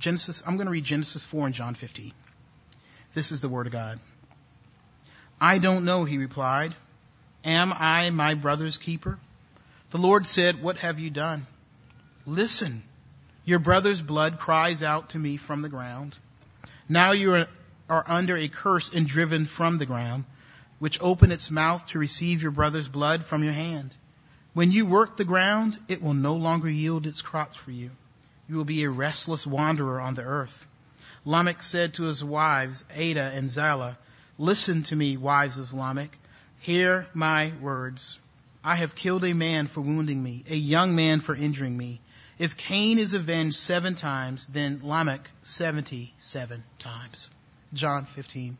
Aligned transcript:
Genesis, 0.00 0.42
I'm 0.46 0.56
going 0.56 0.66
to 0.66 0.72
read 0.72 0.84
Genesis 0.84 1.24
4 1.24 1.46
and 1.46 1.54
John 1.54 1.74
15. 1.74 2.12
This 3.12 3.32
is 3.32 3.42
the 3.42 3.50
word 3.50 3.66
of 3.66 3.72
God. 3.72 4.00
I 5.38 5.58
don't 5.58 5.84
know, 5.84 6.04
he 6.04 6.16
replied. 6.16 6.74
Am 7.44 7.72
I 7.74 8.08
my 8.10 8.34
brother's 8.34 8.78
keeper? 8.78 9.18
The 9.90 9.98
Lord 9.98 10.26
said, 10.26 10.62
What 10.62 10.78
have 10.78 11.00
you 11.00 11.10
done? 11.10 11.46
Listen, 12.26 12.82
your 13.44 13.58
brother's 13.58 14.00
blood 14.00 14.38
cries 14.38 14.82
out 14.82 15.10
to 15.10 15.18
me 15.18 15.36
from 15.36 15.60
the 15.60 15.68
ground. 15.68 16.16
Now 16.88 17.12
you 17.12 17.34
are, 17.34 17.48
are 17.88 18.04
under 18.06 18.36
a 18.36 18.48
curse 18.48 18.94
and 18.94 19.06
driven 19.06 19.44
from 19.44 19.76
the 19.76 19.86
ground, 19.86 20.24
which 20.78 21.00
opened 21.02 21.32
its 21.32 21.50
mouth 21.50 21.86
to 21.88 21.98
receive 21.98 22.42
your 22.42 22.52
brother's 22.52 22.88
blood 22.88 23.24
from 23.24 23.44
your 23.44 23.52
hand. 23.52 23.94
When 24.54 24.72
you 24.72 24.86
work 24.86 25.16
the 25.16 25.24
ground, 25.24 25.78
it 25.88 26.02
will 26.02 26.14
no 26.14 26.34
longer 26.36 26.70
yield 26.70 27.06
its 27.06 27.20
crops 27.20 27.56
for 27.56 27.70
you. 27.70 27.90
You 28.50 28.56
will 28.56 28.64
be 28.64 28.82
a 28.82 28.90
restless 28.90 29.46
wanderer 29.46 30.00
on 30.00 30.14
the 30.14 30.24
earth. 30.24 30.66
Lamech 31.24 31.62
said 31.62 31.94
to 31.94 32.02
his 32.02 32.24
wives, 32.24 32.84
Adah 32.96 33.30
and 33.32 33.48
Zillah, 33.48 33.96
Listen 34.38 34.82
to 34.82 34.96
me, 34.96 35.16
wives 35.16 35.56
of 35.56 35.72
Lamech. 35.72 36.18
Hear 36.58 37.06
my 37.14 37.52
words. 37.60 38.18
I 38.64 38.74
have 38.74 38.96
killed 38.96 39.24
a 39.24 39.34
man 39.34 39.68
for 39.68 39.82
wounding 39.82 40.20
me, 40.20 40.42
a 40.50 40.56
young 40.56 40.96
man 40.96 41.20
for 41.20 41.32
injuring 41.32 41.76
me. 41.76 42.00
If 42.38 42.56
Cain 42.56 42.98
is 42.98 43.14
avenged 43.14 43.56
seven 43.56 43.94
times, 43.94 44.48
then 44.48 44.80
Lamech 44.82 45.30
seventy-seven 45.42 46.64
times. 46.80 47.30
John 47.72 48.04
15. 48.04 48.58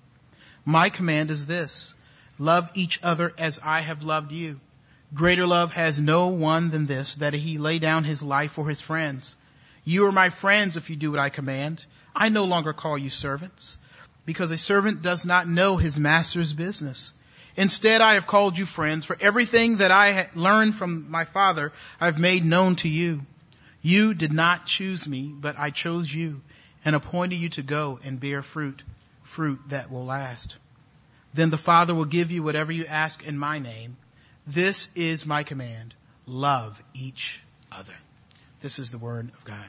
My 0.64 0.90
command 0.90 1.32
is 1.32 1.48
this. 1.48 1.96
Love 2.38 2.70
each 2.74 3.00
other 3.02 3.34
as 3.36 3.58
I 3.64 3.80
have 3.80 4.04
loved 4.04 4.30
you. 4.30 4.60
Greater 5.12 5.48
love 5.48 5.72
has 5.72 6.00
no 6.00 6.28
one 6.28 6.70
than 6.70 6.86
this, 6.86 7.16
that 7.16 7.34
he 7.34 7.58
lay 7.58 7.80
down 7.80 8.04
his 8.04 8.22
life 8.22 8.52
for 8.52 8.68
his 8.68 8.80
friends. 8.80 9.34
You 9.84 10.06
are 10.06 10.12
my 10.12 10.28
friends 10.30 10.76
if 10.76 10.90
you 10.90 10.96
do 10.96 11.10
what 11.10 11.20
I 11.20 11.30
command. 11.30 11.84
I 12.14 12.28
no 12.28 12.44
longer 12.44 12.72
call 12.72 12.98
you 12.98 13.10
servants, 13.10 13.78
because 14.26 14.50
a 14.50 14.58
servant 14.58 15.02
does 15.02 15.24
not 15.24 15.48
know 15.48 15.76
his 15.76 15.98
master's 15.98 16.52
business. 16.52 17.12
Instead, 17.56 18.00
I 18.00 18.14
have 18.14 18.26
called 18.26 18.58
you 18.58 18.66
friends, 18.66 19.04
for 19.04 19.16
everything 19.20 19.78
that 19.78 19.90
I 19.90 20.28
learned 20.34 20.74
from 20.74 21.10
my 21.10 21.24
Father 21.24 21.72
I've 22.00 22.18
made 22.18 22.44
known 22.44 22.76
to 22.76 22.88
you. 22.88 23.24
You 23.82 24.14
did 24.14 24.32
not 24.32 24.66
choose 24.66 25.08
me, 25.08 25.32
but 25.34 25.58
I 25.58 25.70
chose 25.70 26.12
you 26.12 26.42
and 26.84 26.94
appointed 26.94 27.36
you 27.36 27.48
to 27.50 27.62
go 27.62 27.98
and 28.04 28.20
bear 28.20 28.42
fruit, 28.42 28.82
fruit 29.22 29.60
that 29.68 29.90
will 29.90 30.04
last. 30.04 30.58
Then 31.32 31.50
the 31.50 31.58
Father 31.58 31.94
will 31.94 32.04
give 32.04 32.30
you 32.30 32.42
whatever 32.42 32.72
you 32.72 32.86
ask 32.86 33.26
in 33.26 33.38
my 33.38 33.58
name. 33.58 33.96
This 34.46 34.88
is 34.94 35.26
my 35.26 35.42
command. 35.42 35.94
Love 36.26 36.82
each 36.92 37.42
other. 37.72 37.94
This 38.60 38.78
is 38.78 38.90
the 38.90 38.98
word 38.98 39.30
of 39.32 39.44
God. 39.44 39.66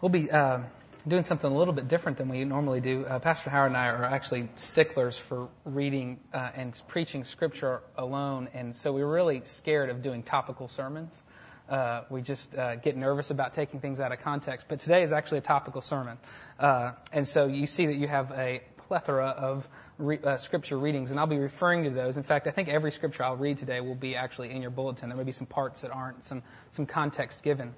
We'll 0.00 0.08
be 0.08 0.28
uh, 0.28 0.58
doing 1.06 1.22
something 1.22 1.48
a 1.48 1.56
little 1.56 1.74
bit 1.74 1.86
different 1.86 2.18
than 2.18 2.28
we 2.28 2.44
normally 2.44 2.80
do. 2.80 3.06
Uh, 3.06 3.20
Pastor 3.20 3.50
Howard 3.50 3.68
and 3.68 3.76
I 3.76 3.86
are 3.86 4.04
actually 4.04 4.48
sticklers 4.56 5.16
for 5.16 5.48
reading 5.64 6.18
uh, 6.34 6.50
and 6.56 6.80
preaching 6.88 7.22
scripture 7.22 7.82
alone, 7.96 8.48
and 8.52 8.76
so 8.76 8.92
we're 8.92 9.06
really 9.06 9.42
scared 9.44 9.88
of 9.88 10.02
doing 10.02 10.24
topical 10.24 10.66
sermons. 10.66 11.22
Uh, 11.68 12.02
we 12.10 12.20
just 12.20 12.52
uh, 12.56 12.74
get 12.74 12.96
nervous 12.96 13.30
about 13.30 13.52
taking 13.52 13.78
things 13.78 14.00
out 14.00 14.10
of 14.10 14.20
context. 14.20 14.66
But 14.68 14.80
today 14.80 15.02
is 15.02 15.12
actually 15.12 15.38
a 15.38 15.42
topical 15.42 15.82
sermon, 15.82 16.18
uh, 16.58 16.92
and 17.12 17.28
so 17.28 17.46
you 17.46 17.68
see 17.68 17.86
that 17.86 17.96
you 17.96 18.08
have 18.08 18.32
a 18.32 18.60
plethora 18.88 19.28
of 19.28 19.68
re- 19.98 20.18
uh, 20.22 20.36
scripture 20.36 20.78
readings, 20.78 21.10
and 21.10 21.20
I'll 21.20 21.26
be 21.26 21.38
referring 21.38 21.84
to 21.84 21.90
those. 21.90 22.16
In 22.16 22.22
fact, 22.22 22.46
I 22.46 22.50
think 22.50 22.68
every 22.68 22.90
scripture 22.92 23.24
I'll 23.24 23.36
read 23.36 23.58
today 23.58 23.80
will 23.80 23.94
be 23.94 24.16
actually 24.16 24.50
in 24.50 24.62
your 24.62 24.70
bulletin. 24.70 25.08
There 25.08 25.18
may 25.18 25.24
be 25.24 25.32
some 25.32 25.46
parts 25.46 25.82
that 25.82 25.90
aren't, 25.90 26.24
some 26.24 26.42
some 26.72 26.86
context 26.86 27.42
given. 27.42 27.74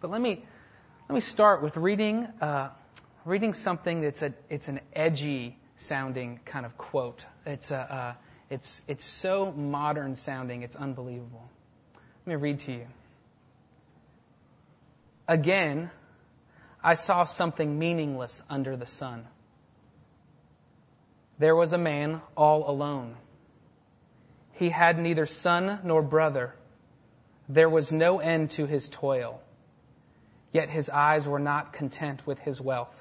But 0.00 0.10
let 0.10 0.20
me 0.20 0.44
let 1.08 1.14
me 1.14 1.20
start 1.20 1.62
with 1.62 1.76
reading 1.76 2.26
uh, 2.40 2.68
reading 3.24 3.54
something 3.54 4.00
that's 4.00 4.22
a 4.22 4.34
it's 4.48 4.68
an 4.68 4.80
edgy 4.94 5.56
sounding 5.76 6.40
kind 6.44 6.66
of 6.66 6.76
quote. 6.78 7.24
It's 7.46 7.70
a 7.70 7.76
uh, 7.76 8.14
it's 8.50 8.82
it's 8.88 9.04
so 9.04 9.52
modern 9.52 10.16
sounding, 10.16 10.62
it's 10.62 10.76
unbelievable. 10.76 11.48
Let 12.26 12.36
me 12.36 12.40
read 12.40 12.60
to 12.60 12.72
you. 12.72 12.86
Again, 15.26 15.90
I 16.82 16.94
saw 16.94 17.24
something 17.24 17.78
meaningless 17.78 18.42
under 18.50 18.76
the 18.76 18.86
sun. 18.86 19.24
There 21.42 21.56
was 21.56 21.72
a 21.72 21.78
man 21.78 22.22
all 22.36 22.70
alone. 22.70 23.16
He 24.52 24.68
had 24.68 24.96
neither 24.96 25.26
son 25.26 25.80
nor 25.82 26.00
brother. 26.00 26.54
There 27.48 27.68
was 27.68 27.90
no 27.90 28.20
end 28.20 28.50
to 28.50 28.64
his 28.64 28.88
toil. 28.88 29.40
Yet 30.52 30.68
his 30.70 30.88
eyes 30.88 31.26
were 31.26 31.40
not 31.40 31.72
content 31.72 32.24
with 32.28 32.38
his 32.38 32.60
wealth. 32.60 32.96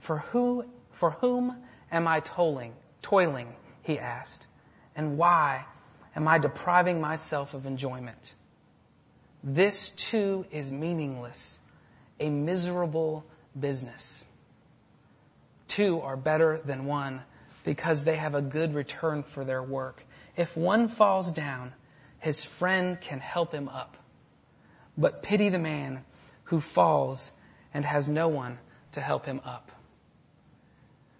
For 0.00 0.18
who, 0.18 0.66
for 0.92 1.12
whom 1.12 1.56
am 1.90 2.06
I 2.06 2.20
toiling, 2.20 2.74
toiling, 3.00 3.56
he 3.84 3.98
asked, 3.98 4.46
and 4.94 5.16
why 5.16 5.64
am 6.14 6.28
I 6.28 6.36
depriving 6.36 7.00
myself 7.00 7.54
of 7.54 7.64
enjoyment? 7.64 8.34
This 9.42 9.92
too 9.92 10.44
is 10.50 10.70
meaningless, 10.70 11.58
a 12.18 12.28
miserable 12.28 13.24
business. 13.58 14.26
Two 15.80 16.02
are 16.02 16.14
better 16.14 16.60
than 16.62 16.84
one 16.84 17.22
because 17.64 18.04
they 18.04 18.16
have 18.16 18.34
a 18.34 18.42
good 18.42 18.74
return 18.74 19.22
for 19.22 19.46
their 19.46 19.62
work. 19.62 20.04
If 20.36 20.54
one 20.54 20.88
falls 20.88 21.32
down, 21.32 21.72
his 22.18 22.44
friend 22.44 23.00
can 23.00 23.18
help 23.18 23.50
him 23.50 23.66
up. 23.66 23.96
But 24.98 25.22
pity 25.22 25.48
the 25.48 25.58
man 25.58 26.04
who 26.44 26.60
falls 26.60 27.32
and 27.72 27.82
has 27.82 28.10
no 28.10 28.28
one 28.28 28.58
to 28.92 29.00
help 29.00 29.24
him 29.24 29.40
up. 29.42 29.72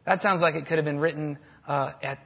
That 0.04 0.20
sounds 0.20 0.42
like 0.42 0.54
it 0.56 0.66
could 0.66 0.76
have 0.76 0.84
been 0.84 1.00
written 1.00 1.38
uh, 1.66 1.92
at 2.02 2.18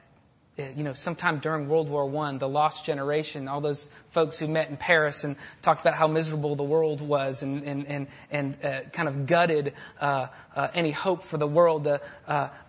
you 0.57 0.83
know, 0.85 0.93
sometime 0.93 1.39
during 1.39 1.67
World 1.67 1.89
War 1.89 2.05
One, 2.05 2.37
the 2.37 2.47
lost 2.47 2.85
generation, 2.85 3.49
all 3.49 3.59
those 3.59 3.89
folks 4.11 4.39
who 4.39 4.47
met 4.47 4.69
in 4.69 4.77
Paris 4.77 5.25
and 5.25 5.35
talked 5.61 5.81
about 5.81 5.95
how 5.95 6.07
miserable 6.07 6.55
the 6.55 6.63
world 6.63 7.01
was 7.01 7.43
and 7.43 7.63
and 7.63 7.87
and, 7.87 8.07
and 8.31 8.57
uh, 8.63 8.81
kind 8.93 9.09
of 9.09 9.25
gutted 9.25 9.73
uh, 9.99 10.27
uh, 10.55 10.67
any 10.73 10.91
hope 10.91 11.23
for 11.23 11.37
the 11.37 11.47
world. 11.47 11.87
Uh, 11.87 11.99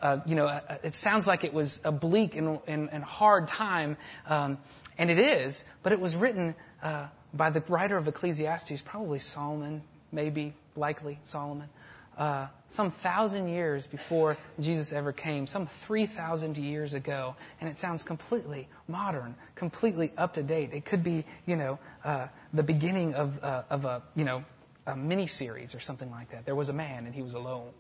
uh, 0.02 0.18
you 0.26 0.34
know, 0.34 0.46
uh, 0.46 0.78
it 0.82 0.94
sounds 0.96 1.28
like 1.28 1.44
it 1.44 1.54
was 1.54 1.80
a 1.84 1.92
bleak 1.92 2.34
and, 2.34 2.58
and, 2.66 2.88
and 2.90 3.04
hard 3.04 3.46
time, 3.46 3.96
um, 4.26 4.58
and 4.98 5.10
it 5.10 5.20
is. 5.20 5.64
But 5.84 5.92
it 5.92 6.00
was 6.00 6.16
written 6.16 6.54
uh 6.82 7.06
by 7.34 7.50
the 7.50 7.62
writer 7.68 7.98
of 7.98 8.08
Ecclesiastes, 8.08 8.80
probably 8.82 9.18
Solomon, 9.18 9.82
maybe, 10.10 10.54
likely 10.74 11.18
Solomon 11.24 11.68
uh, 12.16 12.46
some 12.70 12.90
thousand 12.90 13.48
years 13.48 13.86
before 13.86 14.36
Jesus 14.58 14.92
ever 14.92 15.12
came, 15.12 15.46
some 15.46 15.66
3,000 15.66 16.56
years 16.56 16.94
ago, 16.94 17.36
and 17.60 17.68
it 17.68 17.78
sounds 17.78 18.02
completely 18.02 18.68
modern, 18.88 19.34
completely 19.54 20.12
up 20.16 20.34
to 20.34 20.42
date. 20.42 20.72
It 20.72 20.84
could 20.84 21.04
be, 21.04 21.24
you 21.46 21.56
know, 21.56 21.78
uh, 22.04 22.28
the 22.52 22.62
beginning 22.62 23.14
of, 23.14 23.42
uh, 23.42 23.62
of 23.70 23.84
a, 23.84 24.02
you 24.14 24.24
know, 24.24 24.44
a 24.86 24.96
mini 24.96 25.26
series 25.26 25.74
or 25.74 25.80
something 25.80 26.10
like 26.10 26.30
that. 26.30 26.46
There 26.46 26.54
was 26.54 26.68
a 26.68 26.72
man 26.72 27.06
and 27.06 27.14
he 27.14 27.22
was 27.22 27.34
alone. 27.34 27.70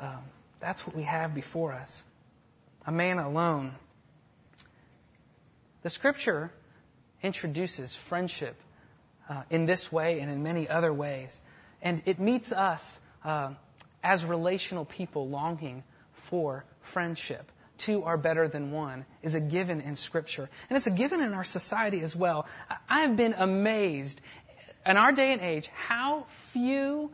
Um, 0.00 0.18
that's 0.60 0.86
what 0.86 0.96
we 0.96 1.02
have 1.02 1.34
before 1.34 1.72
us. 1.72 2.02
A 2.86 2.92
man 2.92 3.18
alone. 3.18 3.74
The 5.82 5.90
scripture 5.90 6.52
introduces 7.22 7.94
friendship 7.94 8.56
uh, 9.28 9.42
in 9.50 9.66
this 9.66 9.92
way 9.92 10.20
and 10.20 10.30
in 10.30 10.42
many 10.42 10.68
other 10.68 10.92
ways. 10.92 11.40
And 11.80 12.02
it 12.06 12.18
meets 12.20 12.52
us 12.52 13.00
uh, 13.24 13.54
as 14.02 14.24
relational 14.24 14.84
people 14.84 15.28
longing 15.28 15.82
for 16.14 16.64
friendship. 16.82 17.50
Two 17.78 18.04
are 18.04 18.16
better 18.16 18.48
than 18.48 18.70
one 18.70 19.04
is 19.22 19.34
a 19.34 19.40
given 19.40 19.80
in 19.80 19.96
Scripture. 19.96 20.48
And 20.68 20.76
it's 20.76 20.86
a 20.86 20.92
given 20.92 21.20
in 21.20 21.32
our 21.34 21.44
society 21.44 22.00
as 22.00 22.14
well. 22.14 22.46
I 22.88 23.02
have 23.02 23.16
been 23.16 23.34
amazed 23.36 24.20
in 24.86 24.96
our 24.96 25.12
day 25.12 25.32
and 25.32 25.40
age 25.40 25.68
how 25.68 26.26
few 26.28 27.10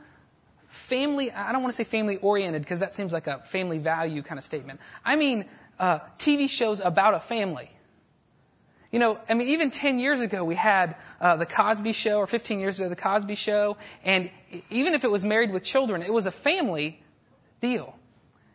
family, 0.68 1.30
I 1.32 1.52
don't 1.52 1.62
want 1.62 1.72
to 1.72 1.76
say 1.76 1.84
family 1.84 2.16
oriented 2.16 2.62
because 2.62 2.80
that 2.80 2.94
seems 2.94 3.12
like 3.12 3.26
a 3.26 3.40
family 3.40 3.78
value 3.78 4.22
kind 4.22 4.38
of 4.38 4.44
statement. 4.44 4.80
I 5.04 5.16
mean, 5.16 5.44
uh, 5.78 6.00
TV 6.18 6.50
shows 6.50 6.80
about 6.80 7.14
a 7.14 7.20
family. 7.20 7.70
You 8.90 8.98
know, 8.98 9.18
I 9.28 9.34
mean, 9.34 9.48
even 9.48 9.70
10 9.70 9.98
years 9.98 10.20
ago 10.20 10.42
we 10.44 10.54
had 10.54 10.96
uh, 11.20 11.36
the 11.36 11.44
Cosby 11.46 11.92
Show, 11.92 12.18
or 12.18 12.26
15 12.26 12.58
years 12.58 12.78
ago 12.78 12.88
the 12.88 12.96
Cosby 12.96 13.34
Show, 13.34 13.76
and 14.02 14.30
even 14.70 14.94
if 14.94 15.04
it 15.04 15.10
was 15.10 15.24
Married 15.24 15.52
with 15.52 15.62
Children, 15.62 16.02
it 16.02 16.12
was 16.12 16.26
a 16.26 16.32
family 16.32 17.00
deal. 17.60 17.94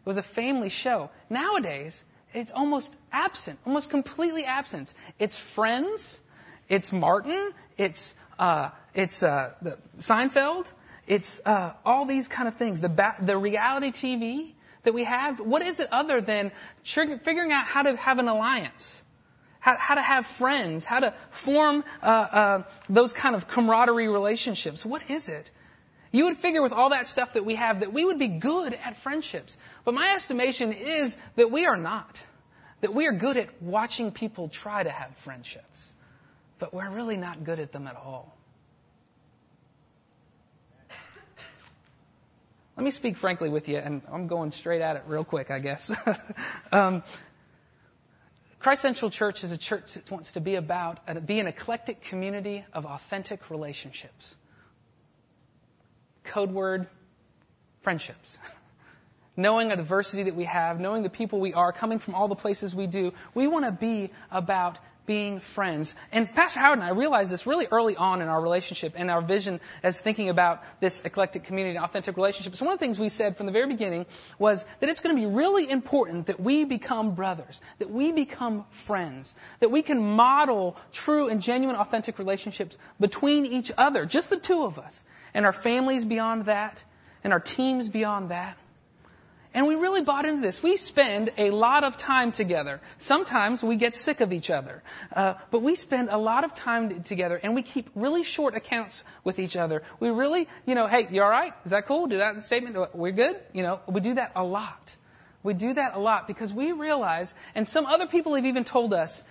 It 0.04 0.08
was 0.08 0.18
a 0.18 0.24
family 0.24 0.70
show. 0.70 1.12
Nowadays, 1.30 2.04
it's 2.34 2.52
almost 2.52 2.96
absent, 3.12 3.60
almost 3.66 3.90
completely 3.90 4.46
absent. 4.46 4.94
It's 5.20 5.38
Friends, 5.38 6.20
it's 6.68 6.92
Martin, 6.92 7.52
it's 7.78 8.16
uh, 8.40 8.70
it's 8.96 9.22
uh, 9.22 9.52
the 9.62 9.78
Seinfeld, 10.00 10.66
it's 11.06 11.40
uh, 11.46 11.74
all 11.86 12.06
these 12.06 12.28
kind 12.28 12.48
of 12.48 12.56
things. 12.56 12.80
The 12.80 12.90
ba- 12.90 13.16
the 13.22 13.38
reality 13.38 13.92
TV 13.92 14.52
that 14.84 14.94
we 14.94 15.04
have. 15.04 15.40
What 15.40 15.62
is 15.62 15.80
it 15.80 15.90
other 15.92 16.22
than 16.22 16.52
figuring 16.84 17.52
out 17.52 17.66
how 17.66 17.84
to 17.84 17.96
have 17.96 18.18
an 18.20 18.28
alliance? 18.28 19.03
How, 19.64 19.78
how 19.78 19.96
to 19.96 20.02
have 20.02 20.28
friends, 20.28 20.84
how 20.84 21.00
to 21.00 21.14
form 21.32 21.86
uh, 22.02 22.06
uh, 22.06 22.64
those 22.90 23.14
kind 23.14 23.34
of 23.34 23.48
camaraderie 23.48 24.10
relationships. 24.10 24.86
What 24.86 25.10
is 25.10 25.30
it? 25.30 25.50
You 26.12 26.26
would 26.26 26.36
figure 26.36 26.62
with 26.62 26.74
all 26.74 26.90
that 26.90 27.08
stuff 27.08 27.36
that 27.36 27.46
we 27.46 27.56
have 27.56 27.80
that 27.80 27.94
we 27.94 28.04
would 28.04 28.20
be 28.20 28.28
good 28.28 28.74
at 28.74 28.98
friendships. 28.98 29.58
But 29.86 29.94
my 29.94 30.16
estimation 30.16 30.74
is 30.74 31.16
that 31.38 31.50
we 31.50 31.66
are 31.66 31.78
not. 31.78 32.22
That 32.82 32.94
we 32.94 33.08
are 33.08 33.14
good 33.14 33.38
at 33.38 33.62
watching 33.62 34.12
people 34.12 34.50
try 34.50 34.84
to 34.84 34.90
have 34.90 35.16
friendships. 35.16 35.94
But 36.60 36.74
we're 36.74 36.90
really 36.90 37.16
not 37.16 37.46
good 37.46 37.62
at 37.62 37.72
them 37.72 37.88
at 37.88 37.96
all. 37.96 38.36
Let 42.76 42.84
me 42.84 42.92
speak 42.92 43.16
frankly 43.16 43.48
with 43.48 43.70
you, 43.70 43.78
and 43.78 44.02
I'm 44.12 44.28
going 44.28 44.52
straight 44.52 44.82
at 44.82 44.98
it 44.98 45.04
real 45.08 45.24
quick, 45.24 45.52
I 45.52 45.60
guess. 45.60 45.90
um, 46.74 47.04
Christ 48.64 48.82
Central 48.82 49.12
Church 49.12 49.44
is 49.44 49.52
a 49.52 49.58
church 49.58 49.96
that 49.96 50.10
wants 50.10 50.32
to 50.32 50.40
be 50.40 50.56
about, 50.56 51.00
uh, 51.06 51.20
be 51.20 51.42
an 51.42 51.48
eclectic 51.48 52.02
community 52.02 52.64
of 52.72 52.86
authentic 52.86 53.50
relationships. 53.50 54.34
Code 56.24 56.50
word, 56.50 56.88
friendships. 57.82 58.40
knowing 59.36 59.74
a 59.74 59.76
diversity 59.76 60.24
that 60.24 60.36
we 60.36 60.46
have, 60.46 60.80
knowing 60.80 61.04
the 61.04 61.10
people 61.10 61.42
we 61.42 61.54
are, 61.54 61.74
coming 61.74 62.00
from 62.00 62.16
all 62.16 62.30
the 62.30 62.36
places 62.36 62.74
we 62.74 62.88
do, 62.88 63.14
we 63.34 63.48
want 63.48 63.66
to 63.66 63.72
be 63.74 64.12
about 64.32 64.80
being 65.06 65.40
friends. 65.40 65.96
And 66.12 66.32
Pastor 66.34 66.60
Howard 66.60 66.80
and 66.80 66.88
I 66.88 66.92
realized 66.92 67.32
this 67.32 67.46
really 67.46 67.68
early 67.70 67.96
on 67.96 68.22
in 68.22 68.28
our 68.28 68.42
relationship 68.42 68.94
and 68.96 69.12
our 69.12 69.22
vision 69.22 69.60
as 69.84 70.00
thinking 70.00 70.30
about 70.30 70.64
this 70.80 71.02
eclectic 71.04 71.44
community 71.44 71.76
and 71.76 71.86
authentic 71.86 72.16
relationships. 72.16 72.62
One 72.62 72.72
of 72.72 72.80
the 72.80 72.86
things 72.86 73.00
we 73.00 73.10
said 73.10 73.36
from 73.36 73.46
the 73.46 73.52
very 73.52 73.68
beginning 73.68 74.06
was 74.40 74.66
that 74.80 74.90
it's 74.90 75.02
going 75.02 75.16
to 75.16 75.22
be 75.22 75.28
really 75.28 75.70
important 75.70 76.28
that 76.28 76.40
we 76.40 76.64
become 76.64 77.16
brothers, 77.16 77.60
that 77.80 77.90
we 77.90 78.12
become 78.12 78.66
friends, 78.70 79.36
that 79.60 79.72
we 79.72 79.82
can 79.82 80.00
model 80.00 80.78
true 80.92 81.30
and 81.30 81.42
genuine 81.42 81.76
authentic 81.76 82.20
relationships 82.20 82.78
between 83.00 83.46
each 83.46 83.72
other, 83.78 84.06
just 84.06 84.30
the 84.30 84.38
two 84.38 84.64
of 84.64 84.80
us, 84.80 85.04
and 85.34 85.46
our 85.46 85.54
families 85.54 86.06
beyond 86.06 86.46
that, 86.46 86.84
and 87.24 87.34
our 87.34 87.40
teams 87.40 87.90
beyond 87.90 88.32
that. 88.32 88.58
And 89.54 89.68
we 89.68 89.76
really 89.76 90.02
bought 90.02 90.26
into 90.26 90.42
this. 90.42 90.64
We 90.64 90.78
spend 90.78 91.30
a 91.38 91.52
lot 91.52 91.84
of 91.84 91.96
time 91.96 92.32
together. 92.32 92.82
Sometimes 92.98 93.64
we 93.64 93.76
get 93.76 93.96
sick 93.96 94.20
of 94.20 94.34
each 94.34 94.50
other. 94.50 94.82
Uh, 95.16 95.36
but 95.52 95.62
we 95.62 95.76
spend 95.76 96.10
a 96.10 96.18
lot 96.18 96.44
of 96.44 96.56
time 96.56 97.04
together 97.04 97.40
and 97.42 97.54
we 97.54 97.62
keep 97.62 97.90
really 97.94 98.24
short 98.24 98.56
accounts 98.56 99.04
with 99.24 99.38
each 99.38 99.56
other. 99.56 99.84
We 100.00 100.10
really, 100.10 100.48
you 100.66 100.74
know, 100.74 100.88
hey, 100.88 101.08
you 101.12 101.22
alright? 101.22 101.54
Is 101.66 101.72
that 101.72 101.86
cool? 101.86 102.08
Do 102.08 102.18
that 102.18 102.42
statement? 102.42 102.96
We're 102.96 103.12
good? 103.12 103.40
You 103.54 103.62
know, 103.62 103.80
we 103.88 104.02
do 104.02 104.16
that 104.16 104.32
a 104.36 104.44
lot. 104.44 104.96
We 105.44 105.54
do 105.54 105.74
that 105.74 105.94
a 105.94 106.00
lot 106.00 106.28
because 106.28 106.52
we 106.52 106.72
realize, 106.72 107.36
and 107.54 107.68
some 107.68 107.86
other 107.86 108.08
people 108.08 108.34
have 108.36 108.46
even 108.46 108.64
told 108.64 108.94
us, 108.94 109.24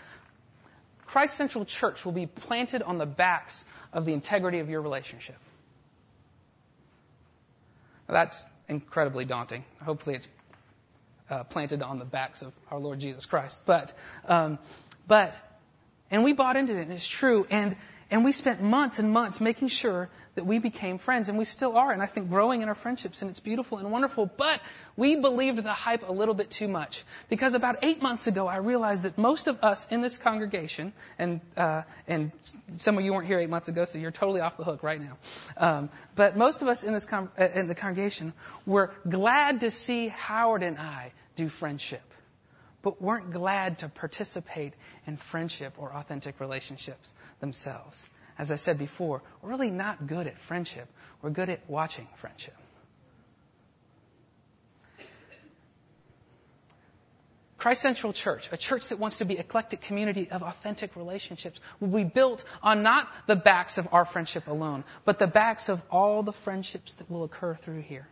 Christ 1.06 1.34
Central 1.34 1.64
Church 1.64 2.04
will 2.04 2.12
be 2.12 2.26
planted 2.26 2.82
on 2.82 2.98
the 2.98 3.06
backs 3.06 3.64
of 3.92 4.04
the 4.04 4.12
integrity 4.12 4.60
of 4.60 4.70
your 4.70 4.82
relationship. 4.82 5.36
That's 8.08 8.46
incredibly 8.72 9.24
daunting. 9.24 9.64
Hopefully, 9.84 10.16
it's 10.16 10.28
uh, 11.30 11.44
planted 11.44 11.82
on 11.82 11.98
the 11.98 12.04
backs 12.04 12.42
of 12.42 12.52
our 12.70 12.78
Lord 12.78 12.98
Jesus 12.98 13.26
Christ. 13.26 13.60
But, 13.64 13.92
um, 14.26 14.58
but, 15.06 15.40
and 16.10 16.24
we 16.24 16.32
bought 16.32 16.56
into 16.56 16.76
it, 16.76 16.82
and 16.82 16.92
it's 16.92 17.06
true. 17.06 17.46
And 17.50 17.76
and 18.12 18.24
we 18.24 18.32
spent 18.32 18.62
months 18.62 18.98
and 18.98 19.10
months 19.10 19.40
making 19.40 19.68
sure 19.68 20.10
that 20.34 20.44
we 20.44 20.58
became 20.58 20.98
friends, 20.98 21.30
and 21.30 21.38
we 21.38 21.46
still 21.46 21.78
are, 21.78 21.92
and 21.92 22.02
I 22.02 22.06
think 22.06 22.28
growing 22.28 22.60
in 22.60 22.68
our 22.68 22.74
friendships, 22.74 23.22
and 23.22 23.30
it's 23.30 23.40
beautiful 23.40 23.78
and 23.78 23.90
wonderful. 23.90 24.26
But 24.26 24.60
we 24.96 25.16
believed 25.16 25.62
the 25.62 25.72
hype 25.72 26.06
a 26.06 26.12
little 26.12 26.34
bit 26.34 26.50
too 26.50 26.68
much 26.68 27.04
because 27.30 27.54
about 27.54 27.78
eight 27.82 28.02
months 28.02 28.26
ago, 28.26 28.46
I 28.46 28.56
realized 28.56 29.04
that 29.04 29.16
most 29.16 29.48
of 29.48 29.64
us 29.64 29.86
in 29.90 30.02
this 30.02 30.18
congregation, 30.18 30.92
and 31.18 31.40
uh, 31.56 31.82
and 32.06 32.32
some 32.76 32.98
of 32.98 33.04
you 33.04 33.14
weren't 33.14 33.26
here 33.26 33.40
eight 33.40 33.50
months 33.50 33.68
ago, 33.68 33.86
so 33.86 33.96
you're 33.96 34.10
totally 34.10 34.42
off 34.42 34.58
the 34.58 34.64
hook 34.64 34.82
right 34.82 35.00
now. 35.00 35.16
Um, 35.56 35.88
but 36.14 36.36
most 36.36 36.60
of 36.60 36.68
us 36.68 36.84
in 36.84 36.92
this 36.92 37.06
con- 37.06 37.30
uh, 37.40 37.48
in 37.54 37.66
the 37.66 37.74
congregation 37.74 38.34
were 38.66 38.90
glad 39.08 39.60
to 39.60 39.70
see 39.70 40.08
Howard 40.08 40.62
and 40.62 40.76
I 40.76 41.12
do 41.34 41.48
friendship 41.48 42.11
but 42.82 43.00
weren't 43.00 43.30
glad 43.30 43.78
to 43.78 43.88
participate 43.88 44.74
in 45.06 45.16
friendship 45.16 45.74
or 45.78 45.92
authentic 45.94 46.40
relationships 46.40 47.14
themselves. 47.40 48.08
As 48.38 48.50
I 48.50 48.56
said 48.56 48.78
before, 48.78 49.22
we're 49.40 49.50
really 49.50 49.70
not 49.70 50.06
good 50.06 50.26
at 50.26 50.38
friendship. 50.38 50.88
We're 51.20 51.30
good 51.30 51.48
at 51.48 51.60
watching 51.68 52.08
friendship. 52.16 52.56
Christ 57.58 57.82
Central 57.82 58.12
Church, 58.12 58.48
a 58.50 58.56
church 58.56 58.88
that 58.88 58.98
wants 58.98 59.18
to 59.18 59.24
be 59.24 59.38
eclectic 59.38 59.82
community 59.82 60.28
of 60.28 60.42
authentic 60.42 60.96
relationships, 60.96 61.60
will 61.78 61.90
be 61.96 62.02
built 62.02 62.44
on 62.60 62.82
not 62.82 63.08
the 63.28 63.36
backs 63.36 63.78
of 63.78 63.86
our 63.92 64.04
friendship 64.04 64.48
alone, 64.48 64.82
but 65.04 65.20
the 65.20 65.28
backs 65.28 65.68
of 65.68 65.80
all 65.88 66.24
the 66.24 66.32
friendships 66.32 66.94
that 66.94 67.08
will 67.08 67.22
occur 67.22 67.54
through 67.54 67.82
here. 67.82 68.08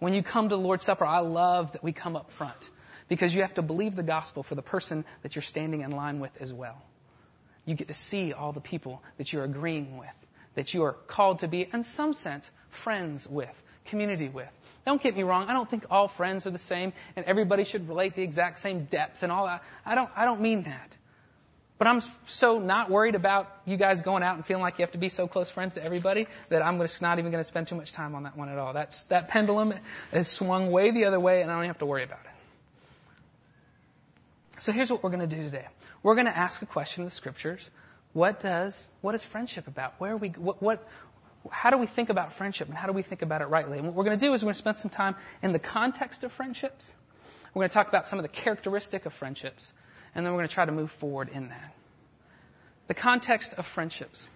When 0.00 0.14
you 0.14 0.24
come 0.24 0.48
to 0.48 0.56
the 0.56 0.60
Lord's 0.60 0.84
Supper, 0.84 1.04
I 1.04 1.20
love 1.20 1.72
that 1.72 1.84
we 1.84 1.92
come 1.92 2.16
up 2.16 2.32
front 2.32 2.68
because 3.08 3.34
you 3.34 3.42
have 3.42 3.54
to 3.54 3.62
believe 3.62 3.96
the 3.96 4.02
gospel 4.02 4.42
for 4.42 4.54
the 4.54 4.62
person 4.62 5.04
that 5.22 5.34
you're 5.34 5.42
standing 5.42 5.82
in 5.82 5.90
line 5.90 6.20
with 6.20 6.32
as 6.40 6.52
well. 6.52 6.80
You 7.64 7.74
get 7.74 7.88
to 7.88 7.94
see 7.94 8.32
all 8.32 8.52
the 8.52 8.60
people 8.60 9.02
that 9.18 9.32
you're 9.32 9.44
agreeing 9.44 9.98
with, 9.98 10.14
that 10.54 10.74
you 10.74 10.84
are 10.84 10.92
called 10.92 11.40
to 11.40 11.48
be, 11.48 11.68
in 11.72 11.82
some 11.82 12.14
sense, 12.14 12.50
friends 12.70 13.28
with, 13.28 13.62
community 13.86 14.28
with. 14.28 14.48
Don't 14.84 15.02
get 15.02 15.16
me 15.16 15.22
wrong. 15.24 15.48
I 15.48 15.52
don't 15.52 15.68
think 15.68 15.86
all 15.90 16.08
friends 16.08 16.46
are 16.46 16.50
the 16.50 16.58
same 16.58 16.92
and 17.16 17.26
everybody 17.26 17.64
should 17.64 17.88
relate 17.88 18.14
the 18.14 18.22
exact 18.22 18.58
same 18.58 18.84
depth 18.84 19.22
and 19.22 19.32
all 19.32 19.46
that. 19.46 19.62
I 19.84 19.94
don't, 19.94 20.10
I 20.16 20.24
don't 20.24 20.40
mean 20.40 20.62
that. 20.62 20.96
But 21.78 21.88
I'm 21.88 22.00
so 22.26 22.58
not 22.58 22.88
worried 22.88 23.16
about 23.16 23.54
you 23.66 23.76
guys 23.76 24.00
going 24.00 24.22
out 24.22 24.36
and 24.36 24.46
feeling 24.46 24.62
like 24.62 24.78
you 24.78 24.84
have 24.84 24.92
to 24.92 24.98
be 24.98 25.10
so 25.10 25.28
close 25.28 25.50
friends 25.50 25.74
to 25.74 25.84
everybody 25.84 26.26
that 26.48 26.64
I'm 26.64 26.78
just 26.78 27.02
not 27.02 27.18
even 27.18 27.30
going 27.30 27.40
to 27.40 27.48
spend 27.48 27.68
too 27.68 27.74
much 27.74 27.92
time 27.92 28.14
on 28.14 28.22
that 28.22 28.36
one 28.36 28.48
at 28.48 28.56
all. 28.56 28.72
That's, 28.72 29.02
that 29.04 29.28
pendulum 29.28 29.74
has 30.10 30.28
swung 30.28 30.70
way 30.70 30.90
the 30.90 31.04
other 31.04 31.20
way 31.20 31.42
and 31.42 31.50
I 31.50 31.56
don't 31.56 31.66
have 31.66 31.78
to 31.78 31.86
worry 31.86 32.04
about 32.04 32.20
it. 32.24 32.35
So 34.58 34.72
here's 34.72 34.90
what 34.90 35.02
we're 35.02 35.10
going 35.10 35.28
to 35.28 35.36
do 35.36 35.42
today. 35.42 35.66
We're 36.02 36.14
going 36.14 36.26
to 36.26 36.36
ask 36.36 36.62
a 36.62 36.66
question 36.66 37.02
in 37.02 37.04
the 37.06 37.10
scriptures. 37.10 37.70
What 38.12 38.40
does, 38.40 38.88
what 39.02 39.14
is 39.14 39.22
friendship 39.24 39.66
about? 39.66 39.94
Where 39.98 40.12
are 40.12 40.16
we, 40.16 40.28
what, 40.30 40.62
what, 40.62 40.88
how 41.50 41.70
do 41.70 41.78
we 41.78 41.86
think 41.86 42.08
about 42.08 42.32
friendship 42.32 42.68
and 42.68 42.76
how 42.76 42.86
do 42.86 42.92
we 42.92 43.02
think 43.02 43.22
about 43.22 43.42
it 43.42 43.46
rightly? 43.46 43.78
And 43.78 43.86
what 43.86 43.94
we're 43.94 44.04
going 44.04 44.18
to 44.18 44.24
do 44.24 44.32
is 44.32 44.42
we're 44.42 44.46
going 44.46 44.54
to 44.54 44.58
spend 44.58 44.78
some 44.78 44.90
time 44.90 45.16
in 45.42 45.52
the 45.52 45.58
context 45.58 46.24
of 46.24 46.32
friendships. 46.32 46.94
We're 47.52 47.60
going 47.60 47.68
to 47.68 47.74
talk 47.74 47.88
about 47.88 48.06
some 48.06 48.18
of 48.18 48.22
the 48.22 48.30
characteristic 48.30 49.06
of 49.06 49.12
friendships. 49.12 49.72
And 50.14 50.24
then 50.24 50.32
we're 50.32 50.40
going 50.40 50.48
to 50.48 50.54
try 50.54 50.64
to 50.64 50.72
move 50.72 50.90
forward 50.90 51.28
in 51.32 51.48
that. 51.48 51.74
The 52.88 52.94
context 52.94 53.54
of 53.54 53.66
friendships. 53.66 54.28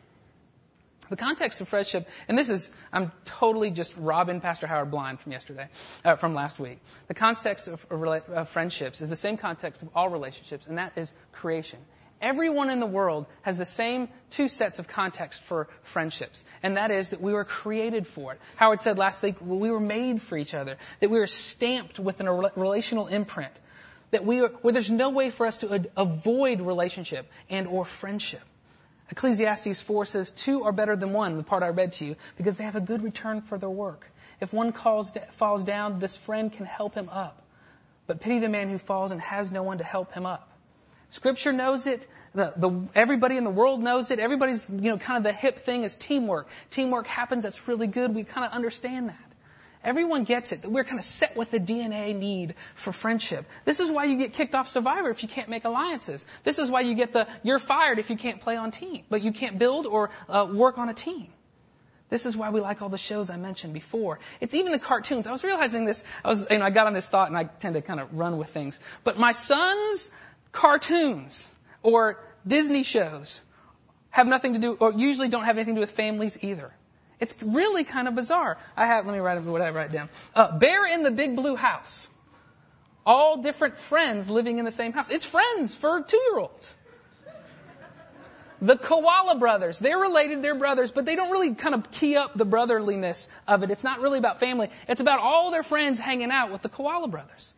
The 1.11 1.17
context 1.17 1.61
of 1.61 1.67
friendship, 1.69 2.09
and 2.29 2.39
this 2.39 2.51
is, 2.51 2.71
I'm 2.93 3.11
totally 3.25 3.73
just 3.73 3.97
robbing 3.97 4.41
Pastor 4.41 4.69
Howard 4.69 4.93
blind 4.93 5.19
from 5.19 5.33
yesterday, 5.33 5.67
uh, 6.05 6.15
from 6.15 6.35
last 6.35 6.61
week. 6.61 6.79
The 7.09 7.15
context 7.15 7.67
of, 7.67 7.85
of 7.91 8.49
friendships 8.49 9.01
is 9.01 9.09
the 9.09 9.17
same 9.17 9.37
context 9.37 9.83
of 9.83 9.89
all 9.97 10.09
relationships, 10.09 10.69
and 10.69 10.79
that 10.79 10.93
is 10.97 11.13
creation. 11.33 11.81
Everyone 12.21 12.71
in 12.71 12.79
the 12.79 12.87
world 12.87 13.27
has 13.43 13.59
the 13.59 13.67
same 13.67 14.09
two 14.31 14.47
sets 14.47 14.79
of 14.79 14.87
context 14.87 15.43
for 15.43 15.69
friendships, 15.83 16.45
and 16.63 16.77
that 16.77 16.93
is 16.93 17.11
that 17.11 17.21
we 17.21 17.33
were 17.33 17.45
created 17.45 18.07
for 18.07 18.35
it. 18.35 18.41
Howard 18.55 18.81
said 18.81 18.97
last 18.97 19.21
week, 19.21 19.35
we 19.41 19.69
were 19.69 19.81
made 19.81 20.23
for 20.23 20.39
each 20.39 20.55
other, 20.55 20.77
that 21.01 21.11
we 21.11 21.19
were 21.19 21.27
stamped 21.27 21.99
with 21.99 22.21
a 22.21 22.53
relational 22.55 23.09
imprint, 23.09 23.53
that 24.13 24.25
we 24.25 24.43
are, 24.43 24.49
where 24.63 24.73
there's 24.73 24.93
no 24.93 25.11
way 25.11 25.31
for 25.31 25.45
us 25.47 25.59
to 25.59 25.91
avoid 25.97 26.61
relationship 26.61 27.29
and 27.49 27.67
or 27.67 27.85
friendship. 27.85 28.43
Ecclesiastes 29.11 29.81
4 29.83 30.05
says, 30.05 30.31
Two 30.31 30.65
are 30.65 30.73
better 30.73 30.95
than 30.97 31.13
one, 31.13 31.37
the 31.37 31.43
part 31.43 31.63
I 31.63 31.69
read 31.69 31.93
to 31.95 32.05
you, 32.05 32.17
because 32.37 32.57
they 32.57 32.65
have 32.65 32.77
a 32.77 32.81
good 32.81 33.03
return 33.03 33.43
for 33.43 33.59
their 33.59 33.71
work. 33.71 34.07
If 34.41 34.53
one 34.53 34.73
falls 34.73 35.65
down, 35.65 35.99
this 35.99 36.17
friend 36.17 36.53
can 36.53 36.65
help 36.65 36.95
him 36.95 37.09
up. 37.09 37.43
But 38.07 38.21
pity 38.21 38.39
the 38.39 38.49
man 38.49 38.71
who 38.71 38.79
falls 38.79 39.11
and 39.11 39.21
has 39.21 39.51
no 39.51 39.63
one 39.63 39.79
to 39.79 39.85
help 39.85 40.13
him 40.13 40.27
up. 40.27 40.49
Scripture 41.11 41.53
knows 41.53 41.87
it. 41.87 42.07
The, 42.35 42.53
the, 42.57 42.89
everybody 42.95 43.37
in 43.37 43.45
the 43.45 43.51
world 43.51 43.83
knows 43.83 44.13
it. 44.13 44.21
Everybody's, 44.21 44.69
you 44.71 44.91
know, 44.91 44.99
kind 44.99 45.19
of 45.19 45.25
the 45.25 45.33
hip 45.33 45.65
thing 45.65 45.83
is 45.83 45.97
teamwork. 45.97 46.49
Teamwork 46.71 47.09
happens. 47.09 47.43
That's 47.43 47.67
really 47.67 47.89
good. 47.89 48.15
We 48.15 48.23
kind 48.23 48.47
of 48.47 48.53
understand 48.53 49.09
that. 49.09 49.30
Everyone 49.83 50.25
gets 50.25 50.53
it 50.53 50.63
that 50.63 50.71
we're 50.71 50.85
kind 50.85 50.99
of 50.99 51.05
set 51.05 51.37
with 51.37 51.51
the 51.51 51.59
DNA 51.59 52.15
need 52.15 52.55
for 52.75 52.93
friendship. 52.93 53.47
This 53.65 53.81
is 53.81 53.91
why 53.91 54.05
you 54.05 54.19
get 54.19 54.35
kicked 54.35 54.55
off 54.55 54.69
Survivor 54.69 55.09
if 55.09 55.23
you 55.23 55.29
can't 55.29 55.49
make 55.49 55.65
alliances. 55.65 56.27
This 56.45 56.59
is 56.59 56.71
why 56.71 56.83
you 56.83 56.95
get 56.95 57.15
the 57.15 57.27
you're 57.43 57.59
fired 57.59 57.99
if 57.99 58.11
you 58.11 58.17
can't 58.17 58.41
play 58.41 58.57
on 58.57 58.71
team, 58.73 59.05
but 59.09 59.23
you 59.23 59.33
can't 59.33 59.59
build 59.59 59.87
or 59.87 60.11
uh, 60.29 60.47
work 60.53 60.77
on 60.77 60.91
a 60.91 60.95
team. 60.95 61.29
This 62.11 62.27
is 62.27 62.37
why 62.37 62.51
we 62.51 62.61
like 62.61 62.83
all 62.83 62.89
the 62.89 62.99
shows 62.99 63.31
I 63.31 63.37
mentioned 63.37 63.73
before. 63.73 64.19
It's 64.41 64.55
even 64.55 64.73
the 64.73 64.79
cartoons. 64.79 65.27
I 65.27 65.33
was 65.33 65.45
realizing 65.45 65.85
this. 65.87 66.05
I 66.25 66.29
was, 66.29 66.47
you 66.51 66.59
know, 66.59 66.65
I 66.65 66.71
got 66.71 66.87
on 66.87 66.93
this 66.93 67.09
thought 67.09 67.29
and 67.29 67.39
I 67.39 67.45
tend 67.45 67.75
to 67.75 67.83
kind 67.83 68.01
of 68.01 68.13
run 68.13 68.37
with 68.37 68.51
things. 68.51 68.81
But 69.05 69.19
my 69.19 69.33
son's 69.33 70.11
cartoons 70.53 71.51
or 71.83 72.19
Disney 72.47 72.83
shows 72.83 73.41
have 74.11 74.27
nothing 74.27 74.55
to 74.55 74.59
do, 74.59 74.75
or 74.75 74.93
usually 74.93 75.29
don't 75.29 75.45
have 75.45 75.57
anything 75.57 75.77
to 75.77 75.79
do 75.79 75.83
with 75.83 75.93
families 75.93 76.43
either. 76.43 76.73
It's 77.21 77.35
really 77.43 77.85
kind 77.85 78.09
of 78.09 78.15
bizarre. 78.15 78.59
I 78.77 78.87
have, 78.87 79.05
let 79.07 79.13
me 79.13 79.19
write 79.21 79.43
what 79.43 79.61
I 79.61 79.71
write 79.71 79.93
down. 79.93 80.09
Uh, 80.35 80.59
Bear 80.59 80.87
in 80.87 81.03
the 81.03 81.11
Big 81.11 81.37
Blue 81.37 81.55
House. 81.55 82.09
All 83.05 83.43
different 83.43 83.79
friends 83.79 84.29
living 84.29 84.59
in 84.59 84.65
the 84.65 84.73
same 84.73 84.93
house. 84.93 85.11
It's 85.11 85.25
friends 85.25 85.75
for 85.75 86.03
two 86.03 86.17
year 86.31 86.39
olds. 86.39 86.75
the 88.63 88.77
Koala 88.77 89.37
brothers. 89.37 89.79
They're 89.79 89.99
related, 89.99 90.43
they're 90.43 90.55
brothers, 90.55 90.93
but 90.93 91.07
they 91.07 91.17
don't 91.17 91.31
really 91.31 91.55
kind 91.55 91.75
of 91.75 91.91
key 91.91 92.17
up 92.17 92.35
the 92.35 92.45
brotherliness 92.45 93.29
of 93.47 93.63
it. 93.63 93.71
It's 93.71 93.85
not 93.85 94.01
really 94.01 94.19
about 94.19 94.41
family. 94.41 94.71
It's 94.89 95.01
about 95.01 95.21
all 95.21 95.51
their 95.51 95.63
friends 95.63 95.99
hanging 95.99 96.31
out 96.31 96.51
with 96.51 96.63
the 96.63 96.69
Koala 96.69 97.09
brothers. 97.09 97.55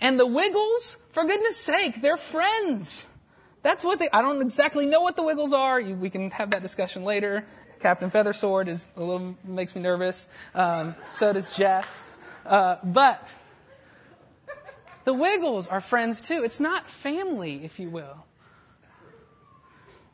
And 0.00 0.18
the 0.18 0.26
Wiggles, 0.26 0.98
for 1.12 1.24
goodness 1.24 1.56
sake, 1.56 2.00
they're 2.00 2.16
friends. 2.16 3.06
That's 3.62 3.82
what 3.82 3.98
they, 3.98 4.08
I 4.12 4.20
don't 4.20 4.42
exactly 4.42 4.84
know 4.84 5.00
what 5.00 5.16
the 5.16 5.22
Wiggles 5.22 5.52
are. 5.54 5.80
You, 5.80 5.94
we 5.94 6.10
can 6.10 6.30
have 6.32 6.50
that 6.50 6.62
discussion 6.62 7.04
later. 7.04 7.46
Captain 7.84 8.10
Feathersword 8.10 8.68
is 8.68 8.88
a 8.96 9.02
little, 9.02 9.36
makes 9.44 9.76
me 9.76 9.82
nervous. 9.82 10.26
Um, 10.54 10.94
so 11.10 11.34
does 11.34 11.54
Jeff. 11.54 12.02
Uh, 12.46 12.76
but, 12.82 13.30
the 15.04 15.12
Wiggles 15.12 15.68
are 15.68 15.82
friends 15.82 16.22
too. 16.22 16.44
It's 16.44 16.60
not 16.60 16.88
family, 16.88 17.62
if 17.62 17.78
you 17.78 17.90
will. 17.90 18.24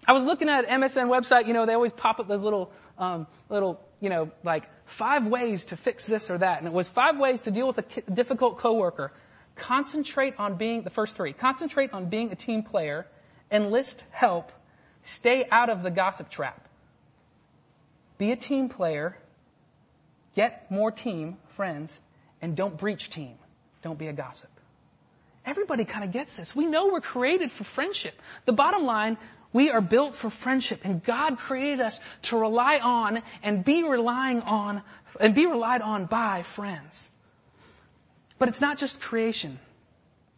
I 0.04 0.14
was 0.14 0.24
looking 0.24 0.48
at 0.48 0.66
MSN 0.66 1.06
website, 1.06 1.46
you 1.46 1.52
know, 1.52 1.64
they 1.64 1.74
always 1.74 1.92
pop 1.92 2.18
up 2.18 2.26
those 2.26 2.42
little, 2.42 2.72
um, 2.98 3.28
little, 3.48 3.80
you 4.00 4.10
know, 4.10 4.32
like 4.42 4.64
five 4.86 5.28
ways 5.28 5.66
to 5.66 5.76
fix 5.76 6.06
this 6.06 6.28
or 6.28 6.38
that. 6.38 6.58
And 6.58 6.66
it 6.66 6.72
was 6.72 6.88
five 6.88 7.20
ways 7.20 7.42
to 7.42 7.52
deal 7.52 7.68
with 7.68 7.78
a 7.78 8.10
difficult 8.10 8.58
coworker. 8.58 9.12
Concentrate 9.54 10.34
on 10.40 10.56
being, 10.56 10.82
the 10.82 10.90
first 10.90 11.14
three, 11.14 11.32
concentrate 11.34 11.92
on 11.92 12.06
being 12.06 12.32
a 12.32 12.34
team 12.34 12.64
player, 12.64 13.06
enlist 13.48 14.02
help, 14.10 14.50
stay 15.04 15.46
out 15.52 15.70
of 15.70 15.84
the 15.84 15.92
gossip 15.92 16.30
trap. 16.30 16.66
Be 18.20 18.32
a 18.32 18.36
team 18.36 18.68
player, 18.68 19.16
get 20.36 20.70
more 20.70 20.90
team, 20.90 21.38
friends, 21.56 21.98
and 22.42 22.54
don't 22.54 22.76
breach 22.76 23.08
team. 23.08 23.34
Don't 23.80 23.98
be 23.98 24.08
a 24.08 24.12
gossip. 24.12 24.50
Everybody 25.46 25.86
kind 25.86 26.04
of 26.04 26.12
gets 26.12 26.36
this. 26.36 26.54
We 26.54 26.66
know 26.66 26.88
we're 26.88 27.00
created 27.00 27.50
for 27.50 27.64
friendship. 27.64 28.20
The 28.44 28.52
bottom 28.52 28.84
line, 28.84 29.16
we 29.54 29.70
are 29.70 29.80
built 29.80 30.14
for 30.16 30.28
friendship 30.28 30.80
and 30.84 31.02
God 31.02 31.38
created 31.38 31.80
us 31.80 31.98
to 32.24 32.36
rely 32.36 32.80
on 32.80 33.22
and 33.42 33.64
be 33.64 33.84
relying 33.84 34.42
on 34.42 34.82
and 35.18 35.34
be 35.34 35.46
relied 35.46 35.80
on 35.80 36.04
by 36.04 36.42
friends. 36.42 37.08
But 38.38 38.50
it's 38.50 38.60
not 38.60 38.76
just 38.76 39.00
creation. 39.00 39.58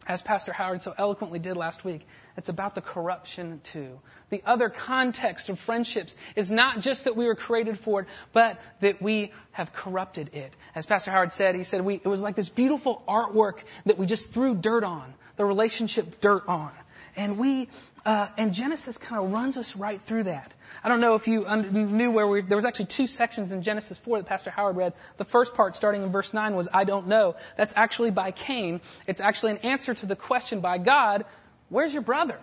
As 0.05 0.21
Pastor 0.21 0.51
Howard 0.51 0.81
so 0.81 0.93
eloquently 0.97 1.39
did 1.39 1.55
last 1.55 1.85
week, 1.85 2.05
it's 2.35 2.49
about 2.49 2.75
the 2.75 2.81
corruption 2.81 3.61
too. 3.63 3.99
The 4.29 4.41
other 4.45 4.69
context 4.69 5.49
of 5.49 5.59
friendships 5.59 6.15
is 6.35 6.51
not 6.51 6.79
just 6.79 7.05
that 7.05 7.15
we 7.15 7.27
were 7.27 7.35
created 7.35 7.79
for 7.79 8.01
it, 8.01 8.07
but 8.33 8.59
that 8.81 9.01
we 9.01 9.31
have 9.51 9.71
corrupted 9.71 10.33
it. 10.33 10.53
As 10.75 10.85
Pastor 10.85 11.11
Howard 11.11 11.31
said, 11.31 11.55
he 11.55 11.63
said 11.63 11.81
we, 11.81 11.95
it 11.95 12.07
was 12.07 12.21
like 12.21 12.35
this 12.35 12.49
beautiful 12.49 13.01
artwork 13.07 13.59
that 13.85 13.97
we 13.97 14.05
just 14.05 14.31
threw 14.31 14.55
dirt 14.55 14.83
on, 14.83 15.13
the 15.37 15.45
relationship 15.45 16.19
dirt 16.19 16.43
on. 16.47 16.71
And 17.15 17.37
we, 17.37 17.69
uh, 18.05 18.27
and 18.37 18.53
Genesis 18.53 18.97
kind 18.97 19.23
of 19.23 19.31
runs 19.31 19.57
us 19.57 19.75
right 19.75 20.01
through 20.01 20.23
that. 20.23 20.51
I 20.83 20.89
don't 20.89 20.99
know 20.99 21.15
if 21.15 21.27
you 21.27 21.45
knew 21.45 22.11
where 22.11 22.27
we, 22.27 22.41
there 22.41 22.55
was 22.55 22.65
actually 22.65 22.87
two 22.87 23.07
sections 23.07 23.51
in 23.51 23.61
Genesis 23.61 23.99
4 23.99 24.19
that 24.19 24.27
Pastor 24.27 24.49
Howard 24.49 24.75
read. 24.75 24.93
The 25.17 25.25
first 25.25 25.53
part 25.53 25.75
starting 25.75 26.03
in 26.03 26.11
verse 26.11 26.33
9 26.33 26.55
was, 26.55 26.67
I 26.73 26.83
don't 26.83 27.07
know. 27.07 27.35
That's 27.55 27.73
actually 27.75 28.11
by 28.11 28.31
Cain. 28.31 28.81
It's 29.07 29.21
actually 29.21 29.51
an 29.51 29.57
answer 29.59 29.93
to 29.93 30.05
the 30.05 30.15
question 30.15 30.59
by 30.59 30.79
God, 30.79 31.25
where's 31.69 31.93
your 31.93 32.01
brother? 32.01 32.39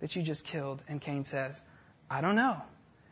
That 0.00 0.14
you 0.14 0.22
just 0.22 0.44
killed. 0.44 0.82
And 0.88 1.00
Cain 1.00 1.24
says, 1.24 1.60
I 2.08 2.20
don't 2.20 2.36
know. 2.36 2.62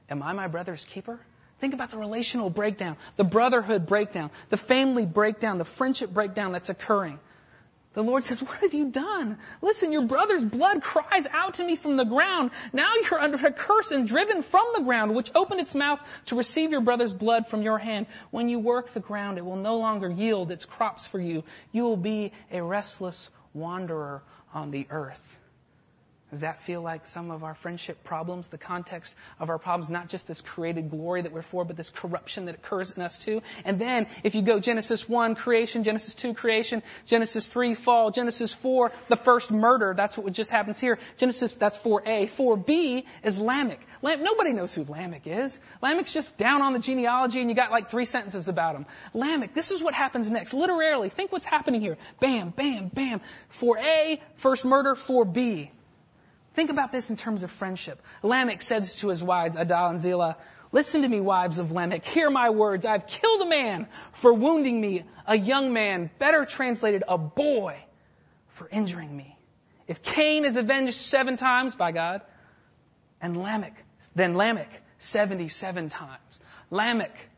Am 0.09 0.23
I 0.23 0.33
my 0.33 0.47
brother's 0.47 0.85
keeper? 0.85 1.19
Think 1.59 1.75
about 1.75 1.91
the 1.91 1.97
relational 1.97 2.51
breakdown, 2.51 2.97
the 3.17 3.25
brotherhood 3.25 3.87
breakdown, 3.87 4.31
the 4.51 4.59
family 4.59 5.07
breakdown, 5.07 5.59
the 5.59 5.65
friendship 5.65 6.11
breakdown 6.11 6.53
that's 6.53 6.69
occurring. 6.69 7.19
The 7.97 8.03
Lord 8.03 8.27
says, 8.27 8.43
what 8.43 8.59
have 8.59 8.75
you 8.75 8.91
done? 8.91 9.39
Listen, 9.63 9.91
your 9.91 10.05
brother's 10.05 10.45
blood 10.45 10.83
cries 10.83 11.27
out 11.33 11.55
to 11.55 11.65
me 11.65 11.77
from 11.77 11.97
the 11.97 12.05
ground. 12.05 12.51
Now 12.75 12.93
you're 13.03 13.19
under 13.19 13.39
a 13.47 13.51
curse 13.51 13.91
and 13.91 14.07
driven 14.07 14.43
from 14.43 14.67
the 14.75 14.83
ground, 14.83 15.15
which 15.15 15.31
opened 15.35 15.61
its 15.61 15.75
mouth 15.75 16.01
to 16.27 16.37
receive 16.37 16.73
your 16.73 16.83
brother's 16.83 17.15
blood 17.15 17.47
from 17.47 17.63
your 17.63 17.79
hand. 17.79 18.07
When 18.31 18.51
you 18.51 18.59
work 18.59 18.91
the 18.91 19.01
ground, 19.01 19.39
it 19.39 19.47
will 19.47 19.57
no 19.57 19.79
longer 19.79 20.11
yield 20.11 20.51
its 20.51 20.67
crops 20.67 21.07
for 21.07 21.19
you. 21.19 21.43
You 21.73 21.85
will 21.85 21.97
be 21.97 22.33
a 22.53 22.63
restless 22.63 23.31
wanderer 23.55 24.23
on 24.53 24.73
the 24.73 24.87
earth. 24.91 25.35
Does 26.31 26.41
that 26.41 26.63
feel 26.65 26.83
like 26.83 27.07
some 27.07 27.31
of 27.31 27.45
our 27.45 27.55
friendship 27.55 28.03
problems? 28.03 28.49
The 28.49 28.59
context 28.59 29.15
of 29.39 29.49
our 29.49 29.59
problems, 29.59 29.93
not 29.93 30.09
just 30.09 30.27
this 30.27 30.41
created 30.41 30.91
glory 30.91 31.23
that 31.23 31.33
we're 31.33 31.43
for, 31.43 31.65
but 31.65 31.77
this 31.77 31.89
corruption 31.89 32.47
that 32.47 32.57
occurs 32.57 32.91
in 32.91 33.01
us 33.01 33.21
too. 33.21 33.43
And 33.65 33.81
then, 33.81 34.09
if 34.25 34.35
you 34.35 34.43
go 34.43 34.59
Genesis 34.59 35.09
1, 35.09 35.37
creation, 35.37 35.85
Genesis 35.85 36.17
2, 36.17 36.35
creation, 36.35 36.83
Genesis 37.07 37.47
3, 37.47 37.77
fall, 37.77 38.11
Genesis 38.11 38.53
4, 38.53 38.91
the 39.09 39.15
first 39.15 39.53
murder, 39.53 39.95
that's 39.97 40.19
what 40.19 40.33
just 40.33 40.51
happens 40.51 40.81
here. 40.81 40.99
Genesis, 41.17 41.53
that's 41.53 41.79
4a. 41.79 42.29
4b 42.29 43.05
is 43.23 43.39
Lamech. 43.39 43.81
Lam- 44.03 44.25
nobody 44.25 44.53
knows 44.53 44.75
who 44.75 44.83
Lamech 44.83 45.29
is. 45.29 45.61
Lamech's 45.81 46.13
just 46.13 46.37
down 46.37 46.61
on 46.61 46.73
the 46.73 46.81
genealogy 46.81 47.41
and 47.41 47.49
you 47.49 47.55
got 47.55 47.71
like 47.71 47.89
three 47.89 48.05
sentences 48.05 48.49
about 48.49 48.75
him. 48.75 48.87
Lamech, 49.15 49.55
this 49.55 49.71
is 49.71 49.81
what 49.81 49.95
happens 49.95 50.29
next. 50.29 50.55
Literally, 50.55 51.09
think 51.09 51.31
what's 51.31 51.45
happening 51.45 51.81
here. 51.81 51.97
Bam, 52.19 52.51
bam, 52.51 52.89
bam. 52.89 53.21
4a, 53.61 54.19
first 54.39 54.65
murder, 54.65 54.97
4b. 54.97 55.71
Think 56.57 56.71
about 56.71 56.91
this 56.91 57.11
in 57.11 57.17
terms 57.17 57.43
of 57.43 57.51
friendship. 57.51 58.01
Lamech 58.23 58.63
says 58.63 58.97
to 59.01 59.09
his 59.09 59.23
wives, 59.23 59.57
Adah 59.57 59.91
and 59.91 60.01
Zillah, 60.01 60.39
Listen 60.73 61.03
to 61.03 61.09
me, 61.09 61.21
wives 61.21 61.59
of 61.59 61.71
Lamech. 61.71 62.07
Hear 62.07 62.31
my 62.31 62.49
words. 62.49 62.87
I've 62.87 63.07
killed 63.07 63.43
a 63.43 63.49
man 63.49 63.87
for 64.13 64.33
wounding 64.33 64.81
me, 64.81 65.05
a 65.27 65.37
young 65.37 65.75
man, 65.75 66.11
better 66.19 66.47
translated, 66.47 67.05
a 67.07 67.19
boy, 67.19 67.77
for 68.49 68.69
injuring 68.71 69.15
me. 69.15 69.37
If 69.87 70.03
Cain 70.03 70.47
is 70.47 70.57
avenged 70.57 70.95
seven 70.95 71.37
times 71.37 71.75
by 71.75 71.93
God, 71.93 72.23
and 73.21 73.37
Lamech, 73.37 73.77
then 74.15 74.35
Lamech 74.35 74.81
77 74.99 75.91
times. 75.91 76.41
Lamech 76.71 77.29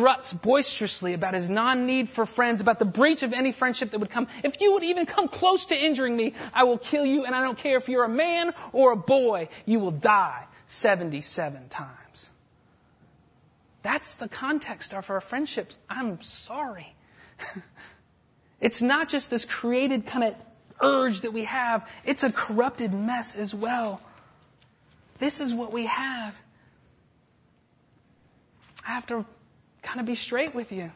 struts 0.00 0.32
boisterously 0.32 1.12
about 1.12 1.34
his 1.34 1.50
non-need 1.50 2.08
for 2.08 2.24
friends, 2.24 2.62
about 2.62 2.78
the 2.78 2.86
breach 2.86 3.22
of 3.22 3.34
any 3.34 3.52
friendship 3.52 3.90
that 3.90 3.98
would 3.98 4.08
come. 4.08 4.28
If 4.42 4.58
you 4.58 4.72
would 4.72 4.82
even 4.82 5.04
come 5.04 5.28
close 5.28 5.66
to 5.66 5.76
injuring 5.76 6.16
me, 6.16 6.32
I 6.54 6.64
will 6.64 6.78
kill 6.78 7.04
you, 7.04 7.26
and 7.26 7.34
I 7.34 7.42
don't 7.42 7.58
care 7.58 7.76
if 7.76 7.90
you're 7.90 8.04
a 8.04 8.08
man 8.08 8.54
or 8.72 8.92
a 8.92 8.96
boy, 8.96 9.50
you 9.66 9.78
will 9.78 9.90
die 9.90 10.46
77 10.68 11.68
times. 11.68 12.30
That's 13.82 14.14
the 14.14 14.28
context 14.28 14.94
of 14.94 15.10
our 15.10 15.20
friendships. 15.20 15.76
I'm 15.90 16.22
sorry. 16.22 16.94
it's 18.60 18.80
not 18.80 19.10
just 19.10 19.30
this 19.30 19.44
created 19.44 20.06
kind 20.06 20.24
of 20.24 20.34
urge 20.80 21.20
that 21.22 21.34
we 21.34 21.44
have, 21.44 21.86
it's 22.06 22.22
a 22.22 22.32
corrupted 22.32 22.94
mess 22.94 23.36
as 23.36 23.54
well. 23.54 24.00
This 25.18 25.40
is 25.40 25.52
what 25.52 25.74
we 25.74 25.84
have. 25.84 26.34
I 28.86 28.92
have 28.92 29.06
to 29.08 29.26
kind 29.82 30.00
of 30.00 30.06
be 30.06 30.14
straight 30.14 30.54
with 30.54 30.72
you. 30.72 30.90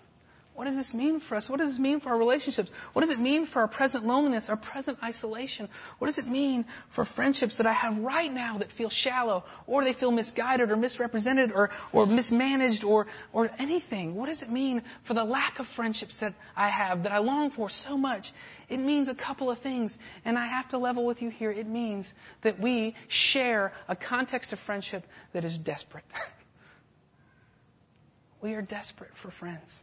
What 0.54 0.66
does 0.66 0.76
this 0.76 0.94
mean 0.94 1.18
for 1.18 1.34
us? 1.34 1.50
What 1.50 1.58
does 1.58 1.70
this 1.70 1.78
mean 1.80 1.98
for 1.98 2.10
our 2.10 2.16
relationships? 2.16 2.70
What 2.92 3.00
does 3.00 3.10
it 3.10 3.18
mean 3.18 3.44
for 3.44 3.62
our 3.62 3.68
present 3.68 4.06
loneliness, 4.06 4.48
our 4.48 4.56
present 4.56 4.98
isolation? 5.02 5.68
What 5.98 6.06
does 6.06 6.18
it 6.18 6.28
mean 6.28 6.64
for 6.90 7.04
friendships 7.04 7.56
that 7.56 7.66
I 7.66 7.72
have 7.72 7.98
right 7.98 8.32
now 8.32 8.58
that 8.58 8.70
feel 8.70 8.88
shallow, 8.88 9.42
or 9.66 9.82
they 9.82 9.92
feel 9.92 10.12
misguided, 10.12 10.70
or 10.70 10.76
misrepresented, 10.76 11.50
or, 11.50 11.70
or 11.92 12.06
mismanaged, 12.06 12.84
or, 12.84 13.08
or 13.32 13.50
anything? 13.58 14.14
What 14.14 14.26
does 14.26 14.44
it 14.44 14.50
mean 14.50 14.82
for 15.02 15.14
the 15.14 15.24
lack 15.24 15.58
of 15.58 15.66
friendships 15.66 16.20
that 16.20 16.34
I 16.56 16.68
have, 16.68 17.02
that 17.02 17.10
I 17.10 17.18
long 17.18 17.50
for 17.50 17.68
so 17.68 17.98
much? 17.98 18.32
It 18.68 18.78
means 18.78 19.08
a 19.08 19.14
couple 19.14 19.50
of 19.50 19.58
things, 19.58 19.98
and 20.24 20.38
I 20.38 20.46
have 20.46 20.68
to 20.68 20.78
level 20.78 21.04
with 21.04 21.20
you 21.20 21.30
here. 21.30 21.50
It 21.50 21.66
means 21.66 22.14
that 22.42 22.60
we 22.60 22.94
share 23.08 23.72
a 23.88 23.96
context 23.96 24.52
of 24.52 24.60
friendship 24.60 25.04
that 25.32 25.44
is 25.44 25.58
desperate. 25.58 26.04
We 28.44 28.56
are 28.56 28.60
desperate 28.60 29.16
for 29.16 29.30
friends. 29.30 29.82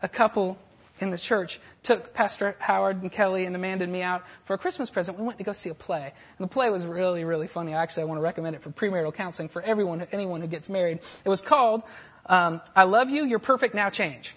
A 0.00 0.06
couple 0.06 0.56
in 1.00 1.10
the 1.10 1.18
church 1.18 1.58
took 1.82 2.14
Pastor 2.14 2.54
Howard 2.60 3.02
and 3.02 3.10
Kelly 3.10 3.44
and 3.44 3.56
Amanda 3.56 3.82
and 3.82 3.92
me 3.92 4.02
out 4.02 4.22
for 4.44 4.54
a 4.54 4.58
Christmas 4.58 4.88
present. 4.88 5.18
We 5.18 5.24
went 5.24 5.38
to 5.38 5.44
go 5.44 5.52
see 5.52 5.70
a 5.70 5.74
play. 5.74 6.12
And 6.38 6.48
the 6.48 6.52
play 6.52 6.70
was 6.70 6.86
really, 6.86 7.24
really 7.24 7.48
funny. 7.48 7.74
Actually, 7.74 8.04
I 8.04 8.06
want 8.06 8.18
to 8.18 8.22
recommend 8.22 8.54
it 8.54 8.62
for 8.62 8.70
premarital 8.70 9.14
counseling 9.14 9.48
for 9.48 9.60
everyone, 9.60 10.06
anyone 10.12 10.42
who 10.42 10.46
gets 10.46 10.68
married. 10.68 11.00
It 11.24 11.28
was 11.28 11.40
called 11.40 11.82
um, 12.26 12.60
I 12.76 12.84
Love 12.84 13.10
You, 13.10 13.26
You're 13.26 13.40
Perfect, 13.40 13.74
Now 13.74 13.90
Change. 13.90 14.32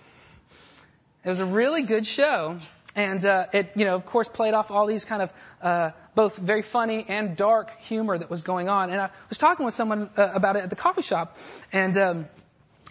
It 1.24 1.30
was 1.30 1.40
a 1.40 1.46
really 1.46 1.84
good 1.84 2.08
show. 2.08 2.60
And 2.96 3.24
uh, 3.24 3.46
it, 3.54 3.74
you 3.76 3.86
know, 3.86 3.94
of 3.94 4.08
course, 4.08 4.28
played 4.28 4.56
off 4.56 4.72
all 4.72 4.88
these 4.88 5.06
kind 5.06 5.22
of 5.22 5.34
uh, 5.62 5.92
both 6.20 6.36
very 6.36 6.62
funny 6.62 7.06
and 7.08 7.38
dark 7.38 7.72
humor 7.80 8.18
that 8.18 8.30
was 8.30 8.42
going 8.42 8.68
on. 8.68 8.90
And 8.90 9.00
I 9.00 9.10
was 9.30 9.38
talking 9.38 9.66
with 9.66 9.74
someone 9.74 10.10
uh, 10.18 10.30
about 10.34 10.58
it 10.58 10.64
at 10.64 10.70
the 10.70 10.76
coffee 10.76 11.02
shop, 11.02 11.38
and 11.72 11.96
um, 11.98 12.28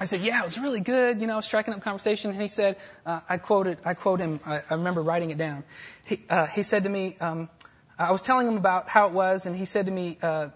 I 0.00 0.06
said, 0.06 0.23
"Yeah, 0.23 0.40
it 0.40 0.44
was 0.44 0.56
really 0.56 0.80
good." 0.80 1.20
You 1.20 1.26
know, 1.26 1.35
I 1.35 1.37
was 1.37 1.44
striking 1.44 1.75
up 1.75 1.82
conversation. 1.82 2.30
And 2.30 2.40
he 2.40 2.49
said, 2.49 2.78
uh, 3.04 3.20
"I 3.28 3.37
quoted, 3.37 3.76
I 3.85 3.92
quote 3.92 4.20
him. 4.20 4.40
I, 4.47 4.62
I 4.70 4.75
remember 4.76 5.02
writing 5.02 5.30
it 5.30 5.37
down. 5.37 5.64
He, 6.04 6.23
uh, 6.30 6.47
he 6.47 6.62
said 6.62 6.85
to 6.85 6.88
me, 6.88 7.18
um, 7.20 7.50
I 7.99 8.12
was 8.12 8.23
telling 8.23 8.49
him 8.49 8.56
about 8.56 8.88
how 8.88 9.08
it 9.08 9.12
was, 9.12 9.44
and 9.44 9.54
he 9.54 9.66
said 9.66 9.85
to 9.85 9.92
me." 9.92 10.16
Uh, 10.23 10.49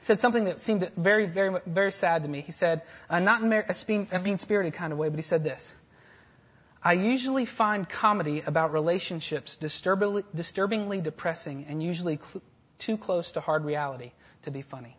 said 0.00 0.20
something 0.20 0.44
that 0.44 0.60
seemed 0.60 0.90
very, 0.96 1.26
very, 1.26 1.60
very 1.64 1.92
sad 1.92 2.24
to 2.24 2.28
me. 2.28 2.42
He 2.42 2.52
said, 2.52 2.82
uh, 3.08 3.20
not 3.20 3.40
in 3.40 3.50
a 3.50 4.18
mean-spirited 4.18 4.74
kind 4.74 4.92
of 4.92 4.98
way, 4.98 5.08
but 5.08 5.16
he 5.16 5.22
said 5.22 5.42
this. 5.42 5.72
I 6.84 6.92
usually 6.92 7.46
find 7.46 7.88
comedy 7.88 8.42
about 8.46 8.72
relationships 8.72 9.56
disturbingly, 9.56 10.24
disturbingly 10.34 11.00
depressing 11.00 11.64
and 11.66 11.82
usually 11.82 12.18
cl- 12.18 12.42
too 12.78 12.98
close 12.98 13.32
to 13.32 13.40
hard 13.40 13.64
reality 13.64 14.12
to 14.42 14.50
be 14.50 14.60
funny. 14.60 14.94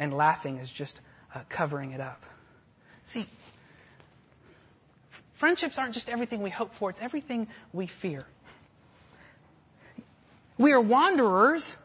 And 0.00 0.12
laughing 0.12 0.58
is 0.58 0.70
just 0.70 1.00
uh, 1.34 1.40
covering 1.48 1.92
it 1.92 2.00
up. 2.00 2.20
See, 3.06 3.26
friendships 5.34 5.78
aren't 5.78 5.94
just 5.94 6.08
everything 6.08 6.42
we 6.42 6.50
hope 6.50 6.72
for, 6.72 6.90
it's 6.90 7.00
everything 7.00 7.46
we 7.72 7.86
fear. 7.86 8.26
We 10.58 10.72
are 10.72 10.80
wanderers 10.80 11.76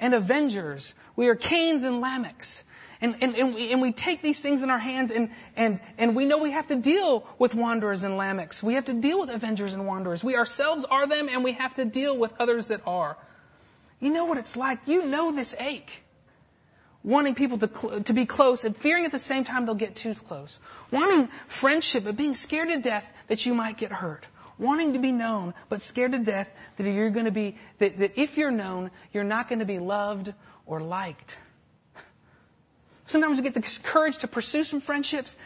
and 0.00 0.14
avengers. 0.14 0.92
We 1.14 1.28
are 1.28 1.36
Cains 1.36 1.84
and 1.84 2.02
Lamechs. 2.02 2.64
And, 3.02 3.16
and, 3.22 3.34
and, 3.34 3.54
we, 3.54 3.72
and 3.72 3.80
we 3.80 3.92
take 3.92 4.20
these 4.20 4.40
things 4.40 4.62
in 4.62 4.68
our 4.68 4.78
hands 4.78 5.10
and, 5.10 5.30
and, 5.56 5.80
and 5.96 6.14
we 6.14 6.26
know 6.26 6.38
we 6.38 6.50
have 6.50 6.66
to 6.68 6.76
deal 6.76 7.26
with 7.38 7.54
wanderers 7.54 8.04
and 8.04 8.14
Lamechs. 8.14 8.62
We 8.62 8.74
have 8.74 8.86
to 8.86 8.92
deal 8.92 9.20
with 9.20 9.30
avengers 9.30 9.72
and 9.72 9.86
wanderers. 9.86 10.22
We 10.22 10.36
ourselves 10.36 10.84
are 10.84 11.06
them 11.06 11.28
and 11.30 11.42
we 11.42 11.52
have 11.52 11.74
to 11.74 11.86
deal 11.86 12.16
with 12.16 12.32
others 12.38 12.68
that 12.68 12.82
are. 12.86 13.16
You 14.00 14.10
know 14.10 14.26
what 14.26 14.36
it's 14.36 14.54
like. 14.54 14.80
You 14.86 15.06
know 15.06 15.32
this 15.34 15.54
ache. 15.58 16.02
Wanting 17.02 17.34
people 17.34 17.56
to, 17.58 17.70
cl- 17.74 18.02
to 18.02 18.12
be 18.12 18.26
close 18.26 18.64
and 18.64 18.76
fearing 18.76 19.06
at 19.06 19.12
the 19.12 19.18
same 19.18 19.44
time 19.44 19.64
they'll 19.64 19.74
get 19.74 19.96
too 19.96 20.14
close. 20.14 20.60
Wanting 20.90 21.28
friendship 21.48 22.04
but 22.04 22.18
being 22.18 22.34
scared 22.34 22.68
to 22.68 22.80
death 22.80 23.10
that 23.28 23.46
you 23.46 23.54
might 23.54 23.78
get 23.78 23.92
hurt 23.92 24.26
wanting 24.60 24.92
to 24.92 24.98
be 24.98 25.10
known, 25.10 25.54
but 25.70 25.80
scared 25.82 26.12
to 26.12 26.18
death 26.18 26.48
that 26.76 26.84
you're 26.84 27.10
going 27.10 27.24
to 27.24 27.32
be, 27.32 27.56
that, 27.78 27.98
that 27.98 28.12
if 28.16 28.36
you're 28.36 28.50
known, 28.50 28.90
you're 29.12 29.24
not 29.24 29.48
going 29.48 29.60
to 29.60 29.64
be 29.64 29.78
loved 29.78 30.32
or 30.66 30.80
liked. 30.80 31.38
Sometimes 33.10 33.38
we 33.38 33.42
get 33.42 33.54
the 33.54 33.80
courage 33.82 34.18
to 34.18 34.28
pursue 34.28 34.62
some 34.62 34.80
friendships, 34.80 35.36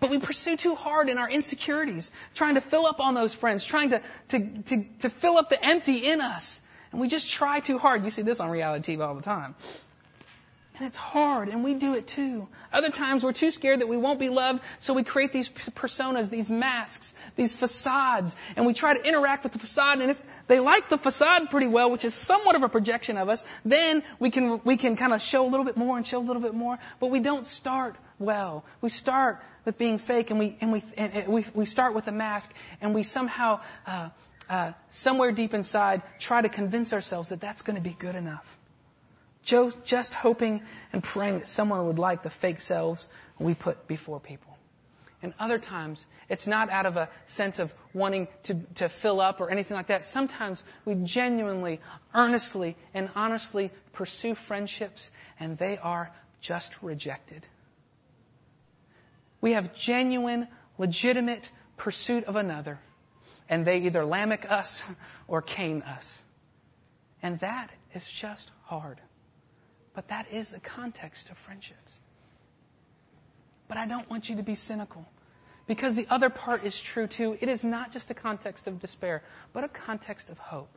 but 0.00 0.10
we 0.10 0.18
pursue 0.18 0.56
too 0.56 0.74
hard 0.74 1.08
in 1.08 1.18
our 1.18 1.30
insecurities, 1.30 2.10
trying 2.34 2.56
to 2.56 2.60
fill 2.60 2.84
up 2.86 2.98
on 2.98 3.14
those 3.14 3.32
friends, 3.32 3.64
trying 3.64 3.90
to, 3.90 4.02
to, 4.30 4.62
to, 4.62 4.84
to 5.02 5.08
fill 5.08 5.36
up 5.36 5.50
the 5.50 5.64
empty 5.64 5.98
in 6.10 6.20
us. 6.20 6.60
And 6.90 7.00
we 7.00 7.06
just 7.06 7.30
try 7.30 7.60
too 7.60 7.78
hard. 7.78 8.04
You 8.04 8.10
see 8.10 8.22
this 8.22 8.40
on 8.40 8.50
reality 8.50 8.96
TV 8.96 9.06
all 9.06 9.14
the 9.14 9.22
time. 9.22 9.54
And 10.76 10.88
it's 10.88 10.96
hard, 10.96 11.48
and 11.50 11.62
we 11.62 11.74
do 11.74 11.94
it 11.94 12.08
too. 12.08 12.48
Other 12.72 12.90
times 12.90 13.22
we're 13.22 13.32
too 13.32 13.52
scared 13.52 13.80
that 13.80 13.86
we 13.86 13.96
won't 13.96 14.18
be 14.18 14.28
loved, 14.28 14.60
so 14.80 14.92
we 14.92 15.04
create 15.04 15.32
these 15.32 15.48
personas, 15.48 16.30
these 16.30 16.50
masks, 16.50 17.14
these 17.36 17.54
facades, 17.54 18.34
and 18.56 18.66
we 18.66 18.74
try 18.74 18.92
to 18.92 19.00
interact 19.00 19.44
with 19.44 19.52
the 19.52 19.60
facade, 19.60 20.00
and 20.00 20.10
if 20.10 20.20
they 20.48 20.58
like 20.58 20.88
the 20.88 20.98
facade 20.98 21.48
pretty 21.48 21.68
well, 21.68 21.92
which 21.92 22.04
is 22.04 22.12
somewhat 22.12 22.56
of 22.56 22.64
a 22.64 22.68
projection 22.68 23.18
of 23.18 23.28
us, 23.28 23.44
then 23.64 24.02
we 24.18 24.30
can, 24.30 24.60
we 24.64 24.76
can 24.76 24.96
kind 24.96 25.12
of 25.12 25.22
show 25.22 25.46
a 25.46 25.48
little 25.48 25.64
bit 25.64 25.76
more 25.76 25.96
and 25.96 26.04
show 26.04 26.18
a 26.18 26.26
little 26.26 26.42
bit 26.42 26.54
more, 26.54 26.76
but 26.98 27.12
we 27.12 27.20
don't 27.20 27.46
start 27.46 27.94
well. 28.18 28.64
We 28.80 28.88
start 28.88 29.40
with 29.64 29.78
being 29.78 29.98
fake, 29.98 30.30
and 30.30 30.40
we, 30.40 30.56
and 30.60 30.72
we, 30.72 30.82
and 30.96 31.28
we, 31.28 31.44
we 31.54 31.66
start 31.66 31.94
with 31.94 32.08
a 32.08 32.12
mask, 32.12 32.52
and 32.80 32.96
we 32.96 33.04
somehow, 33.04 33.60
uh, 33.86 34.08
uh, 34.50 34.72
somewhere 34.88 35.30
deep 35.30 35.54
inside, 35.54 36.02
try 36.18 36.42
to 36.42 36.48
convince 36.48 36.92
ourselves 36.92 37.28
that 37.28 37.40
that's 37.40 37.62
going 37.62 37.76
to 37.76 37.82
be 37.82 37.94
good 37.96 38.16
enough 38.16 38.58
just 39.44 40.14
hoping 40.14 40.62
and 40.92 41.02
praying 41.02 41.40
that 41.40 41.46
someone 41.46 41.86
would 41.86 41.98
like 41.98 42.22
the 42.22 42.30
fake 42.30 42.60
selves 42.60 43.08
we 43.38 43.54
put 43.54 43.86
before 43.86 44.20
people. 44.20 44.56
And 45.22 45.32
other 45.38 45.58
times, 45.58 46.04
it's 46.28 46.46
not 46.46 46.68
out 46.68 46.84
of 46.84 46.98
a 46.98 47.08
sense 47.24 47.58
of 47.58 47.72
wanting 47.94 48.28
to, 48.42 48.60
to 48.74 48.90
fill 48.90 49.22
up 49.22 49.40
or 49.40 49.50
anything 49.50 49.74
like 49.74 49.86
that. 49.86 50.04
Sometimes 50.04 50.62
we 50.84 50.96
genuinely, 50.96 51.80
earnestly, 52.12 52.76
and 52.92 53.08
honestly 53.16 53.70
pursue 53.94 54.34
friendships, 54.34 55.10
and 55.40 55.56
they 55.56 55.78
are 55.78 56.10
just 56.42 56.82
rejected. 56.82 57.46
We 59.40 59.52
have 59.52 59.74
genuine, 59.74 60.46
legitimate 60.76 61.50
pursuit 61.78 62.24
of 62.24 62.36
another, 62.36 62.78
and 63.48 63.64
they 63.64 63.78
either 63.78 64.04
Lamech 64.04 64.50
us 64.50 64.84
or 65.26 65.40
Cain 65.40 65.80
us. 65.82 66.22
And 67.22 67.38
that 67.40 67.70
is 67.94 68.10
just 68.10 68.50
hard. 68.64 69.00
But 69.94 70.08
that 70.08 70.32
is 70.32 70.50
the 70.50 70.60
context 70.60 71.30
of 71.30 71.38
friendships. 71.38 72.00
But 73.68 73.78
I 73.78 73.86
don't 73.86 74.08
want 74.10 74.28
you 74.28 74.36
to 74.36 74.42
be 74.42 74.54
cynical. 74.54 75.06
Because 75.66 75.94
the 75.94 76.06
other 76.10 76.28
part 76.28 76.64
is 76.64 76.78
true 76.78 77.06
too. 77.06 77.38
It 77.40 77.48
is 77.48 77.64
not 77.64 77.92
just 77.92 78.10
a 78.10 78.14
context 78.14 78.66
of 78.66 78.80
despair, 78.80 79.22
but 79.52 79.64
a 79.64 79.68
context 79.68 80.30
of 80.30 80.38
hope. 80.38 80.68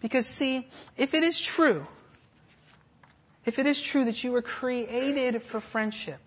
Because 0.00 0.26
see, 0.26 0.66
if 0.96 1.14
it 1.14 1.22
is 1.22 1.38
true, 1.38 1.86
if 3.44 3.58
it 3.58 3.66
is 3.66 3.80
true 3.80 4.06
that 4.06 4.22
you 4.22 4.32
were 4.32 4.42
created 4.42 5.42
for 5.42 5.60
friendship, 5.60 6.20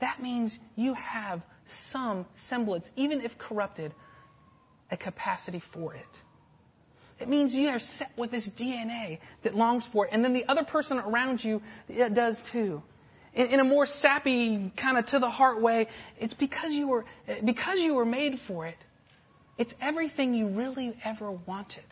that 0.00 0.20
means 0.22 0.58
you 0.76 0.94
have 0.94 1.42
some 1.68 2.26
semblance, 2.34 2.90
even 2.96 3.20
if 3.20 3.38
corrupted, 3.38 3.94
a 4.90 4.96
capacity 4.96 5.60
for 5.60 5.94
it. 5.94 6.22
It 7.22 7.28
means 7.28 7.54
you 7.54 7.68
are 7.68 7.78
set 7.78 8.10
with 8.16 8.32
this 8.32 8.48
DNA 8.48 9.18
that 9.42 9.54
longs 9.54 9.86
for 9.86 10.06
it. 10.06 10.10
And 10.12 10.24
then 10.24 10.32
the 10.32 10.46
other 10.48 10.64
person 10.64 10.98
around 10.98 11.42
you 11.42 11.62
does 12.12 12.42
too. 12.42 12.82
In, 13.32 13.46
in 13.46 13.60
a 13.60 13.64
more 13.64 13.86
sappy, 13.86 14.72
kind 14.76 14.98
of 14.98 15.06
to 15.06 15.20
the 15.20 15.30
heart 15.30 15.60
way, 15.60 15.86
it's 16.18 16.34
because 16.34 16.72
you 16.72 16.88
were, 16.88 17.04
because 17.44 17.78
you 17.78 17.94
were 17.94 18.04
made 18.04 18.40
for 18.40 18.66
it. 18.66 18.76
It's 19.56 19.74
everything 19.80 20.34
you 20.34 20.48
really 20.48 20.96
ever 21.04 21.30
wanted. 21.30 21.84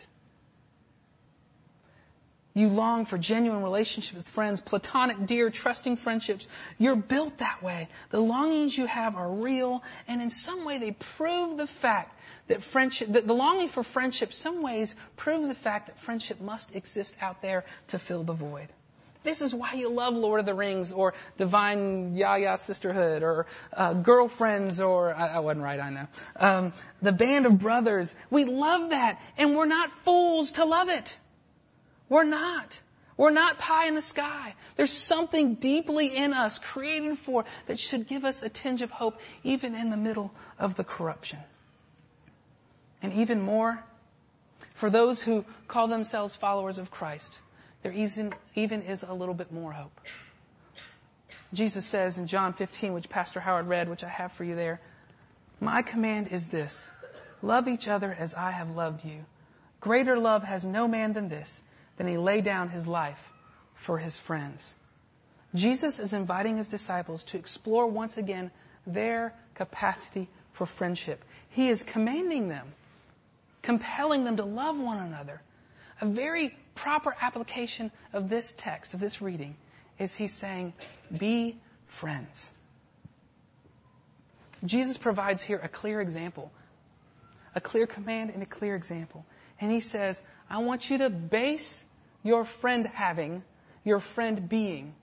You 2.53 2.67
long 2.67 3.05
for 3.05 3.17
genuine 3.17 3.63
relationships 3.63 4.15
with 4.15 4.27
friends, 4.27 4.59
platonic, 4.59 5.25
dear, 5.25 5.49
trusting 5.49 5.95
friendships. 5.95 6.47
You're 6.77 6.97
built 6.97 7.37
that 7.37 7.63
way. 7.63 7.87
The 8.09 8.19
longings 8.19 8.77
you 8.77 8.87
have 8.87 9.15
are 9.15 9.31
real, 9.31 9.83
and 10.07 10.21
in 10.21 10.29
some 10.29 10.65
way 10.65 10.77
they 10.77 10.91
prove 10.91 11.57
the 11.57 11.67
fact 11.67 12.13
that 12.47 12.61
friendship, 12.61 13.13
that 13.13 13.25
the 13.25 13.33
longing 13.33 13.69
for 13.69 13.83
friendship, 13.83 14.33
some 14.33 14.61
ways 14.61 14.95
proves 15.15 15.47
the 15.47 15.55
fact 15.55 15.87
that 15.87 15.97
friendship 15.97 16.41
must 16.41 16.75
exist 16.75 17.15
out 17.21 17.41
there 17.41 17.63
to 17.87 17.99
fill 17.99 18.23
the 18.23 18.33
void. 18.33 18.67
This 19.23 19.41
is 19.41 19.53
why 19.53 19.73
you 19.73 19.91
love 19.91 20.15
Lord 20.15 20.39
of 20.39 20.45
the 20.47 20.55
Rings 20.55 20.91
or 20.91 21.13
Divine 21.37 22.15
Yaya 22.15 22.57
Sisterhood 22.57 23.21
or 23.21 23.45
uh, 23.71 23.93
Girlfriends 23.93 24.81
or 24.81 25.13
I, 25.13 25.27
I, 25.35 25.39
wasn't 25.39 25.63
right, 25.63 25.79
I 25.79 25.89
know. 25.91 26.07
Um, 26.35 26.73
the 27.03 27.11
Band 27.11 27.45
of 27.45 27.59
Brothers. 27.59 28.13
We 28.31 28.45
love 28.45 28.89
that, 28.89 29.21
and 29.37 29.55
we're 29.55 29.67
not 29.67 29.91
fools 30.03 30.53
to 30.53 30.65
love 30.65 30.89
it. 30.89 31.17
We're 32.11 32.25
not. 32.25 32.77
We're 33.15 33.31
not 33.31 33.57
pie 33.57 33.87
in 33.87 33.95
the 33.95 34.01
sky. 34.01 34.53
There's 34.75 34.91
something 34.91 35.55
deeply 35.55 36.07
in 36.07 36.33
us 36.33 36.59
created 36.59 37.17
for 37.17 37.45
that 37.67 37.79
should 37.79 38.05
give 38.05 38.25
us 38.25 38.43
a 38.43 38.49
tinge 38.49 38.81
of 38.81 38.91
hope 38.91 39.17
even 39.45 39.75
in 39.75 39.91
the 39.91 39.95
middle 39.95 40.29
of 40.59 40.75
the 40.75 40.83
corruption. 40.83 41.39
And 43.01 43.13
even 43.13 43.39
more, 43.39 43.81
for 44.73 44.89
those 44.89 45.23
who 45.23 45.45
call 45.69 45.87
themselves 45.87 46.35
followers 46.35 46.79
of 46.79 46.91
Christ, 46.91 47.39
there 47.81 47.93
even 47.93 48.81
is 48.81 49.03
a 49.03 49.13
little 49.13 49.33
bit 49.33 49.53
more 49.53 49.71
hope. 49.71 49.97
Jesus 51.53 51.85
says 51.85 52.17
in 52.17 52.27
John 52.27 52.51
15, 52.51 52.91
which 52.91 53.07
Pastor 53.07 53.39
Howard 53.39 53.69
read, 53.69 53.87
which 53.87 54.03
I 54.03 54.09
have 54.09 54.33
for 54.33 54.43
you 54.43 54.55
there, 54.55 54.81
My 55.61 55.81
command 55.81 56.27
is 56.27 56.47
this 56.47 56.91
love 57.41 57.69
each 57.69 57.87
other 57.87 58.13
as 58.13 58.33
I 58.33 58.51
have 58.51 58.71
loved 58.71 59.05
you. 59.05 59.23
Greater 59.79 60.19
love 60.19 60.43
has 60.43 60.65
no 60.65 60.89
man 60.89 61.13
than 61.13 61.29
this 61.29 61.63
then 62.01 62.13
he 62.13 62.17
laid 62.17 62.43
down 62.43 62.69
his 62.69 62.87
life 62.87 63.31
for 63.75 63.99
his 63.99 64.17
friends. 64.17 64.75
Jesus 65.53 65.99
is 65.99 66.13
inviting 66.13 66.57
his 66.57 66.67
disciples 66.67 67.25
to 67.25 67.37
explore 67.37 67.85
once 67.85 68.17
again 68.17 68.49
their 68.87 69.35
capacity 69.53 70.27
for 70.53 70.65
friendship. 70.65 71.23
He 71.51 71.69
is 71.69 71.83
commanding 71.83 72.47
them, 72.47 72.73
compelling 73.61 74.23
them 74.23 74.37
to 74.37 74.45
love 74.45 74.79
one 74.79 74.97
another. 74.97 75.43
A 75.99 76.07
very 76.07 76.55
proper 76.73 77.15
application 77.21 77.91
of 78.13 78.29
this 78.29 78.53
text, 78.53 78.95
of 78.95 78.99
this 78.99 79.21
reading, 79.21 79.55
is 79.99 80.15
he's 80.15 80.33
saying, 80.33 80.73
be 81.15 81.55
friends. 81.85 82.49
Jesus 84.65 84.97
provides 84.97 85.43
here 85.43 85.59
a 85.61 85.67
clear 85.67 86.01
example, 86.01 86.51
a 87.53 87.61
clear 87.61 87.85
command 87.85 88.31
and 88.31 88.41
a 88.41 88.47
clear 88.47 88.75
example. 88.75 89.23
And 89.59 89.71
he 89.71 89.81
says, 89.81 90.19
I 90.49 90.57
want 90.63 90.89
you 90.89 90.97
to 90.97 91.11
base 91.11 91.85
your 92.23 92.45
friend 92.45 92.87
having, 92.87 93.43
your 93.83 93.99
friend 93.99 94.47
being, 94.47 94.93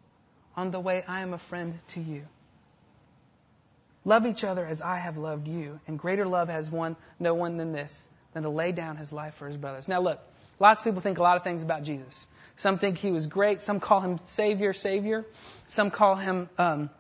on 0.57 0.71
the 0.71 0.81
way 0.81 1.05
I 1.07 1.21
am 1.21 1.35
a 1.35 1.39
friend 1.39 1.79
to 1.89 2.01
you. 2.01 2.25
Love 4.05 4.27
each 4.27 4.45
other 4.45 4.67
as 4.67 4.81
I 4.81 4.97
have 4.97 5.17
loved 5.17 5.47
you, 5.47 5.81
and 5.87 5.99
greater 5.99 6.27
love 6.27 6.49
has 6.49 6.71
one, 6.71 6.97
no 7.21 7.35
one 7.35 7.57
than 7.59 7.73
this, 7.73 8.07
than 8.33 8.43
to 8.43 8.49
lay 8.49 8.73
down 8.73 8.97
his 8.97 9.13
life 9.13 9.35
for 9.35 9.47
his 9.47 9.57
brothers. 9.57 9.89
Now 9.89 10.01
look, 10.01 10.21
lots 10.59 10.81
of 10.81 10.85
people 10.85 11.01
think 11.01 11.19
a 11.19 11.23
lot 11.23 11.37
of 11.37 11.45
things 11.45 11.63
about 11.63 11.83
Jesus. 11.83 12.27
Some 12.57 12.79
think 12.79 12.99
he 12.99 13.13
was 13.13 13.27
great. 13.27 13.63
Some 13.63 13.79
call 13.79 14.01
him 14.01 14.19
Savior, 14.25 14.73
Savior. 14.73 15.25
Some 15.67 15.91
call 15.91 16.17
him 16.17 16.49
um, 16.59 16.91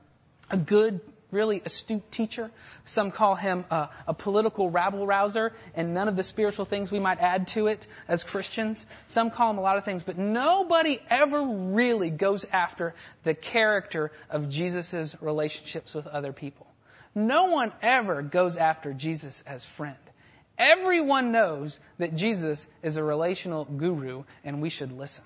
a 0.50 0.56
good 0.56 1.00
really 1.30 1.60
astute 1.64 2.10
teacher. 2.10 2.50
Some 2.84 3.10
call 3.10 3.34
him 3.34 3.64
a, 3.70 3.88
a, 4.06 4.14
political 4.14 4.70
rabble 4.70 5.06
rouser 5.06 5.52
and 5.74 5.94
none 5.94 6.08
of 6.08 6.16
the 6.16 6.24
spiritual 6.24 6.64
things 6.64 6.90
we 6.90 6.98
might 6.98 7.20
add 7.20 7.48
to 7.48 7.66
it 7.66 7.86
as 8.06 8.24
Christians. 8.24 8.86
Some 9.06 9.30
call 9.30 9.50
him 9.50 9.58
a 9.58 9.60
lot 9.60 9.76
of 9.76 9.84
things, 9.84 10.02
but 10.02 10.16
nobody 10.16 11.00
ever 11.10 11.42
really 11.42 12.10
goes 12.10 12.46
after 12.50 12.94
the 13.24 13.34
character 13.34 14.10
of 14.30 14.48
Jesus' 14.48 15.16
relationships 15.20 15.94
with 15.94 16.06
other 16.06 16.32
people. 16.32 16.66
no 17.14 17.46
one 17.46 17.72
ever 17.82 18.22
goes 18.22 18.56
after 18.56 18.92
Jesus 18.92 19.42
as 19.46 19.64
friend. 19.64 19.96
Everyone 20.56 21.32
knows 21.32 21.78
that 21.98 22.14
Jesus 22.14 22.68
is 22.82 22.96
a 22.96 23.02
relational 23.02 23.64
guru 23.64 24.24
and 24.44 24.60
we 24.60 24.70
should 24.70 24.92
listen. 24.92 25.24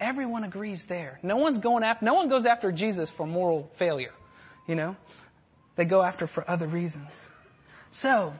Everyone 0.00 0.44
agrees 0.44 0.84
there. 0.84 1.18
No 1.22 1.38
one's 1.38 1.58
going 1.58 1.82
after, 1.82 2.04
no 2.04 2.14
one 2.14 2.28
goes 2.28 2.46
after 2.46 2.70
Jesus 2.70 3.10
for 3.10 3.26
moral 3.26 3.70
failure. 3.74 4.12
You 4.68 4.76
know? 4.76 4.96
They 5.74 5.84
go 5.84 6.02
after 6.02 6.28
for 6.28 6.48
other 6.48 6.68
reasons. 6.68 7.28
So, 7.90 8.34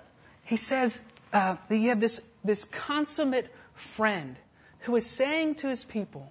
he 0.44 0.56
says 0.56 0.98
uh, 1.32 1.56
that 1.68 1.76
you 1.76 1.88
have 1.88 2.00
this, 2.00 2.20
this 2.44 2.64
consummate 2.64 3.52
friend 3.74 4.36
who 4.80 4.94
is 4.96 5.06
saying 5.06 5.56
to 5.56 5.68
his 5.68 5.84
people, 5.84 6.30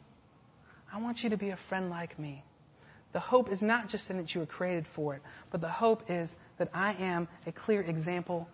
I 0.93 0.99
want 0.99 1.23
you 1.23 1.31
to 1.31 1.37
be 1.37 1.49
a 1.49 1.57
friend 1.57 1.89
like 1.89 2.17
me. 2.17 2.43
The 3.13 3.19
hope 3.19 3.51
is 3.51 3.61
not 3.61 3.89
just 3.89 4.09
in 4.09 4.17
that 4.17 4.33
you 4.33 4.41
were 4.41 4.47
created 4.47 4.87
for 4.87 5.15
it, 5.15 5.21
but 5.49 5.61
the 5.61 5.69
hope 5.69 6.09
is 6.09 6.35
that 6.57 6.69
I 6.73 6.93
am 6.93 7.27
a 7.45 7.51
clear 7.51 7.81
example 7.81 8.47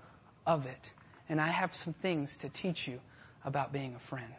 of 0.46 0.66
it. 0.66 0.92
And 1.28 1.42
I 1.42 1.48
have 1.48 1.74
some 1.76 1.94
things 1.94 2.38
to 2.38 2.50
teach 2.50 2.88
you 2.88 3.00
about 3.44 3.74
being 3.74 3.96
a 3.96 4.00
friend. 4.00 4.34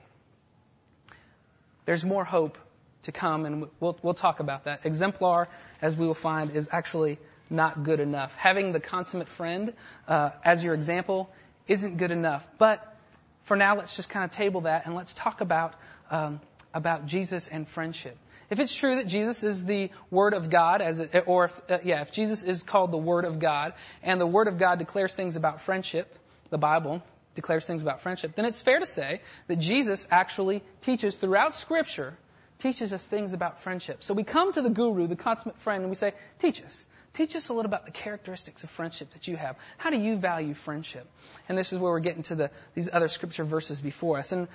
There's 1.85 2.05
more 2.05 2.25
hope 2.25 2.57
to 3.05 3.12
come, 3.12 3.47
and 3.47 3.69
we'll, 3.81 3.99
we'll 4.03 4.14
talk 4.14 4.40
about 4.40 4.64
that. 4.64 4.81
Exemplar, 4.85 5.49
as 5.81 5.97
we 5.97 6.07
will 6.07 6.14
find, 6.14 6.51
is 6.51 6.69
actually 6.71 7.19
not 7.51 7.83
good 7.83 8.01
enough. 8.01 8.35
Having 8.35 8.73
the 8.73 8.81
consummate 8.81 9.29
friend 9.29 9.73
uh, 10.09 10.31
as 10.45 10.64
your 10.64 10.75
example 10.75 11.31
isn't 11.69 11.97
good 11.97 12.11
enough. 12.11 12.47
But 12.59 12.97
for 13.45 13.57
now, 13.57 13.77
let's 13.77 13.97
just 13.97 14.11
kind 14.11 14.25
of 14.25 14.31
table 14.31 14.62
that 14.62 14.87
and 14.87 14.95
let's 14.95 15.14
talk 15.14 15.40
about 15.40 15.75
um, 16.11 16.40
about 16.75 17.07
Jesus 17.07 17.49
and 17.49 17.67
friendship. 17.69 18.17
If 18.51 18.61
it's 18.61 18.77
true 18.77 18.97
that 18.97 19.07
Jesus 19.07 19.43
is 19.43 19.64
the 19.64 19.90
Word 20.11 20.35
of 20.35 20.51
God, 20.51 20.83
as 20.83 21.01
it, 21.01 21.25
or 21.27 21.47
if, 21.47 21.71
uh, 21.71 21.79
yeah, 21.83 22.03
if 22.03 22.12
Jesus 22.12 22.43
is 22.43 22.62
called 22.62 22.93
the 22.93 22.99
Word 22.99 23.25
of 23.25 23.38
God, 23.38 23.73
and 24.03 24.21
the 24.21 24.27
Word 24.27 24.49
of 24.49 24.59
God 24.59 24.79
declares 24.79 25.14
things 25.14 25.37
about 25.37 25.62
friendship, 25.62 26.14
the 26.51 26.59
Bible 26.59 27.03
declares 27.35 27.67
things 27.67 27.83
about 27.83 28.03
friendship, 28.03 28.35
then 28.37 28.45
it's 28.45 28.61
fair 28.61 28.79
to 28.79 28.87
say 28.87 29.21
that 29.47 29.57
Jesus 29.57 30.07
actually 30.11 30.62
teaches 30.83 31.17
throughout 31.17 31.55
Scripture, 31.55 32.17
teaches 32.59 32.93
us 32.93 33.07
things 33.07 33.33
about 33.33 33.61
friendship. 33.62 34.03
So 34.03 34.14
we 34.14 34.25
come 34.25 34.53
to 34.53 34.62
the 34.62 34.71
guru, 34.71 35.07
the 35.07 35.17
consummate 35.17 35.59
friend, 35.61 35.83
and 35.83 35.90
we 35.90 35.97
say, 35.97 36.14
teach 36.40 36.62
us. 36.62 36.87
Teach 37.14 37.37
us 37.37 37.49
a 37.49 37.53
little 37.53 37.69
about 37.69 37.85
the 37.85 37.93
characteristics 37.93 38.64
of 38.64 38.71
friendship 38.71 39.11
that 39.12 39.29
you 39.29 39.37
have. 39.37 39.57
How 39.79 39.90
do 39.90 39.97
you 39.97 40.17
value 40.17 40.55
friendship? 40.55 41.07
And 41.49 41.57
this 41.57 41.73
is 41.73 41.79
where 41.79 41.93
we're 41.93 42.01
getting 42.01 42.23
to 42.25 42.35
the, 42.35 42.51
these 42.75 42.90
other 42.93 43.09
scripture 43.09 43.45
verses 43.45 43.81
before 43.81 44.19
us. 44.19 44.33
And, 44.33 44.49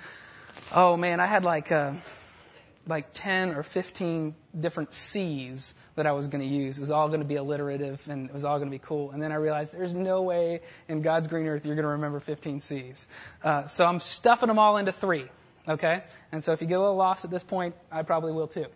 oh 0.74 0.96
man, 0.96 1.20
I 1.20 1.26
had 1.26 1.42
like, 1.42 1.72
uh, 1.72 1.92
like 2.86 3.14
10 3.14 3.54
or 3.54 3.62
15 3.62 4.34
different 4.58 4.92
C's 4.92 5.74
that 5.96 6.06
I 6.06 6.12
was 6.12 6.28
going 6.28 6.46
to 6.46 6.54
use. 6.54 6.76
It 6.76 6.80
was 6.80 6.90
all 6.90 7.08
going 7.08 7.20
to 7.20 7.26
be 7.26 7.36
alliterative 7.36 8.06
and 8.08 8.28
it 8.28 8.34
was 8.34 8.44
all 8.44 8.58
going 8.58 8.70
to 8.70 8.74
be 8.74 8.82
cool. 8.84 9.10
And 9.10 9.22
then 9.22 9.32
I 9.32 9.36
realized 9.36 9.72
there's 9.72 9.94
no 9.94 10.22
way 10.22 10.60
in 10.88 11.00
God's 11.02 11.28
green 11.28 11.46
earth 11.46 11.64
you're 11.64 11.76
going 11.76 11.84
to 11.84 11.92
remember 11.92 12.20
15 12.20 12.60
C's. 12.60 13.06
Uh, 13.42 13.64
so 13.64 13.86
I'm 13.86 14.00
stuffing 14.00 14.48
them 14.48 14.58
all 14.58 14.76
into 14.76 14.92
three. 14.92 15.26
Okay? 15.68 16.02
And 16.32 16.42
so 16.42 16.52
if 16.52 16.60
you 16.62 16.66
get 16.66 16.78
a 16.78 16.80
little 16.80 16.96
lost 16.96 17.24
at 17.24 17.30
this 17.30 17.42
point, 17.42 17.74
I 17.90 18.02
probably 18.02 18.32
will 18.32 18.48
too. 18.48 18.66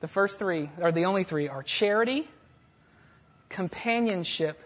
The 0.00 0.08
first 0.08 0.38
three, 0.38 0.68
or 0.80 0.92
the 0.92 1.04
only 1.04 1.24
three, 1.24 1.48
are 1.48 1.62
charity, 1.62 2.26
companionship, 3.48 4.60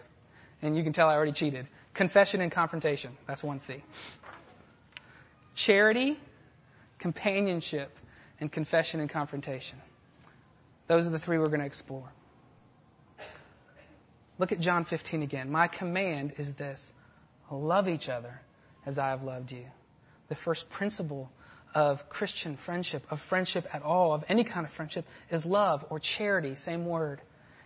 and 0.61 0.75
you 0.75 0.83
can 0.83 0.93
tell 0.93 1.09
I 1.09 1.15
already 1.15 1.31
cheated. 1.31 1.67
Confession 1.93 2.41
and 2.41 2.51
confrontation. 2.51 3.15
That's 3.27 3.43
one 3.43 3.59
C. 3.59 3.83
Charity, 5.55 6.17
companionship, 6.99 7.95
and 8.39 8.51
confession 8.51 8.99
and 8.99 9.09
confrontation. 9.09 9.79
Those 10.87 11.07
are 11.07 11.09
the 11.09 11.19
three 11.19 11.37
we're 11.37 11.49
going 11.49 11.59
to 11.59 11.65
explore. 11.65 12.11
Look 14.39 14.51
at 14.51 14.59
John 14.59 14.85
15 14.85 15.23
again. 15.23 15.51
My 15.51 15.67
command 15.67 16.33
is 16.37 16.53
this 16.53 16.93
love 17.51 17.87
each 17.87 18.09
other 18.09 18.39
as 18.85 18.99
I 18.99 19.09
have 19.09 19.23
loved 19.23 19.51
you. 19.51 19.65
The 20.29 20.35
first 20.35 20.69
principle 20.69 21.31
of 21.73 22.09
Christian 22.09 22.57
friendship, 22.57 23.05
of 23.11 23.21
friendship 23.21 23.67
at 23.73 23.83
all, 23.83 24.13
of 24.13 24.23
any 24.29 24.43
kind 24.43 24.65
of 24.65 24.71
friendship, 24.71 25.05
is 25.29 25.45
love 25.45 25.85
or 25.89 25.99
charity, 25.99 26.55
same 26.55 26.85
word. 26.85 27.21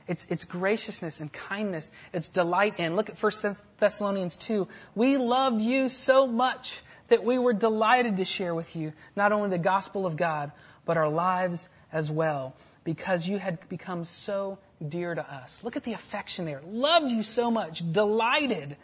It's, 0.07 0.25
it's 0.29 0.45
graciousness 0.45 1.21
and 1.21 1.31
kindness. 1.31 1.91
It's 2.11 2.27
delight 2.27 2.79
in. 2.79 2.95
Look 2.95 3.09
at 3.09 3.21
1 3.21 3.31
Thessalonians 3.79 4.35
2. 4.35 4.67
We 4.95 5.17
loved 5.17 5.61
you 5.61 5.89
so 5.89 6.27
much 6.27 6.81
that 7.07 7.23
we 7.23 7.37
were 7.37 7.53
delighted 7.53 8.17
to 8.17 8.25
share 8.25 8.55
with 8.55 8.75
you 8.75 8.93
not 9.15 9.31
only 9.31 9.49
the 9.49 9.57
gospel 9.57 10.05
of 10.05 10.17
God, 10.17 10.51
but 10.85 10.97
our 10.97 11.09
lives 11.09 11.69
as 11.91 12.09
well, 12.09 12.55
because 12.83 13.27
you 13.27 13.37
had 13.37 13.69
become 13.69 14.05
so 14.05 14.57
dear 14.85 15.13
to 15.13 15.33
us. 15.33 15.63
Look 15.63 15.75
at 15.75 15.83
the 15.83 15.93
affection 15.93 16.45
there. 16.45 16.61
Loved 16.65 17.11
you 17.11 17.21
so 17.21 17.51
much, 17.51 17.83
delighted, 17.91 18.75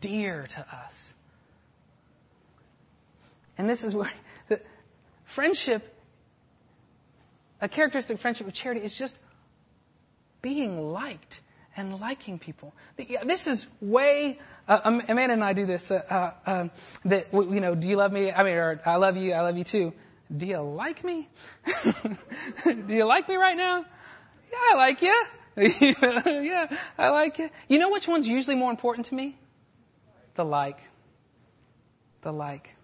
dear 0.00 0.46
to 0.46 0.66
us. 0.84 1.14
And 3.60 3.68
this 3.68 3.84
is 3.84 3.94
where 3.94 4.10
the 4.48 4.58
friendship, 5.26 5.86
a 7.60 7.68
characteristic 7.68 8.14
of 8.14 8.20
friendship 8.20 8.46
with 8.46 8.54
charity 8.54 8.80
is 8.80 8.96
just 8.96 9.18
being 10.40 10.92
liked 10.92 11.42
and 11.76 12.00
liking 12.00 12.38
people. 12.38 12.72
This 12.96 13.46
is 13.46 13.68
way 13.82 14.38
uh, 14.66 14.80
Amanda 14.84 15.34
and 15.34 15.44
I 15.44 15.52
do 15.52 15.66
this. 15.66 15.90
Uh, 15.90 16.00
uh, 16.08 16.50
um, 16.50 16.70
that 17.04 17.26
you 17.34 17.60
know, 17.60 17.74
do 17.74 17.86
you 17.86 17.96
love 17.96 18.12
me? 18.12 18.32
I 18.32 18.44
mean, 18.44 18.56
or 18.56 18.80
I 18.86 18.96
love 18.96 19.18
you. 19.18 19.34
I 19.34 19.42
love 19.42 19.58
you 19.58 19.64
too. 19.64 19.92
Do 20.34 20.46
you 20.46 20.58
like 20.60 21.04
me? 21.04 21.28
do 22.64 22.84
you 22.88 23.04
like 23.04 23.28
me 23.28 23.36
right 23.36 23.56
now? 23.58 23.84
Yeah, 24.52 24.58
I 24.70 24.74
like 24.76 25.02
you. 25.02 25.24
yeah, 25.58 26.74
I 26.96 27.10
like 27.10 27.38
you. 27.38 27.50
You 27.68 27.78
know 27.78 27.90
which 27.90 28.08
one's 28.08 28.26
usually 28.26 28.56
more 28.56 28.70
important 28.70 29.06
to 29.06 29.14
me? 29.14 29.36
The 30.36 30.46
like. 30.46 30.80
The 32.22 32.32
like. 32.32 32.74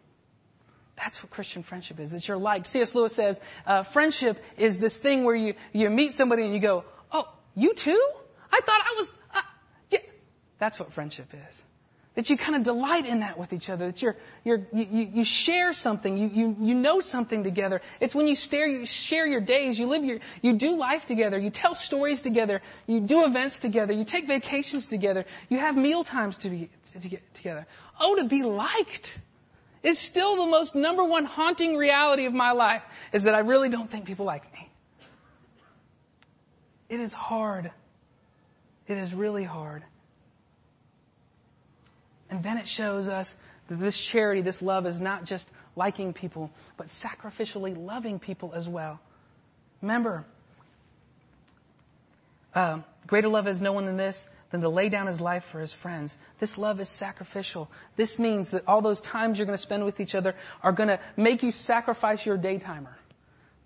That's 0.96 1.22
what 1.22 1.30
Christian 1.30 1.62
friendship 1.62 2.00
is. 2.00 2.12
It's 2.12 2.26
your 2.26 2.38
like. 2.38 2.66
C.S. 2.66 2.94
Lewis 2.94 3.14
says, 3.14 3.40
uh, 3.66 3.82
friendship 3.82 4.42
is 4.56 4.78
this 4.78 4.96
thing 4.96 5.24
where 5.24 5.35
you, 5.35 5.54
you 5.72 5.90
meet 5.90 6.14
somebody 6.14 6.44
and 6.44 6.54
you 6.54 6.61
go, 6.61 6.85
oh, 7.12 7.28
you 7.54 7.74
too? 7.74 8.11
I 8.50 8.61
thought 8.61 8.80
I 8.80 8.94
was, 8.96 9.11
uh, 9.35 9.40
yeah. 9.90 9.98
That's 10.59 10.80
what 10.80 10.92
friendship 10.92 11.26
is. 11.50 11.62
That 12.14 12.30
you 12.30 12.38
kind 12.38 12.56
of 12.56 12.62
delight 12.62 13.04
in 13.04 13.20
that 13.20 13.38
with 13.38 13.52
each 13.52 13.68
other. 13.68 13.88
That 13.88 14.00
you're, 14.00 14.16
you're, 14.42 14.66
you, 14.72 15.11
you 15.12 15.24
share 15.24 15.74
something. 15.74 16.16
You, 16.16 16.30
you, 16.32 16.56
you 16.61 16.74
know 16.74 17.00
something 17.00 17.44
together. 17.44 17.82
It's 18.00 18.14
when 18.14 18.26
you, 18.26 18.35
stare, 18.35 18.66
you 18.66 18.87
share 18.87 19.26
your 19.26 19.42
days. 19.42 19.78
You 19.78 19.88
live 19.88 20.02
your, 20.02 20.20
you 20.40 20.54
do 20.54 20.78
life 20.78 21.04
together. 21.04 21.38
You 21.38 21.50
tell 21.50 21.74
stories 21.74 22.22
together. 22.22 22.62
You 22.87 23.00
do 23.00 23.26
events 23.26 23.59
together. 23.59 23.92
You 23.92 24.06
take 24.06 24.26
vacations 24.26 24.87
together. 24.87 25.26
You 25.50 25.59
have 25.59 25.76
meal 25.76 26.04
times 26.04 26.38
to 26.38 26.48
be, 26.48 26.70
to 26.98 27.09
get 27.09 27.35
together. 27.35 27.66
Oh, 28.00 28.16
to 28.16 28.24
be 28.24 28.42
liked 28.44 29.18
is 29.87 29.99
still 29.99 30.44
the 30.44 30.51
most 30.51 30.75
number 30.75 31.05
one 31.05 31.25
haunting 31.25 31.77
reality 31.77 32.27
of 32.27 32.35
my 32.35 32.51
life 32.51 32.83
is 33.12 33.22
that 33.25 33.35
I 33.35 33.40
really 33.40 33.68
don't 33.68 33.88
think 33.88 34.05
people 34.05 34.27
like 34.27 34.53
me. 34.53 34.68
It 36.88 36.99
is 36.99 37.12
hard. 37.12 37.70
It 38.88 38.99
is 38.99 39.14
really 39.14 39.44
hard. 39.44 39.85
And 42.31 42.42
then 42.42 42.59
it 42.59 42.66
shows 42.66 43.09
us 43.09 43.37
that 43.68 43.79
this 43.79 43.96
charity, 43.99 44.40
this 44.40 44.61
love 44.61 44.87
is 44.87 45.01
not 45.01 45.25
just 45.25 45.49
liking 45.77 46.12
people, 46.12 46.51
but 46.77 46.88
sacrificially 46.88 47.77
loving 47.77 48.18
people 48.18 48.53
as 48.55 48.68
well. 48.68 48.99
Remember, 49.83 50.25
uh, 52.55 52.81
greater 53.07 53.29
love 53.29 53.46
has 53.46 53.62
no 53.62 53.72
one 53.72 53.87
than 53.87 53.96
this, 53.96 54.27
than 54.50 54.61
to 54.61 54.68
lay 54.68 54.88
down 54.88 55.06
his 55.06 55.20
life 55.20 55.44
for 55.44 55.61
his 55.61 55.72
friends. 55.72 56.16
This 56.38 56.56
love 56.59 56.80
is 56.80 56.88
sacrificial. 56.88 57.70
This 57.96 58.18
means 58.18 58.50
that 58.50 58.66
all 58.66 58.80
those 58.80 59.00
times 59.00 59.38
you're 59.38 59.46
going 59.46 59.59
to 59.59 59.62
spend 59.62 59.85
with 59.85 60.00
each 60.00 60.14
other 60.14 60.35
are 60.62 60.72
going 60.72 60.88
to 60.88 61.00
make 61.16 61.42
you 61.42 61.50
sacrifice 61.50 62.24
your 62.24 62.38
daytimer 62.38 62.94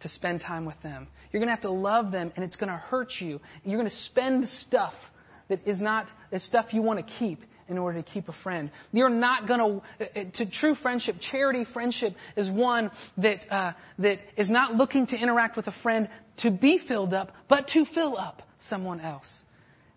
to 0.00 0.08
spend 0.08 0.40
time 0.40 0.64
with 0.64 0.80
them. 0.82 1.06
You're 1.32 1.40
going 1.40 1.48
to 1.48 1.52
have 1.52 1.60
to 1.62 1.70
love 1.70 2.10
them 2.10 2.32
and 2.36 2.44
it's 2.44 2.56
going 2.56 2.70
to 2.70 2.76
hurt 2.76 3.20
you. 3.20 3.40
You're 3.64 3.76
going 3.76 3.88
to 3.88 3.94
spend 3.94 4.48
stuff 4.48 5.10
that 5.48 5.66
is 5.66 5.80
not, 5.80 6.12
the 6.30 6.40
stuff 6.40 6.74
you 6.74 6.82
want 6.82 6.98
to 6.98 7.14
keep 7.14 7.44
in 7.68 7.78
order 7.78 8.02
to 8.02 8.02
keep 8.02 8.28
a 8.28 8.32
friend. 8.32 8.70
You're 8.92 9.08
not 9.10 9.46
going 9.46 9.82
to, 10.00 10.24
to 10.24 10.46
true 10.46 10.74
friendship, 10.74 11.16
charity 11.20 11.64
friendship 11.64 12.16
is 12.34 12.50
one 12.50 12.90
that, 13.18 13.50
uh, 13.50 13.72
that 14.00 14.20
is 14.36 14.50
not 14.50 14.74
looking 14.74 15.06
to 15.06 15.16
interact 15.16 15.56
with 15.56 15.68
a 15.68 15.72
friend 15.72 16.08
to 16.38 16.50
be 16.50 16.78
filled 16.78 17.14
up, 17.14 17.32
but 17.46 17.68
to 17.68 17.84
fill 17.84 18.18
up 18.18 18.42
someone 18.58 19.00
else. 19.00 19.44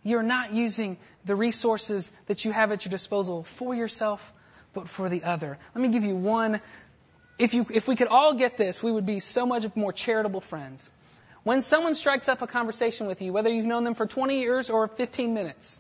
You're 0.03 0.23
not 0.23 0.53
using 0.53 0.97
the 1.25 1.35
resources 1.35 2.11
that 2.27 2.43
you 2.43 2.51
have 2.51 2.71
at 2.71 2.85
your 2.85 2.91
disposal 2.91 3.43
for 3.43 3.73
yourself, 3.73 4.33
but 4.73 4.89
for 4.89 5.09
the 5.09 5.23
other. 5.23 5.57
Let 5.73 5.81
me 5.81 5.89
give 5.89 6.03
you 6.03 6.15
one. 6.15 6.59
If 7.39 7.53
you, 7.53 7.65
if 7.69 7.87
we 7.87 7.95
could 7.95 8.07
all 8.07 8.33
get 8.33 8.57
this, 8.57 8.83
we 8.83 8.91
would 8.91 9.05
be 9.05 9.19
so 9.19 9.45
much 9.45 9.65
more 9.75 9.93
charitable 9.93 10.41
friends. 10.41 10.89
When 11.43 11.61
someone 11.61 11.95
strikes 11.95 12.29
up 12.29 12.41
a 12.41 12.47
conversation 12.47 13.07
with 13.07 13.21
you, 13.21 13.33
whether 13.33 13.49
you've 13.49 13.65
known 13.65 13.83
them 13.83 13.95
for 13.95 14.05
20 14.05 14.39
years 14.39 14.69
or 14.69 14.87
15 14.87 15.33
minutes, 15.33 15.79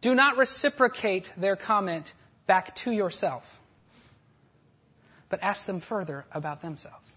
do 0.00 0.14
not 0.14 0.36
reciprocate 0.36 1.32
their 1.36 1.56
comment 1.56 2.12
back 2.46 2.74
to 2.76 2.90
yourself, 2.90 3.58
but 5.30 5.42
ask 5.42 5.66
them 5.66 5.80
further 5.80 6.26
about 6.32 6.60
themselves. 6.60 7.14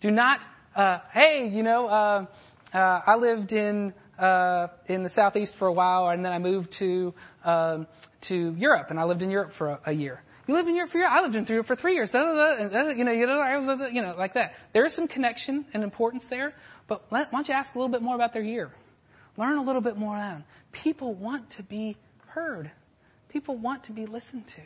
Do 0.00 0.10
not, 0.10 0.46
uh, 0.74 1.00
hey, 1.12 1.48
you 1.48 1.62
know, 1.62 1.86
uh, 1.86 2.26
uh, 2.72 3.00
I 3.06 3.16
lived 3.16 3.52
in 3.52 3.94
uh, 4.18 4.68
in 4.86 5.02
the 5.02 5.08
southeast 5.08 5.56
for 5.56 5.66
a 5.66 5.72
while, 5.72 6.08
and 6.08 6.24
then 6.24 6.32
I 6.32 6.38
moved 6.38 6.72
to 6.72 7.14
um, 7.44 7.86
to 8.22 8.54
Europe, 8.56 8.90
and 8.90 9.00
I 9.00 9.04
lived 9.04 9.22
in 9.22 9.30
Europe 9.30 9.52
for 9.52 9.70
a, 9.70 9.80
a 9.86 9.92
year. 9.92 10.22
You 10.46 10.54
lived 10.54 10.68
in 10.68 10.74
Europe 10.74 10.90
for 10.90 10.98
a 10.98 11.00
year. 11.02 11.10
I 11.10 11.22
lived 11.22 11.36
in 11.36 11.46
Europe 11.46 11.66
for 11.66 11.76
three 11.76 11.94
years. 11.94 12.10
Da, 12.10 12.22
da, 12.24 12.68
da, 12.68 12.88
you 12.90 13.04
know, 13.04 13.12
you 13.12 13.26
know, 13.26 13.40
I 13.40 13.56
was, 13.56 13.66
you 13.92 14.02
know, 14.02 14.14
like 14.18 14.34
that. 14.34 14.54
There 14.72 14.84
is 14.84 14.92
some 14.92 15.06
connection 15.06 15.64
and 15.72 15.84
importance 15.84 16.26
there, 16.26 16.52
but 16.88 17.04
let, 17.12 17.32
why 17.32 17.38
don't 17.38 17.48
you 17.48 17.54
ask 17.54 17.74
a 17.74 17.78
little 17.78 17.92
bit 17.92 18.02
more 18.02 18.16
about 18.16 18.32
their 18.32 18.42
year? 18.42 18.72
Learn 19.36 19.56
a 19.56 19.62
little 19.62 19.80
bit 19.80 19.96
more 19.96 20.16
about 20.16 20.32
them. 20.32 20.44
People 20.72 21.14
want 21.14 21.50
to 21.50 21.62
be 21.62 21.96
heard. 22.28 22.70
People 23.28 23.56
want 23.56 23.84
to 23.84 23.92
be 23.92 24.06
listened 24.06 24.46
to. 24.48 24.60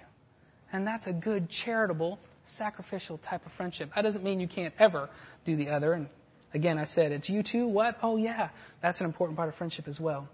And 0.73 0.87
that's 0.87 1.07
a 1.07 1.13
good, 1.13 1.49
charitable, 1.49 2.19
sacrificial 2.45 3.19
type 3.19 3.45
of 3.47 3.53
friendship. 3.53 3.95
That 3.95 4.03
doesn't 4.03 4.25
mean 4.25 4.41
you 4.41 4.49
can't 4.49 4.75
ever 4.79 5.09
do 5.45 5.57
the 5.57 5.71
other. 5.71 5.93
And 5.93 6.09
again, 6.55 6.79
I 6.79 6.85
said, 6.85 7.13
it's 7.13 7.29
you 7.29 7.43
too. 7.43 7.67
What? 7.67 7.99
Oh 8.03 8.17
yeah. 8.17 8.49
That's 8.81 9.01
an 9.01 9.07
important 9.07 9.37
part 9.37 9.49
of 9.49 9.55
friendship 9.55 9.89
as 9.89 10.01
well. 10.01 10.29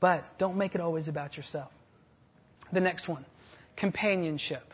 But 0.00 0.38
don't 0.38 0.56
make 0.56 0.74
it 0.74 0.80
always 0.80 1.08
about 1.08 1.36
yourself. 1.36 1.70
The 2.72 2.80
next 2.80 3.08
one, 3.08 3.24
companionship. 3.76 4.72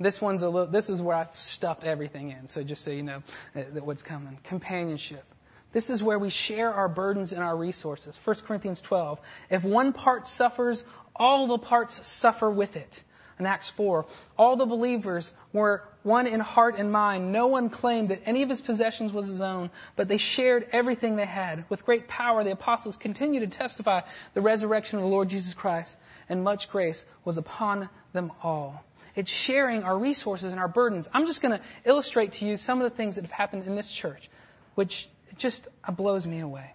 This 0.00 0.20
one's 0.20 0.42
a 0.42 0.48
little, 0.48 0.70
this 0.70 0.90
is 0.90 1.02
where 1.02 1.16
I've 1.16 1.34
stuffed 1.34 1.84
everything 1.84 2.30
in. 2.30 2.46
So 2.48 2.62
just 2.62 2.84
so 2.84 2.92
you 2.92 3.02
know 3.02 3.22
uh, 3.56 3.62
what's 3.80 4.02
coming. 4.02 4.38
Companionship. 4.44 5.24
This 5.72 5.90
is 5.90 6.02
where 6.02 6.18
we 6.18 6.30
share 6.30 6.72
our 6.72 6.88
burdens 6.88 7.32
and 7.32 7.42
our 7.42 7.56
resources. 7.56 8.18
1 8.24 8.36
Corinthians 8.46 8.80
12. 8.80 9.20
If 9.50 9.64
one 9.64 9.92
part 9.92 10.28
suffers, 10.28 10.84
all 11.14 11.46
the 11.48 11.58
parts 11.58 12.06
suffer 12.08 12.48
with 12.48 12.76
it. 12.76 13.02
In 13.38 13.46
Acts 13.46 13.70
4, 13.70 14.04
all 14.36 14.56
the 14.56 14.66
believers 14.66 15.32
were 15.52 15.84
one 16.02 16.26
in 16.26 16.40
heart 16.40 16.76
and 16.76 16.90
mind. 16.90 17.32
No 17.32 17.46
one 17.46 17.70
claimed 17.70 18.08
that 18.08 18.22
any 18.24 18.42
of 18.42 18.48
his 18.48 18.60
possessions 18.60 19.12
was 19.12 19.28
his 19.28 19.40
own, 19.40 19.70
but 19.94 20.08
they 20.08 20.16
shared 20.16 20.66
everything 20.72 21.16
they 21.16 21.26
had. 21.26 21.64
With 21.68 21.84
great 21.84 22.08
power, 22.08 22.42
the 22.42 22.52
apostles 22.52 22.96
continued 22.96 23.40
to 23.40 23.58
testify 23.58 24.00
the 24.34 24.40
resurrection 24.40 24.98
of 24.98 25.04
the 25.04 25.10
Lord 25.10 25.28
Jesus 25.28 25.54
Christ, 25.54 25.96
and 26.28 26.42
much 26.42 26.70
grace 26.70 27.06
was 27.24 27.38
upon 27.38 27.88
them 28.12 28.32
all. 28.42 28.82
It's 29.14 29.30
sharing 29.30 29.84
our 29.84 29.96
resources 29.96 30.52
and 30.52 30.60
our 30.60 30.68
burdens. 30.68 31.08
I'm 31.12 31.26
just 31.26 31.42
going 31.42 31.58
to 31.58 31.64
illustrate 31.84 32.32
to 32.32 32.46
you 32.46 32.56
some 32.56 32.80
of 32.80 32.90
the 32.90 32.96
things 32.96 33.16
that 33.16 33.22
have 33.22 33.32
happened 33.32 33.64
in 33.64 33.74
this 33.74 33.90
church, 33.90 34.28
which 34.74 35.08
just 35.36 35.68
uh, 35.84 35.92
blows 35.92 36.26
me 36.26 36.40
away. 36.40 36.72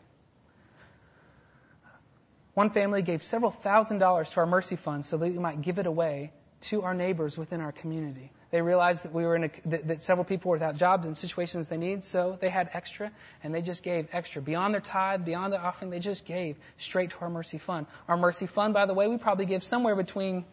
One 2.54 2.70
family 2.70 3.02
gave 3.02 3.24
several 3.24 3.52
thousand 3.52 3.98
dollars 3.98 4.30
to 4.32 4.42
our 4.42 4.46
mercy 4.46 4.76
fund 4.76 5.06
so 5.06 5.18
that 5.18 5.32
we 5.32 5.40
might 5.40 5.62
give 5.62 5.80
it 5.80 5.88
away 5.88 6.32
to 6.64 6.84
our 6.84 6.94
neighbors 6.94 7.38
within 7.38 7.62
our 7.62 7.72
community. 7.72 8.32
They 8.52 8.62
realized 8.62 9.06
that 9.06 9.14
we 9.14 9.24
were 9.24 9.36
in 9.36 9.46
a, 9.46 9.50
that, 9.66 9.88
that 9.88 10.04
several 10.04 10.26
people 10.26 10.50
were 10.50 10.56
without 10.58 10.78
jobs 10.78 11.06
and 11.08 11.18
situations 11.18 11.68
they 11.68 11.78
need, 11.78 12.04
so 12.04 12.38
they 12.40 12.50
had 12.50 12.70
extra, 12.74 13.12
and 13.44 13.54
they 13.54 13.62
just 13.62 13.84
gave 13.84 14.08
extra. 14.12 14.42
Beyond 14.42 14.74
their 14.74 14.82
tithe, 14.82 15.26
beyond 15.26 15.54
their 15.54 15.62
offering, 15.62 15.90
they 15.90 16.00
just 16.00 16.26
gave 16.26 16.56
straight 16.78 17.10
to 17.12 17.18
our 17.22 17.30
mercy 17.30 17.58
fund. 17.58 17.88
Our 18.08 18.18
mercy 18.18 18.46
fund, 18.46 18.74
by 18.74 18.86
the 18.86 18.94
way, 18.94 19.08
we 19.08 19.18
probably 19.18 19.46
give 19.46 19.64
somewhere 19.64 19.96
between 19.96 20.46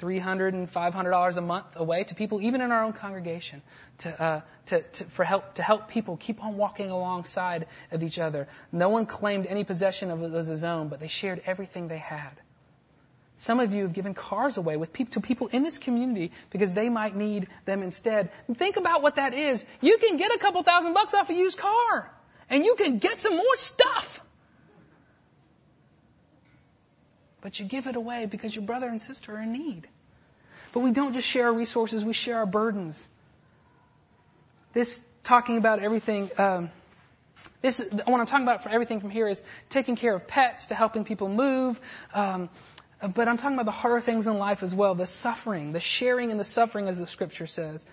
300 0.00 0.54
and 0.54 0.68
500 0.68 1.10
dollars 1.10 1.36
a 1.36 1.42
month 1.42 1.66
away 1.76 2.04
to 2.04 2.14
people, 2.14 2.40
even 2.40 2.62
in 2.62 2.72
our 2.72 2.84
own 2.84 2.94
congregation, 2.94 3.62
to, 3.98 4.22
uh, 4.22 4.40
to, 4.66 4.82
to, 4.82 5.04
for 5.04 5.24
help 5.24 5.54
to 5.54 5.62
help 5.62 5.88
people 5.88 6.16
keep 6.16 6.42
on 6.42 6.56
walking 6.56 6.90
alongside 6.90 7.66
of 7.92 8.02
each 8.02 8.18
other. 8.18 8.48
No 8.72 8.88
one 8.88 9.06
claimed 9.06 9.46
any 9.46 9.62
possession 9.62 10.10
of 10.10 10.22
it 10.22 10.32
as 10.32 10.46
his 10.46 10.64
own, 10.64 10.88
but 10.88 11.00
they 11.00 11.08
shared 11.08 11.42
everything 11.44 11.88
they 11.88 11.98
had. 11.98 12.32
Some 13.40 13.58
of 13.58 13.74
you 13.74 13.82
have 13.84 13.92
given 13.94 14.14
cars 14.14 14.56
away 14.58 14.76
with 14.76 14.92
people, 14.92 15.14
to 15.14 15.20
people 15.20 15.48
in 15.48 15.62
this 15.62 15.78
community 15.78 16.30
because 16.50 16.74
they 16.74 16.88
might 16.90 17.16
need 17.16 17.48
them 17.64 17.82
instead. 17.82 18.30
Think 18.54 18.76
about 18.76 19.02
what 19.02 19.16
that 19.16 19.34
is. 19.34 19.64
You 19.80 19.96
can 19.98 20.18
get 20.18 20.34
a 20.34 20.38
couple 20.38 20.62
thousand 20.62 20.92
bucks 20.92 21.14
off 21.14 21.30
a 21.30 21.34
used 21.34 21.58
car, 21.58 22.10
and 22.50 22.64
you 22.64 22.74
can 22.76 22.98
get 22.98 23.18
some 23.18 23.36
more 23.36 23.56
stuff. 23.56 24.22
but 27.40 27.58
you 27.58 27.66
give 27.66 27.86
it 27.86 27.96
away 27.96 28.26
because 28.26 28.54
your 28.54 28.64
brother 28.64 28.88
and 28.88 29.00
sister 29.00 29.34
are 29.34 29.40
in 29.40 29.52
need. 29.52 29.88
But 30.72 30.80
we 30.80 30.92
don't 30.92 31.14
just 31.14 31.26
share 31.26 31.46
our 31.46 31.52
resources, 31.52 32.04
we 32.04 32.12
share 32.12 32.38
our 32.38 32.46
burdens. 32.46 33.08
This 34.72 35.00
talking 35.24 35.56
about 35.56 35.80
everything, 35.80 36.30
um, 36.38 36.70
this 37.62 37.80
what 37.90 38.20
I'm 38.20 38.26
talking 38.26 38.46
about 38.46 38.62
for 38.62 38.68
everything 38.68 39.00
from 39.00 39.10
here 39.10 39.26
is 39.26 39.42
taking 39.68 39.96
care 39.96 40.14
of 40.14 40.28
pets 40.28 40.66
to 40.66 40.74
helping 40.74 41.04
people 41.04 41.28
move. 41.28 41.80
Um, 42.14 42.50
but 43.00 43.28
I'm 43.28 43.38
talking 43.38 43.54
about 43.54 43.66
the 43.66 43.70
harder 43.70 44.00
things 44.00 44.26
in 44.26 44.38
life 44.38 44.62
as 44.62 44.74
well, 44.74 44.94
the 44.94 45.06
suffering, 45.06 45.72
the 45.72 45.80
sharing 45.80 46.30
in 46.30 46.38
the 46.38 46.44
suffering, 46.44 46.88
as 46.88 46.98
the 46.98 47.06
scripture 47.06 47.46
says. 47.46 47.84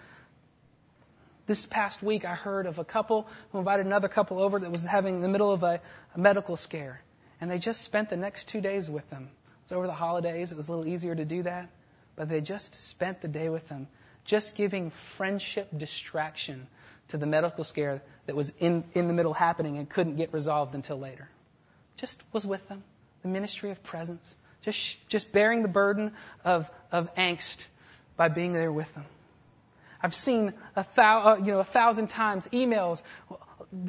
This 1.45 1.65
past 1.65 2.03
week, 2.03 2.25
I 2.25 2.35
heard 2.35 2.65
of 2.65 2.77
a 2.77 2.83
couple 2.83 3.27
who 3.51 3.59
invited 3.59 3.85
another 3.85 4.09
couple 4.09 4.39
over 4.39 4.59
that 4.59 4.69
was 4.69 4.83
having 4.83 5.15
in 5.15 5.21
the 5.21 5.29
middle 5.29 5.51
of 5.51 5.63
a, 5.63 5.79
a 6.13 6.19
medical 6.19 6.57
scare. 6.57 7.01
And 7.39 7.49
they 7.49 7.57
just 7.57 7.83
spent 7.83 8.09
the 8.09 8.17
next 8.17 8.49
two 8.49 8.59
days 8.59 8.89
with 8.89 9.09
them. 9.09 9.29
It's 9.63 9.71
over 9.71 9.87
the 9.87 9.93
holidays. 9.93 10.51
It 10.51 10.57
was 10.57 10.67
a 10.67 10.71
little 10.71 10.87
easier 10.87 11.15
to 11.15 11.23
do 11.23 11.43
that. 11.43 11.69
But 12.17 12.27
they 12.27 12.41
just 12.41 12.75
spent 12.75 13.21
the 13.21 13.29
day 13.29 13.47
with 13.47 13.69
them, 13.69 13.87
just 14.25 14.57
giving 14.57 14.91
friendship 14.91 15.69
distraction 15.77 16.67
to 17.09 17.17
the 17.17 17.25
medical 17.25 17.63
scare 17.63 18.01
that 18.25 18.35
was 18.35 18.53
in, 18.59 18.83
in 18.93 19.07
the 19.07 19.13
middle 19.13 19.33
happening 19.33 19.77
and 19.77 19.89
couldn't 19.89 20.17
get 20.17 20.33
resolved 20.33 20.75
until 20.75 20.99
later. 20.99 21.29
Just 21.95 22.21
was 22.33 22.45
with 22.45 22.67
them. 22.67 22.83
The 23.21 23.29
ministry 23.29 23.71
of 23.71 23.81
presence. 23.83 24.35
Just, 24.67 25.07
just 25.07 25.31
bearing 25.31 25.61
the 25.61 25.69
burden 25.69 26.11
of, 26.43 26.69
of 26.91 27.15
angst 27.15 27.67
by 28.17 28.27
being 28.27 28.51
there 28.51 28.69
with 28.69 28.93
them. 28.95 29.05
I've 30.03 30.13
seen 30.13 30.51
a 30.75 30.85
thou, 30.93 31.19
uh, 31.19 31.35
you 31.37 31.53
know, 31.53 31.59
a 31.59 31.63
thousand 31.63 32.07
times 32.07 32.49
emails 32.49 33.01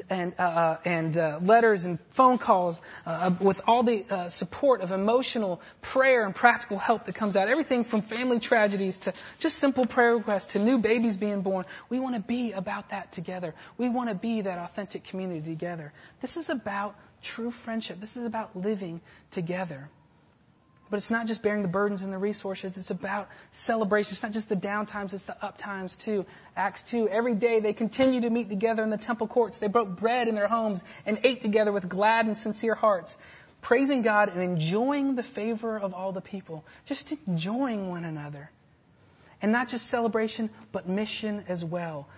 and, 0.09 0.35
uh, 0.38 0.43
uh, 0.43 0.77
and 0.85 1.19
uh, 1.19 1.41
letters 1.43 1.85
and 1.85 1.99
phone 2.11 2.38
calls 2.38 2.81
uh, 3.05 3.11
uh, 3.11 3.35
with 3.41 3.61
all 3.67 3.83
the 3.83 4.05
uh, 4.09 4.29
support 4.29 4.81
of 4.81 4.93
emotional 4.93 5.61
prayer 5.83 6.25
and 6.25 6.33
practical 6.33 6.79
help 6.79 7.07
that 7.07 7.17
comes 7.17 7.35
out. 7.37 7.49
Everything 7.49 7.83
from 7.83 8.01
family 8.01 8.38
tragedies 8.38 8.99
to 8.99 9.12
just 9.41 9.59
simple 9.59 9.85
prayer 9.85 10.17
requests 10.17 10.53
to 10.53 10.61
new 10.61 10.79
babies 10.79 11.17
being 11.17 11.43
born. 11.43 11.64
We 11.88 11.99
want 11.99 12.14
to 12.14 12.21
be 12.21 12.53
about 12.53 12.91
that 12.91 13.11
together. 13.11 13.53
We 13.79 13.88
want 13.88 14.11
to 14.11 14.14
be 14.14 14.43
that 14.43 14.59
authentic 14.61 15.03
community 15.03 15.41
together. 15.41 15.93
This 16.21 16.37
is 16.37 16.51
about 16.51 16.95
true 17.21 17.51
friendship. 17.51 18.01
This 18.01 18.17
is 18.17 18.27
about 18.27 18.57
living 18.57 19.01
together. 19.33 19.88
But 20.90 20.96
it's 20.96 21.11
not 21.11 21.27
just 21.27 21.42
bearing 21.42 21.62
the 21.62 21.68
burdens 21.68 22.03
and 22.03 22.12
the 22.12 22.18
resources. 22.18 22.79
It's 22.79 22.90
about 22.90 23.29
celebration. 23.51 24.12
It's 24.12 24.22
not 24.22 24.33
just 24.33 24.48
the 24.48 24.57
down 24.57 24.87
times, 24.87 25.12
it's 25.12 25.27
the 25.27 25.37
up 25.44 25.59
times 25.59 25.96
too. 25.96 26.24
Acts 26.57 26.83
2. 26.85 27.09
Every 27.09 27.35
day 27.35 27.61
they 27.61 27.74
continued 27.74 28.22
to 28.22 28.31
meet 28.31 28.48
together 28.48 28.83
in 28.83 28.90
the 28.90 28.96
temple 28.96 29.27
courts. 29.27 29.59
They 29.59 29.68
broke 29.68 29.96
bread 29.96 30.29
in 30.29 30.35
their 30.35 30.48
homes 30.48 30.83
and 31.05 31.18
ate 31.24 31.42
together 31.42 31.72
with 31.72 31.88
glad 31.88 32.27
and 32.27 32.38
sincere 32.38 32.74
hearts, 32.74 33.18
praising 33.61 34.03
God 34.03 34.31
and 34.31 34.42
enjoying 34.42 35.14
the 35.14 35.22
favor 35.22 35.77
of 35.79 35.92
all 35.92 36.12
the 36.12 36.22
people. 36.22 36.64
Just 36.87 37.12
enjoying 37.27 37.90
one 37.90 38.05
another. 38.05 38.51
And 39.42 39.53
not 39.53 39.68
just 39.68 39.87
celebration, 39.87 40.48
but 40.72 40.88
mission 40.88 41.44
as 41.48 41.64
well. 41.64 42.09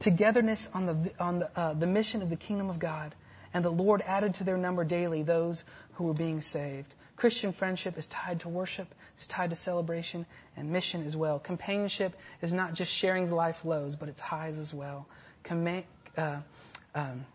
Togetherness 0.00 0.68
on 0.74 0.86
the, 0.86 1.12
on 1.18 1.38
the, 1.38 1.58
uh, 1.58 1.74
the 1.74 1.86
mission 1.86 2.22
of 2.22 2.28
the 2.28 2.36
kingdom 2.36 2.70
of 2.70 2.78
God. 2.78 3.14
And 3.54 3.64
the 3.64 3.70
Lord 3.70 4.02
added 4.02 4.34
to 4.34 4.44
their 4.44 4.58
number 4.58 4.84
daily 4.84 5.22
those 5.22 5.64
who 5.94 6.04
were 6.04 6.12
being 6.12 6.40
saved. 6.40 6.92
Christian 7.16 7.52
friendship 7.52 7.96
is 7.96 8.06
tied 8.06 8.40
to 8.40 8.48
worship, 8.48 8.94
it's 9.14 9.26
tied 9.26 9.50
to 9.50 9.56
celebration 9.56 10.26
and 10.56 10.70
mission 10.70 11.06
as 11.06 11.16
well. 11.16 11.38
Companionship 11.38 12.14
is 12.42 12.52
not 12.52 12.74
just 12.74 12.92
sharing 12.92 13.30
life 13.30 13.64
lows, 13.64 13.96
but 13.96 14.08
it's 14.08 14.20
highs 14.20 14.58
as 14.58 14.72
well. 14.74 15.06
uh, 16.16 16.36
um, 16.94 17.26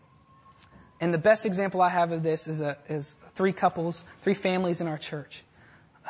and 1.00 1.12
the 1.12 1.18
best 1.18 1.46
example 1.46 1.82
I 1.82 1.88
have 1.88 2.12
of 2.12 2.22
this 2.22 2.46
is, 2.46 2.60
a, 2.60 2.76
is 2.88 3.16
three 3.34 3.52
couples, 3.52 4.04
three 4.22 4.34
families 4.34 4.80
in 4.80 4.86
our 4.86 4.98
church 4.98 5.42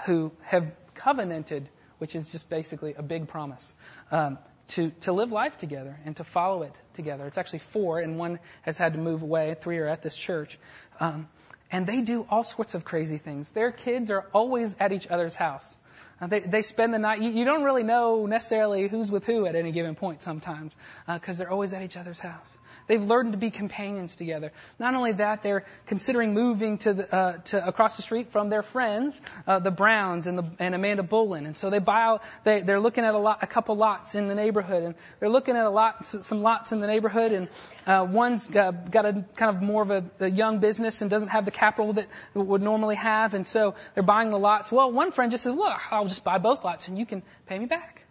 who 0.04 0.32
have 0.42 0.70
covenanted, 0.94 1.66
which 1.96 2.14
is 2.14 2.30
just 2.30 2.50
basically 2.50 2.94
a 2.94 3.02
big 3.02 3.26
promise, 3.28 3.74
um, 4.10 4.38
to, 4.68 4.90
to 5.00 5.12
live 5.12 5.32
life 5.32 5.56
together 5.56 5.98
and 6.04 6.16
to 6.16 6.24
follow 6.24 6.62
it 6.62 6.74
together. 6.94 7.26
It's 7.26 7.38
actually 7.38 7.60
four, 7.60 8.00
and 8.00 8.18
one 8.18 8.38
has 8.62 8.76
had 8.76 8.92
to 8.92 8.98
move 8.98 9.22
away. 9.22 9.56
Three 9.58 9.78
are 9.78 9.88
at 9.88 10.02
this 10.02 10.16
church. 10.16 10.58
Um, 11.00 11.28
and 11.72 11.86
they 11.86 12.02
do 12.02 12.26
all 12.28 12.44
sorts 12.44 12.74
of 12.74 12.84
crazy 12.84 13.18
things. 13.18 13.50
Their 13.50 13.72
kids 13.72 14.10
are 14.10 14.26
always 14.32 14.76
at 14.78 14.92
each 14.92 15.08
other's 15.08 15.34
house. 15.34 15.74
Uh, 16.22 16.28
they, 16.28 16.38
they 16.38 16.62
spend 16.62 16.94
the 16.94 17.00
night. 17.00 17.20
You, 17.20 17.30
you, 17.30 17.44
don't 17.44 17.64
really 17.64 17.82
know 17.82 18.26
necessarily 18.26 18.86
who's 18.86 19.10
with 19.10 19.24
who 19.24 19.44
at 19.46 19.56
any 19.56 19.72
given 19.72 19.96
point 19.96 20.22
sometimes, 20.22 20.72
because 21.12 21.40
uh, 21.40 21.44
they're 21.44 21.52
always 21.52 21.72
at 21.72 21.82
each 21.82 21.96
other's 21.96 22.20
house. 22.20 22.56
They've 22.86 23.02
learned 23.02 23.32
to 23.32 23.38
be 23.38 23.50
companions 23.50 24.14
together. 24.14 24.52
Not 24.78 24.94
only 24.94 25.12
that, 25.14 25.42
they're 25.42 25.64
considering 25.86 26.32
moving 26.32 26.78
to 26.78 26.94
the, 26.94 27.12
uh, 27.12 27.32
to 27.46 27.66
across 27.66 27.96
the 27.96 28.02
street 28.02 28.30
from 28.30 28.50
their 28.50 28.62
friends, 28.62 29.20
uh, 29.48 29.58
the 29.58 29.72
Browns 29.72 30.28
and 30.28 30.38
the 30.38 30.44
and 30.60 30.76
Amanda 30.76 31.02
Bullen, 31.02 31.44
and 31.44 31.56
so 31.56 31.70
they 31.70 31.80
buy. 31.80 32.18
They, 32.44 32.60
they're 32.60 32.80
looking 32.80 33.04
at 33.04 33.14
a 33.14 33.18
lot, 33.18 33.42
a 33.42 33.48
couple 33.48 33.74
lots 33.76 34.14
in 34.14 34.28
the 34.28 34.36
neighborhood, 34.36 34.84
and 34.84 34.94
they're 35.18 35.28
looking 35.28 35.56
at 35.56 35.66
a 35.66 35.70
lot, 35.70 36.04
some 36.04 36.42
lots 36.42 36.70
in 36.70 36.78
the 36.78 36.86
neighborhood, 36.86 37.32
and 37.32 37.48
uh, 37.84 38.06
one's 38.08 38.46
got, 38.46 38.92
got 38.92 39.06
a 39.06 39.24
kind 39.34 39.56
of 39.56 39.60
more 39.60 39.82
of 39.82 39.90
a, 39.90 40.04
a 40.20 40.30
young 40.30 40.60
business 40.60 41.02
and 41.02 41.10
doesn't 41.10 41.30
have 41.30 41.44
the 41.44 41.50
capital 41.50 41.94
that 41.94 42.06
would 42.34 42.62
normally 42.62 42.94
have, 42.94 43.34
and 43.34 43.44
so 43.44 43.74
they're 43.94 44.04
buying 44.04 44.30
the 44.30 44.38
lots. 44.38 44.70
Well, 44.70 44.92
one 44.92 45.10
friend 45.10 45.32
just 45.32 45.42
says, 45.42 45.52
"Well, 45.52 45.76
I'll 45.90 46.11
just 46.12 46.24
buy 46.24 46.38
both 46.38 46.64
lots 46.64 46.88
and 46.88 46.98
you 46.98 47.06
can 47.06 47.22
pay 47.46 47.58
me 47.58 47.66
back 47.66 48.04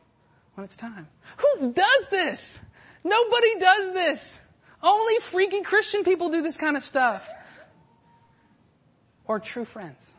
when 0.56 0.66
it's 0.66 0.76
time. 0.76 1.08
Who 1.38 1.72
does 1.72 2.08
this? 2.10 2.60
Nobody 3.04 3.60
does 3.60 3.94
this. 3.94 4.40
Only 4.84 5.20
freaky 5.20 5.62
Christian 5.62 6.04
people 6.04 6.30
do 6.30 6.42
this 6.42 6.58
kind 6.58 6.76
of 6.78 6.84
stuff. 6.84 7.30
or 9.26 9.40
true 9.40 9.66
friends. 9.66 10.14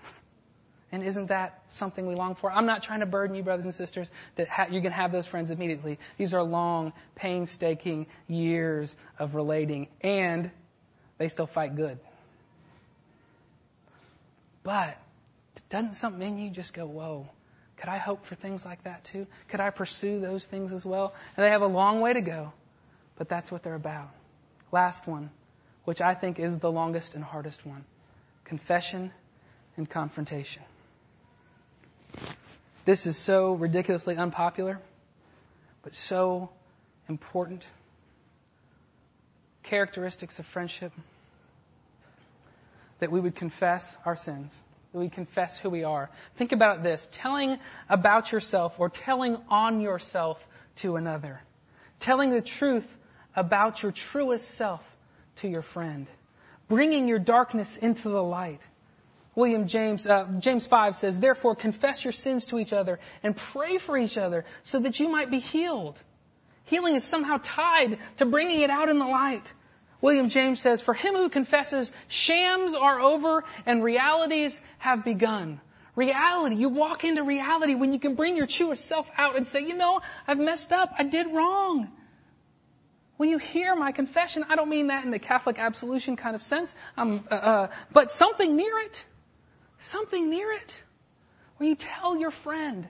And 0.90 1.02
isn't 1.02 1.26
that 1.28 1.62
something 1.68 2.06
we 2.06 2.14
long 2.14 2.34
for? 2.34 2.50
I'm 2.52 2.66
not 2.66 2.82
trying 2.82 3.00
to 3.00 3.06
burden 3.06 3.34
you, 3.34 3.42
brothers 3.42 3.64
and 3.64 3.74
sisters, 3.74 4.12
that 4.36 4.48
ha- 4.48 4.68
you 4.70 4.80
can 4.80 4.92
have 4.92 5.10
those 5.10 5.26
friends 5.26 5.50
immediately. 5.50 5.98
These 6.18 6.34
are 6.34 6.42
long, 6.42 6.92
painstaking 7.14 8.06
years 8.28 8.96
of 9.18 9.34
relating, 9.34 9.88
and 10.02 10.50
they 11.18 11.28
still 11.28 11.46
fight 11.46 11.76
good. 11.76 11.98
But 14.62 14.96
doesn't 15.70 15.94
something 15.94 16.22
in 16.22 16.38
you 16.38 16.50
just 16.50 16.74
go, 16.74 16.86
whoa, 16.86 17.28
could 17.82 17.88
I 17.88 17.98
hope 17.98 18.26
for 18.26 18.36
things 18.36 18.64
like 18.64 18.84
that 18.84 19.02
too? 19.02 19.26
Could 19.48 19.58
I 19.58 19.70
pursue 19.70 20.20
those 20.20 20.46
things 20.46 20.72
as 20.72 20.86
well? 20.86 21.12
And 21.36 21.44
they 21.44 21.50
have 21.50 21.62
a 21.62 21.66
long 21.66 22.00
way 22.00 22.12
to 22.12 22.20
go, 22.20 22.52
but 23.16 23.28
that's 23.28 23.50
what 23.50 23.64
they're 23.64 23.74
about. 23.74 24.08
Last 24.70 25.08
one, 25.08 25.30
which 25.84 26.00
I 26.00 26.14
think 26.14 26.38
is 26.38 26.56
the 26.58 26.70
longest 26.70 27.16
and 27.16 27.24
hardest 27.24 27.66
one 27.66 27.84
confession 28.44 29.10
and 29.76 29.90
confrontation. 29.90 30.62
This 32.84 33.04
is 33.06 33.16
so 33.16 33.54
ridiculously 33.54 34.16
unpopular, 34.16 34.78
but 35.82 35.92
so 35.92 36.50
important. 37.08 37.66
Characteristics 39.64 40.38
of 40.38 40.46
friendship 40.46 40.92
that 43.00 43.10
we 43.10 43.18
would 43.18 43.34
confess 43.34 43.98
our 44.04 44.14
sins 44.14 44.56
we 44.92 45.08
confess 45.08 45.58
who 45.58 45.70
we 45.70 45.84
are. 45.84 46.10
Think 46.36 46.52
about 46.52 46.82
this. 46.82 47.08
Telling 47.10 47.58
about 47.88 48.32
yourself 48.32 48.78
or 48.78 48.90
telling 48.90 49.38
on 49.48 49.80
yourself 49.80 50.46
to 50.76 50.96
another. 50.96 51.40
Telling 51.98 52.30
the 52.30 52.42
truth 52.42 52.88
about 53.34 53.82
your 53.82 53.92
truest 53.92 54.50
self 54.50 54.82
to 55.36 55.48
your 55.48 55.62
friend. 55.62 56.06
Bringing 56.68 57.08
your 57.08 57.18
darkness 57.18 57.76
into 57.76 58.08
the 58.08 58.22
light. 58.22 58.60
William 59.34 59.66
James, 59.66 60.06
uh, 60.06 60.28
James 60.40 60.66
5 60.66 60.94
says, 60.94 61.18
therefore 61.18 61.56
confess 61.56 62.04
your 62.04 62.12
sins 62.12 62.46
to 62.46 62.58
each 62.58 62.74
other 62.74 63.00
and 63.22 63.34
pray 63.34 63.78
for 63.78 63.96
each 63.96 64.18
other 64.18 64.44
so 64.62 64.80
that 64.80 65.00
you 65.00 65.08
might 65.08 65.30
be 65.30 65.38
healed. 65.38 65.98
Healing 66.64 66.96
is 66.96 67.04
somehow 67.04 67.38
tied 67.42 67.98
to 68.18 68.26
bringing 68.26 68.60
it 68.60 68.70
out 68.70 68.90
in 68.90 68.98
the 68.98 69.06
light. 69.06 69.50
William 70.02 70.28
James 70.28 70.60
says, 70.60 70.82
For 70.82 70.92
him 70.92 71.14
who 71.14 71.30
confesses, 71.30 71.92
shams 72.08 72.74
are 72.74 73.00
over 73.00 73.44
and 73.64 73.82
realities 73.82 74.60
have 74.78 75.04
begun. 75.04 75.60
Reality. 75.94 76.56
You 76.56 76.70
walk 76.70 77.04
into 77.04 77.22
reality 77.22 77.74
when 77.74 77.92
you 77.92 77.98
can 77.98 78.14
bring 78.14 78.36
your 78.36 78.46
truest 78.46 78.84
self 78.84 79.08
out 79.16 79.36
and 79.36 79.46
say, 79.46 79.60
you 79.60 79.74
know, 79.74 80.00
I've 80.26 80.38
messed 80.38 80.72
up. 80.72 80.92
I 80.98 81.04
did 81.04 81.28
wrong. 81.28 81.90
When 83.16 83.30
you 83.30 83.38
hear 83.38 83.76
my 83.76 83.92
confession, 83.92 84.44
I 84.48 84.56
don't 84.56 84.68
mean 84.68 84.88
that 84.88 85.04
in 85.04 85.12
the 85.12 85.20
Catholic 85.20 85.58
absolution 85.58 86.16
kind 86.16 86.34
of 86.34 86.42
sense, 86.42 86.74
um, 86.96 87.24
uh, 87.30 87.34
uh, 87.34 87.68
but 87.92 88.10
something 88.10 88.56
near 88.56 88.78
it. 88.78 89.04
Something 89.78 90.30
near 90.30 90.50
it. 90.52 90.82
When 91.58 91.68
you 91.68 91.76
tell 91.76 92.16
your 92.16 92.30
friend. 92.30 92.88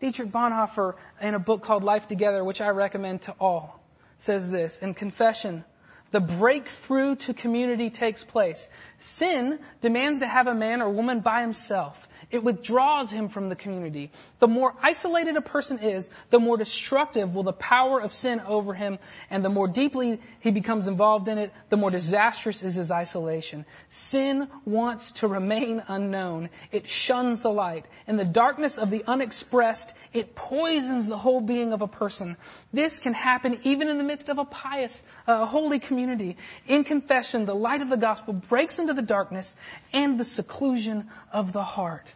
Dietrich 0.00 0.30
Bonhoeffer, 0.30 0.94
in 1.20 1.34
a 1.34 1.38
book 1.38 1.62
called 1.62 1.82
Life 1.82 2.08
Together, 2.08 2.44
which 2.44 2.60
I 2.60 2.68
recommend 2.68 3.22
to 3.22 3.34
all, 3.40 3.80
says 4.24 4.50
this 4.50 4.78
in 4.78 4.94
confession, 4.94 5.64
the 6.10 6.20
breakthrough 6.20 7.16
to 7.16 7.34
community 7.34 7.90
takes 7.90 8.24
place. 8.24 8.68
Sin 8.98 9.58
demands 9.80 10.20
to 10.20 10.26
have 10.26 10.46
a 10.46 10.54
man 10.54 10.80
or 10.80 10.88
woman 10.88 11.20
by 11.20 11.40
himself. 11.40 12.08
It 12.34 12.42
withdraws 12.42 13.12
him 13.12 13.28
from 13.28 13.48
the 13.48 13.54
community. 13.54 14.10
The 14.40 14.48
more 14.48 14.74
isolated 14.82 15.36
a 15.36 15.40
person 15.40 15.78
is, 15.78 16.10
the 16.30 16.40
more 16.40 16.56
destructive 16.56 17.36
will 17.36 17.44
the 17.44 17.52
power 17.52 18.00
of 18.00 18.12
sin 18.12 18.40
over 18.40 18.74
him, 18.74 18.98
and 19.30 19.44
the 19.44 19.48
more 19.48 19.68
deeply 19.68 20.20
he 20.40 20.50
becomes 20.50 20.88
involved 20.88 21.28
in 21.28 21.38
it, 21.38 21.52
the 21.68 21.76
more 21.76 21.92
disastrous 21.92 22.64
is 22.64 22.74
his 22.74 22.90
isolation. 22.90 23.64
Sin 23.88 24.48
wants 24.64 25.12
to 25.12 25.28
remain 25.28 25.84
unknown. 25.86 26.50
It 26.72 26.88
shuns 26.88 27.40
the 27.40 27.52
light. 27.52 27.86
In 28.08 28.16
the 28.16 28.24
darkness 28.24 28.78
of 28.78 28.90
the 28.90 29.04
unexpressed, 29.06 29.94
it 30.12 30.34
poisons 30.34 31.06
the 31.06 31.16
whole 31.16 31.40
being 31.40 31.72
of 31.72 31.82
a 31.82 31.86
person. 31.86 32.36
This 32.72 32.98
can 32.98 33.12
happen 33.12 33.60
even 33.62 33.88
in 33.88 33.96
the 33.96 34.02
midst 34.02 34.28
of 34.28 34.38
a 34.38 34.44
pious, 34.44 35.04
uh, 35.28 35.46
holy 35.46 35.78
community. 35.78 36.36
In 36.66 36.82
confession, 36.82 37.46
the 37.46 37.54
light 37.54 37.80
of 37.80 37.90
the 37.90 37.96
gospel 37.96 38.34
breaks 38.34 38.80
into 38.80 38.92
the 38.92 39.02
darkness 39.02 39.54
and 39.92 40.18
the 40.18 40.24
seclusion 40.24 41.08
of 41.32 41.52
the 41.52 41.62
heart. 41.62 42.12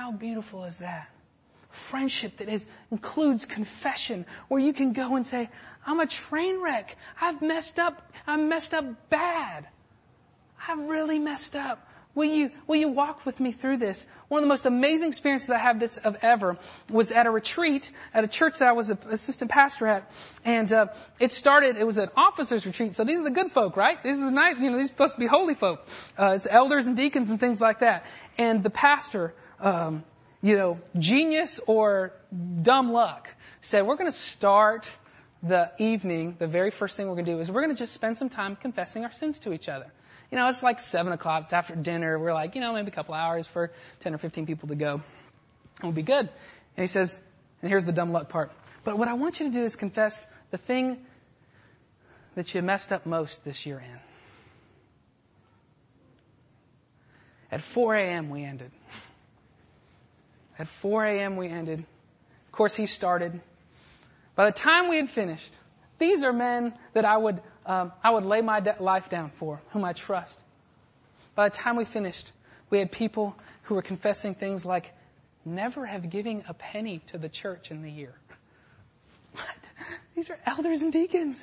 How 0.00 0.12
beautiful 0.12 0.64
is 0.64 0.78
that? 0.78 1.10
Friendship 1.72 2.38
that 2.38 2.48
is, 2.48 2.66
includes 2.90 3.44
confession, 3.44 4.24
where 4.48 4.58
you 4.58 4.72
can 4.72 4.94
go 4.94 5.14
and 5.14 5.26
say, 5.26 5.50
I'm 5.84 6.00
a 6.00 6.06
train 6.06 6.62
wreck. 6.62 6.96
I've 7.20 7.42
messed 7.42 7.78
up. 7.78 8.00
I'm 8.26 8.48
messed 8.48 8.72
up 8.72 9.10
bad. 9.10 9.68
I've 10.66 10.78
really 10.78 11.18
messed 11.18 11.54
up. 11.54 11.86
Will 12.14 12.24
you, 12.24 12.50
will 12.66 12.76
you 12.76 12.88
walk 12.88 13.26
with 13.26 13.38
me 13.38 13.52
through 13.52 13.76
this? 13.76 14.06
One 14.28 14.38
of 14.38 14.42
the 14.42 14.48
most 14.48 14.64
amazing 14.64 15.08
experiences 15.08 15.50
I 15.50 15.58
have 15.58 15.78
this 15.78 15.98
of 15.98 16.16
ever 16.22 16.56
was 16.88 17.12
at 17.12 17.26
a 17.26 17.30
retreat 17.30 17.92
at 18.14 18.24
a 18.24 18.28
church 18.28 18.60
that 18.60 18.68
I 18.68 18.72
was 18.72 18.88
an 18.88 18.98
assistant 19.10 19.50
pastor 19.50 19.86
at. 19.86 20.10
And, 20.46 20.72
uh, 20.72 20.86
it 21.18 21.30
started, 21.30 21.76
it 21.76 21.86
was 21.86 21.98
an 21.98 22.08
officers 22.16 22.64
retreat. 22.64 22.94
So 22.94 23.04
these 23.04 23.20
are 23.20 23.24
the 23.24 23.30
good 23.30 23.52
folk, 23.52 23.76
right? 23.76 24.02
These 24.02 24.22
are 24.22 24.24
the 24.24 24.32
night, 24.32 24.58
you 24.60 24.70
know, 24.70 24.78
these 24.78 24.86
are 24.86 24.94
supposed 24.94 25.16
to 25.16 25.20
be 25.20 25.26
holy 25.26 25.54
folk. 25.54 25.86
Uh, 26.18 26.32
it's 26.36 26.46
elders 26.50 26.86
and 26.86 26.96
deacons 26.96 27.28
and 27.28 27.38
things 27.38 27.60
like 27.60 27.80
that. 27.80 28.06
And 28.38 28.62
the 28.62 28.70
pastor, 28.70 29.34
um, 29.60 30.04
you 30.42 30.56
know, 30.56 30.80
genius 30.98 31.60
or 31.66 32.12
dumb 32.62 32.92
luck 32.92 33.28
said, 33.60 33.86
we're 33.86 33.96
going 33.96 34.10
to 34.10 34.16
start 34.16 34.90
the 35.42 35.72
evening, 35.78 36.36
the 36.38 36.46
very 36.46 36.70
first 36.70 36.96
thing 36.96 37.08
we're 37.08 37.14
going 37.14 37.24
to 37.24 37.32
do 37.32 37.38
is 37.38 37.50
we're 37.50 37.62
going 37.62 37.74
to 37.74 37.78
just 37.78 37.92
spend 37.92 38.18
some 38.18 38.28
time 38.28 38.56
confessing 38.56 39.04
our 39.04 39.12
sins 39.12 39.38
to 39.40 39.52
each 39.52 39.68
other. 39.68 39.86
You 40.30 40.38
know, 40.38 40.48
it's 40.48 40.62
like 40.62 40.80
seven 40.80 41.12
o'clock. 41.12 41.44
It's 41.44 41.52
after 41.52 41.74
dinner. 41.74 42.18
We're 42.18 42.34
like, 42.34 42.54
you 42.54 42.60
know, 42.60 42.72
maybe 42.72 42.88
a 42.88 42.92
couple 42.92 43.14
hours 43.14 43.46
for 43.46 43.72
10 44.00 44.14
or 44.14 44.18
15 44.18 44.46
people 44.46 44.68
to 44.68 44.74
go. 44.74 45.02
We'll 45.82 45.92
be 45.92 46.02
good. 46.02 46.28
And 46.28 46.82
he 46.82 46.86
says, 46.86 47.20
and 47.62 47.70
here's 47.70 47.84
the 47.84 47.92
dumb 47.92 48.12
luck 48.12 48.28
part. 48.28 48.52
But 48.84 48.96
what 48.96 49.08
I 49.08 49.14
want 49.14 49.40
you 49.40 49.46
to 49.46 49.52
do 49.52 49.64
is 49.64 49.76
confess 49.76 50.26
the 50.50 50.58
thing 50.58 50.98
that 52.34 52.54
you 52.54 52.62
messed 52.62 52.92
up 52.92 53.06
most 53.06 53.44
this 53.44 53.66
year 53.66 53.78
in. 53.78 53.98
At 57.50 57.60
4 57.60 57.94
a.m. 57.96 58.30
we 58.30 58.44
ended. 58.44 58.70
At 60.60 60.68
4 60.68 61.06
a.m. 61.06 61.36
we 61.36 61.48
ended. 61.48 61.78
Of 61.78 62.52
course, 62.52 62.74
he 62.74 62.84
started. 62.84 63.40
By 64.36 64.44
the 64.44 64.52
time 64.52 64.88
we 64.88 64.96
had 64.96 65.08
finished, 65.08 65.56
these 65.98 66.22
are 66.22 66.34
men 66.34 66.74
that 66.92 67.06
I 67.06 67.16
would 67.16 67.40
um, 67.64 67.92
I 68.02 68.10
would 68.10 68.24
lay 68.24 68.42
my 68.42 68.58
life 68.78 69.08
down 69.08 69.30
for, 69.36 69.60
whom 69.70 69.84
I 69.84 69.94
trust. 69.94 70.38
By 71.34 71.48
the 71.48 71.54
time 71.54 71.76
we 71.76 71.84
finished, 71.84 72.30
we 72.68 72.78
had 72.78 72.90
people 72.90 73.36
who 73.64 73.74
were 73.74 73.82
confessing 73.82 74.34
things 74.34 74.66
like, 74.66 74.92
never 75.44 75.86
have 75.86 76.10
given 76.10 76.44
a 76.48 76.54
penny 76.54 77.00
to 77.08 77.18
the 77.18 77.28
church 77.28 77.70
in 77.70 77.82
the 77.82 77.90
year. 77.90 78.12
What? 79.34 79.46
These 80.14 80.30
are 80.30 80.38
elders 80.44 80.82
and 80.82 80.92
deacons. 80.92 81.42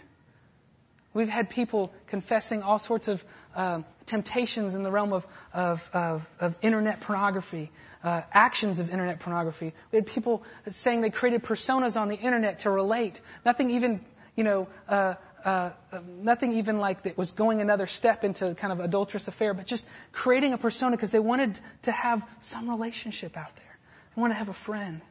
We've 1.13 1.30
had 1.30 1.49
people 1.49 1.93
confessing 2.08 2.62
all 2.62 2.77
sorts 2.77 3.08
of 3.08 3.23
uh, 3.56 3.82
temptations 4.06 4.75
in 4.75 4.84
the 4.84 4.91
realm 4.91 5.13
of, 5.13 5.25
of, 5.53 5.89
of, 5.93 6.27
of 6.39 6.56
internet 6.62 6.99
pornography, 6.99 7.71
uh, 8.07 8.21
actions 8.31 8.79
of 8.79 8.89
internet 8.89 9.19
pornography. 9.19 9.73
We 9.91 9.97
had 9.97 10.07
people 10.07 10.43
saying 10.69 11.01
they 11.01 11.09
created 11.09 11.43
personas 11.43 11.99
on 11.99 12.07
the 12.07 12.15
internet 12.15 12.59
to 12.59 12.69
relate. 12.69 13.19
Nothing 13.45 13.71
even, 13.71 13.99
you 14.37 14.45
know, 14.45 14.67
uh, 14.87 15.15
uh, 15.43 15.71
nothing 16.07 16.53
even 16.53 16.79
like 16.79 17.03
that 17.03 17.17
was 17.17 17.31
going 17.31 17.59
another 17.59 17.85
step 17.85 18.23
into 18.23 18.55
kind 18.55 18.71
of 18.71 18.79
adulterous 18.79 19.27
affair, 19.27 19.53
but 19.53 19.65
just 19.65 19.85
creating 20.13 20.53
a 20.53 20.57
persona 20.57 20.95
because 20.95 21.11
they 21.11 21.19
wanted 21.19 21.59
to 21.81 21.91
have 21.91 22.23
some 22.39 22.69
relationship 22.69 23.35
out 23.35 23.53
there. 23.57 23.77
They 24.15 24.21
wanted 24.21 24.35
to 24.35 24.39
have 24.39 24.49
a 24.49 24.61
friend. 24.67 25.01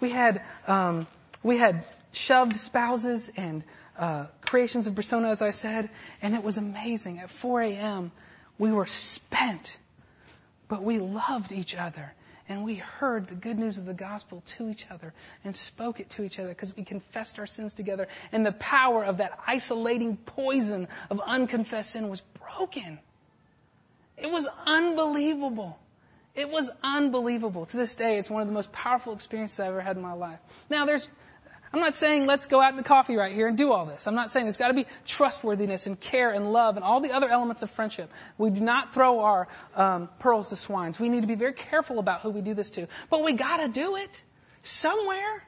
We 0.00 0.08
had 0.08 0.40
um, 0.66 1.06
we 1.42 1.58
had 1.58 1.84
shoved 2.12 2.56
spouses 2.56 3.30
and 3.36 3.62
uh, 3.98 4.26
creations 4.40 4.86
of 4.86 4.94
persona, 4.94 5.28
as 5.28 5.42
I 5.42 5.50
said, 5.50 5.90
and 6.22 6.34
it 6.34 6.42
was 6.42 6.56
amazing. 6.56 7.18
At 7.18 7.30
4 7.30 7.60
a.m., 7.60 8.10
we 8.58 8.72
were 8.72 8.86
spent, 8.86 9.76
but 10.66 10.82
we 10.82 10.98
loved 10.98 11.52
each 11.52 11.76
other 11.76 12.14
and 12.48 12.64
we 12.64 12.76
heard 12.76 13.28
the 13.28 13.34
good 13.34 13.58
news 13.58 13.78
of 13.78 13.84
the 13.84 13.94
gospel 13.94 14.42
to 14.46 14.70
each 14.70 14.90
other 14.90 15.12
and 15.44 15.54
spoke 15.54 16.00
it 16.00 16.10
to 16.10 16.24
each 16.24 16.38
other 16.38 16.48
because 16.48 16.76
we 16.76 16.84
confessed 16.84 17.38
our 17.38 17.46
sins 17.46 17.74
together 17.74 18.08
and 18.32 18.44
the 18.44 18.52
power 18.52 19.04
of 19.04 19.18
that 19.18 19.38
isolating 19.46 20.16
poison 20.16 20.88
of 21.10 21.20
unconfessed 21.20 21.90
sin 21.90 22.08
was 22.08 22.20
broken. 22.20 22.98
It 24.16 24.30
was 24.30 24.48
unbelievable. 24.66 25.78
It 26.34 26.48
was 26.50 26.70
unbelievable. 26.82 27.66
To 27.66 27.76
this 27.76 27.96
day, 27.96 28.18
it's 28.18 28.30
one 28.30 28.42
of 28.42 28.48
the 28.48 28.54
most 28.54 28.72
powerful 28.72 29.12
experiences 29.12 29.60
I've 29.60 29.68
ever 29.68 29.80
had 29.80 29.96
in 29.96 30.02
my 30.02 30.12
life. 30.12 30.38
Now, 30.70 30.86
there's 30.86 31.10
I'm 31.72 31.80
not 31.80 31.94
saying 31.94 32.26
let's 32.26 32.46
go 32.46 32.60
out 32.62 32.70
in 32.70 32.76
the 32.76 32.82
coffee 32.82 33.16
right 33.16 33.34
here 33.34 33.46
and 33.46 33.56
do 33.56 33.72
all 33.72 33.84
this. 33.84 34.06
I'm 34.06 34.14
not 34.14 34.30
saying 34.30 34.46
there's 34.46 34.56
got 34.56 34.68
to 34.68 34.74
be 34.74 34.86
trustworthiness 35.06 35.86
and 35.86 36.00
care 36.00 36.30
and 36.30 36.52
love 36.52 36.76
and 36.76 36.84
all 36.84 37.00
the 37.00 37.12
other 37.12 37.28
elements 37.28 37.62
of 37.62 37.70
friendship. 37.70 38.10
We 38.38 38.50
do 38.50 38.60
not 38.60 38.94
throw 38.94 39.20
our 39.20 39.48
um, 39.76 40.08
pearls 40.18 40.48
to 40.48 40.56
swines. 40.56 40.98
We 40.98 41.10
need 41.10 41.20
to 41.22 41.26
be 41.26 41.34
very 41.34 41.52
careful 41.52 41.98
about 41.98 42.22
who 42.22 42.30
we 42.30 42.40
do 42.40 42.54
this 42.54 42.70
to. 42.72 42.88
But 43.10 43.22
we 43.22 43.34
got 43.34 43.58
to 43.58 43.68
do 43.68 43.96
it 43.96 44.22
somewhere. 44.62 45.44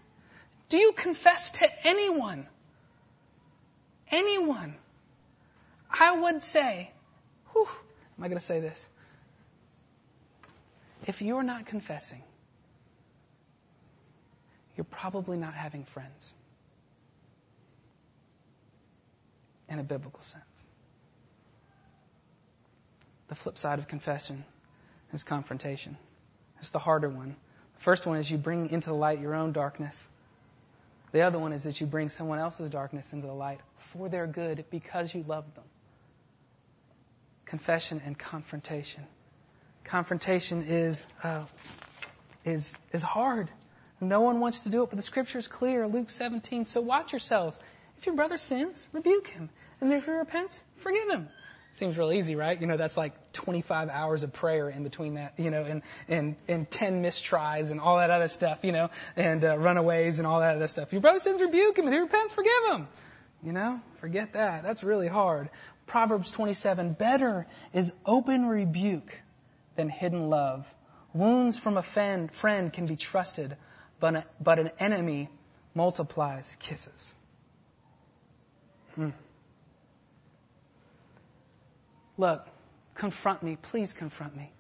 Do 0.69 0.77
you 0.77 0.93
confess 0.93 1.53
to 1.53 1.69
anyone? 1.85 2.47
Anyone? 4.11 4.75
I 5.91 6.19
would 6.21 6.43
say, 6.43 6.91
whew, 7.53 7.69
am 8.19 8.25
I 8.25 8.29
going 8.29 8.39
to 8.39 8.45
say 8.45 8.61
this? 8.61 8.87
If 11.07 11.23
you're 11.23 11.43
not 11.43 11.67
confessing, 11.67 12.23
you're 14.77 14.85
probably 14.85 15.39
not 15.39 15.55
having 15.55 15.85
friends 15.85 16.35
in 19.69 19.79
a 19.79 19.83
biblical 19.83 20.23
sense. 20.23 20.45
The 23.29 23.35
flip 23.35 23.59
side 23.59 23.79
of 23.79 23.87
confession 23.87 24.45
is 25.13 25.23
confrontation. 25.23 25.97
It's 26.61 26.71
the 26.71 26.79
harder 26.79 27.09
one. 27.09 27.37
The 27.79 27.83
first 27.85 28.05
one 28.05 28.19
is 28.19 28.31
you 28.31 28.39
bring 28.39 28.71
into 28.71 28.91
the 28.91 28.97
light 28.97 29.21
your 29.21 29.35
own 29.35 29.53
darkness. 29.53 30.07
The 31.13 31.23
other 31.23 31.39
one 31.39 31.53
is 31.53 31.65
that 31.65 31.81
you 31.81 31.87
bring 31.87 32.09
someone 32.09 32.39
else's 32.39 32.71
darkness 32.71 33.13
into 33.13 33.27
the 33.27 33.33
light 33.33 33.61
for 33.79 34.09
their 34.09 34.27
good 34.27 34.65
because 34.71 35.15
you 35.15 35.25
love 35.27 35.45
them. 35.55 35.65
Confession 37.47 38.01
and 38.05 38.19
confrontation. 38.19 39.05
Confrontation 39.85 40.65
is 40.65 41.05
uh, 41.25 41.45
is 42.45 42.71
is 42.93 43.03
hard. 43.03 43.51
No 44.01 44.23
one 44.23 44.41
wants 44.41 44.61
to 44.61 44.71
do 44.71 44.83
it, 44.83 44.91
but 44.91 44.97
the 44.97 45.03
scripture 45.03 45.39
is 45.39 45.49
clear. 45.49 45.87
Luke 45.87 46.11
17. 46.11 46.65
So 46.65 46.81
watch 46.81 47.13
yourselves. 47.13 47.59
If 47.99 48.07
your 48.07 48.15
brother 48.15 48.39
sins, 48.39 48.87
rebuke 48.93 49.29
him, 49.29 49.51
and 49.81 49.93
if 49.93 50.07
he 50.07 50.11
repents, 50.11 50.63
forgive 50.79 51.11
him. 51.11 51.29
Seems 51.75 51.97
real 51.97 52.11
easy, 52.11 52.35
right? 52.35 52.61
You 52.61 52.67
know, 52.67 52.77
that's 52.77 52.97
like 52.97 53.33
25 53.33 53.91
hours 53.91 54.23
of 54.25 54.33
prayer 54.33 54.69
in 54.69 54.83
between 54.83 55.15
that, 55.15 55.35
you 55.37 55.51
know, 55.51 55.65
and, 55.65 55.83
and, 56.09 56.37
and 56.49 56.69
10 56.69 57.03
mistries 57.03 57.71
and 57.71 57.81
all 57.81 57.99
that 57.99 58.11
other 58.11 58.27
stuff, 58.27 58.61
you 58.65 58.73
know, 58.73 58.91
and 59.17 59.45
uh, 59.45 59.57
runaways 59.57 60.19
and 60.19 60.27
all 60.27 60.41
that 60.41 60.57
other 60.57 60.67
stuff. 60.67 60.93
Your 60.93 61.01
brother 61.01 61.21
sins, 61.21 61.41
rebuke 61.41 61.79
him. 61.79 61.87
If 61.87 61.93
he 61.93 62.01
repents, 62.01 62.35
forgive 62.35 62.73
him. 62.73 62.89
You 63.43 63.53
know, 63.53 63.81
forget 64.01 64.33
that. 64.33 64.65
That's 64.65 64.83
really 64.83 65.09
hard. 65.09 65.49
Proverbs 65.87 66.33
27, 66.33 66.95
better 66.95 67.47
is 67.73 67.93
open 68.05 68.47
rebuke 68.47 69.17
than 69.77 69.89
hidden 69.89 70.29
love. 70.29 70.67
Wounds 71.13 71.59
from 71.59 71.77
a 71.77 71.83
friend, 71.83 72.33
friend 72.33 72.73
can 72.73 72.87
be 72.87 72.97
trusted, 72.97 73.57
but, 74.01 74.15
a, 74.15 74.25
but 74.41 74.59
an 74.59 74.71
enemy 74.79 75.29
multiplies 75.75 76.57
kisses. 76.59 77.15
Hmm. 78.95 79.11
Look, 82.19 82.47
confront 82.95 83.43
me. 83.43 83.57
Please 83.61 83.93
confront 83.93 84.37
me. 84.37 84.51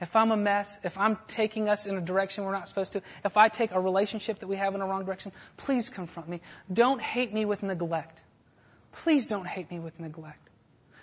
If 0.00 0.16
I'm 0.16 0.30
a 0.30 0.36
mess, 0.36 0.78
if 0.82 0.96
I'm 0.96 1.18
taking 1.28 1.68
us 1.68 1.84
in 1.84 1.96
a 1.96 2.00
direction 2.00 2.44
we're 2.44 2.52
not 2.52 2.68
supposed 2.68 2.94
to, 2.94 3.02
if 3.24 3.36
I 3.36 3.48
take 3.48 3.72
a 3.72 3.80
relationship 3.80 4.38
that 4.38 4.46
we 4.46 4.56
have 4.56 4.72
in 4.72 4.80
the 4.80 4.86
wrong 4.86 5.04
direction, 5.04 5.32
please 5.58 5.90
confront 5.90 6.28
me. 6.28 6.40
Don't 6.72 7.00
hate 7.00 7.34
me 7.34 7.44
with 7.44 7.62
neglect. 7.62 8.22
Please 8.92 9.26
don't 9.26 9.46
hate 9.46 9.70
me 9.70 9.78
with 9.78 10.00
neglect. 10.00 10.40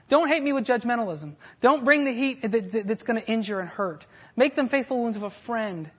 Don't 0.10 0.28
hate 0.28 0.42
me 0.42 0.54
with 0.54 0.66
judgmentalism. 0.66 1.36
Don't 1.62 1.84
bring 1.84 2.06
the 2.06 2.14
heat 2.14 2.40
that's 2.42 3.04
going 3.04 3.22
to 3.22 3.28
injure 3.28 3.60
and 3.60 3.70
hurt. 3.70 4.06
Make 4.36 4.56
them 4.56 4.70
faithful 4.70 4.98
wounds 4.98 5.18
of 5.18 5.24
a 5.24 5.30
friend. 5.30 5.92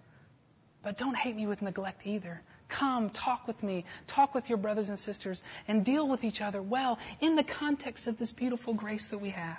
But 0.82 0.96
don't 0.96 1.16
hate 1.16 1.34
me 1.34 1.46
with 1.46 1.62
neglect 1.62 2.06
either. 2.06 2.40
Come, 2.68 3.10
talk 3.10 3.46
with 3.46 3.62
me, 3.62 3.84
talk 4.06 4.34
with 4.34 4.48
your 4.48 4.58
brothers 4.58 4.90
and 4.90 4.98
sisters, 4.98 5.42
and 5.66 5.84
deal 5.84 6.06
with 6.06 6.22
each 6.22 6.42
other 6.42 6.60
well 6.60 6.98
in 7.20 7.34
the 7.34 7.42
context 7.42 8.06
of 8.06 8.18
this 8.18 8.32
beautiful 8.32 8.74
grace 8.74 9.08
that 9.08 9.18
we 9.18 9.30
have. 9.30 9.58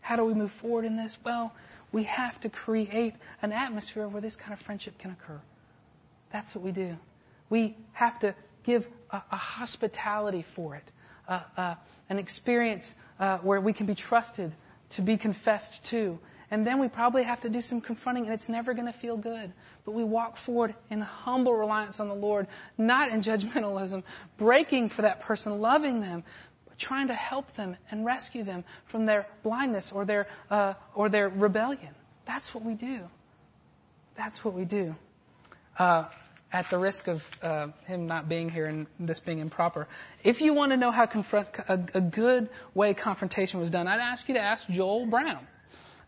How 0.00 0.16
do 0.16 0.24
we 0.24 0.34
move 0.34 0.52
forward 0.52 0.84
in 0.84 0.96
this? 0.96 1.18
Well, 1.24 1.52
we 1.92 2.04
have 2.04 2.38
to 2.42 2.48
create 2.48 3.14
an 3.42 3.52
atmosphere 3.52 4.06
where 4.06 4.20
this 4.20 4.36
kind 4.36 4.52
of 4.52 4.60
friendship 4.60 4.98
can 4.98 5.12
occur. 5.12 5.40
That's 6.30 6.54
what 6.54 6.62
we 6.62 6.72
do. 6.72 6.96
We 7.48 7.74
have 7.92 8.18
to 8.20 8.34
give 8.64 8.86
a, 9.10 9.22
a 9.30 9.36
hospitality 9.36 10.42
for 10.42 10.76
it, 10.76 10.92
uh, 11.26 11.40
uh, 11.56 11.74
an 12.10 12.18
experience 12.18 12.94
uh, 13.18 13.38
where 13.38 13.60
we 13.60 13.72
can 13.72 13.86
be 13.86 13.94
trusted 13.94 14.52
to 14.90 15.02
be 15.02 15.16
confessed 15.16 15.82
to. 15.86 16.18
And 16.50 16.66
then 16.66 16.78
we 16.78 16.88
probably 16.88 17.24
have 17.24 17.40
to 17.40 17.48
do 17.48 17.60
some 17.60 17.80
confronting, 17.80 18.24
and 18.24 18.34
it's 18.34 18.48
never 18.48 18.74
going 18.74 18.86
to 18.86 18.92
feel 18.92 19.16
good. 19.16 19.52
But 19.84 19.92
we 19.92 20.04
walk 20.04 20.36
forward 20.36 20.74
in 20.90 21.00
humble 21.00 21.54
reliance 21.54 21.98
on 21.98 22.08
the 22.08 22.14
Lord, 22.14 22.46
not 22.78 23.10
in 23.10 23.20
judgmentalism, 23.30 24.04
breaking 24.38 24.90
for 24.90 25.02
that 25.02 25.22
person, 25.22 25.60
loving 25.60 26.00
them, 26.00 26.22
trying 26.78 27.08
to 27.08 27.14
help 27.14 27.52
them 27.54 27.76
and 27.90 28.04
rescue 28.04 28.44
them 28.44 28.64
from 28.84 29.06
their 29.06 29.26
blindness 29.42 29.92
or 29.92 30.04
their, 30.04 30.28
uh, 30.50 30.74
or 30.94 31.08
their 31.08 31.28
rebellion. 31.28 31.94
That's 32.26 32.54
what 32.54 32.64
we 32.64 32.74
do. 32.74 33.00
That's 34.16 34.44
what 34.44 34.54
we 34.54 34.64
do. 34.64 34.94
Uh, 35.78 36.04
at 36.52 36.70
the 36.70 36.78
risk 36.78 37.08
of 37.08 37.28
uh, 37.42 37.68
him 37.86 38.06
not 38.06 38.28
being 38.28 38.48
here 38.48 38.66
and 38.66 38.86
this 39.00 39.20
being 39.20 39.40
improper, 39.40 39.88
if 40.22 40.40
you 40.40 40.54
want 40.54 40.72
to 40.72 40.76
know 40.76 40.90
how 40.90 41.06
confront, 41.06 41.48
a, 41.68 41.80
a 41.94 42.00
good 42.00 42.48
way 42.72 42.94
confrontation 42.94 43.60
was 43.60 43.70
done, 43.70 43.88
I'd 43.88 44.00
ask 44.00 44.28
you 44.28 44.34
to 44.34 44.40
ask 44.40 44.68
Joel 44.68 45.06
Brown. 45.06 45.46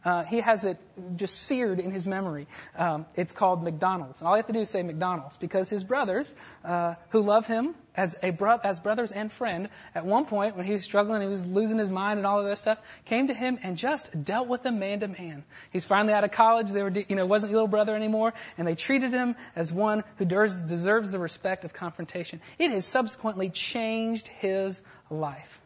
Uh, 0.05 0.23
he 0.23 0.41
has 0.41 0.65
it 0.65 0.79
just 1.17 1.37
seared 1.43 1.81
in 1.81 1.91
his 1.91 2.07
memory. 2.07 2.47
Um, 2.77 3.05
it's 3.17 3.33
called 3.33 3.65
McDonald's. 3.65 4.21
And 4.21 4.29
all 4.29 4.35
you 4.35 4.39
have 4.39 4.47
to 4.47 4.53
do 4.53 4.61
is 4.61 4.71
say 4.71 4.83
McDonald's 4.85 5.37
because 5.37 5.69
his 5.69 5.83
brothers, 5.83 6.33
uh, 6.65 6.95
who 7.11 7.21
love 7.21 7.49
him 7.49 7.75
as 7.97 8.17
a 8.23 8.31
bro- 8.31 8.61
as 8.63 8.79
brothers 8.79 9.11
and 9.11 9.33
friend, 9.33 9.69
at 9.97 10.07
one 10.07 10.25
point 10.25 10.57
when 10.57 10.65
he 10.65 10.73
was 10.73 10.85
struggling, 10.85 11.21
he 11.21 11.27
was 11.27 11.45
losing 11.45 11.79
his 11.79 11.91
mind 11.91 12.19
and 12.19 12.27
all 12.29 12.39
of 12.39 12.47
this 12.47 12.61
stuff, 12.61 12.79
came 13.07 13.27
to 13.27 13.35
him 13.35 13.59
and 13.65 13.77
just 13.77 14.23
dealt 14.23 14.47
with 14.47 14.65
him 14.65 14.79
man 14.79 15.01
to 15.01 15.09
man. 15.09 15.43
He's 15.73 15.85
finally 15.85 16.15
out 16.15 16.23
of 16.23 16.31
college. 16.31 16.71
They 16.71 16.85
were, 16.85 16.93
you 16.93 17.17
know, 17.17 17.27
wasn't 17.27 17.53
little 17.53 17.67
brother 17.67 17.97
anymore, 17.97 18.35
and 18.57 18.69
they 18.69 18.77
treated 18.77 19.13
him 19.13 19.35
as 19.57 19.73
one 19.73 20.05
who 20.19 20.25
deserves 20.25 21.11
the 21.11 21.19
respect 21.19 21.65
of 21.65 21.73
confrontation. 21.73 22.41
It 22.57 22.71
has 22.71 22.87
subsequently 22.87 23.51
changed 23.51 24.29
his 24.29 24.81
life. 25.11 25.61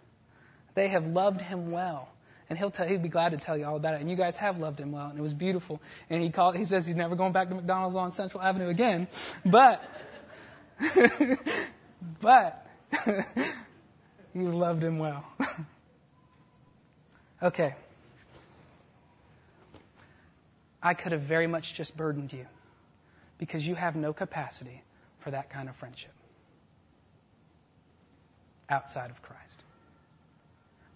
They 0.75 0.89
have 0.89 1.07
loved 1.07 1.43
him 1.43 1.71
well 1.71 2.09
and 2.53 2.59
he'll 2.59 2.71
tell, 2.71 2.87
he'd 2.87 3.03
be 3.03 3.09
glad 3.09 3.31
to 3.31 3.39
tell 3.39 3.57
you 3.57 3.65
all 3.65 3.77
about 3.77 3.95
it. 3.95 4.03
And 4.03 4.11
you 4.11 4.17
guys 4.17 4.37
have 4.37 4.59
loved 4.59 4.79
him 4.79 4.93
well, 4.93 5.07
and 5.07 5.19
it 5.19 5.23
was 5.23 5.33
beautiful. 5.33 5.81
And 6.11 6.23
he 6.23 6.29
called, 6.29 6.55
he 6.55 6.67
says 6.67 6.85
he's 6.85 6.95
never 6.97 7.17
going 7.17 7.33
back 7.33 7.49
to 7.49 7.55
McDonald's 7.55 7.97
on 7.97 8.13
Central 8.13 8.43
Avenue 8.43 8.69
again, 8.69 9.09
but, 9.43 9.83
but, 12.21 12.67
you 14.35 14.51
loved 14.51 14.85
him 14.85 14.99
well. 14.99 15.25
okay. 17.43 17.75
I 20.83 20.93
could 20.93 21.13
have 21.13 21.23
very 21.23 21.47
much 21.47 21.73
just 21.73 21.97
burdened 21.97 22.35
you 22.35 22.45
because 23.39 23.67
you 23.67 23.75
have 23.77 23.97
no 23.97 24.13
capacity 24.13 24.83
for 25.21 25.31
that 25.31 25.49
kind 25.49 25.71
of 25.71 25.77
friendship 25.77 26.13
outside 28.69 29.09
of 29.09 29.23
Christ 29.23 29.63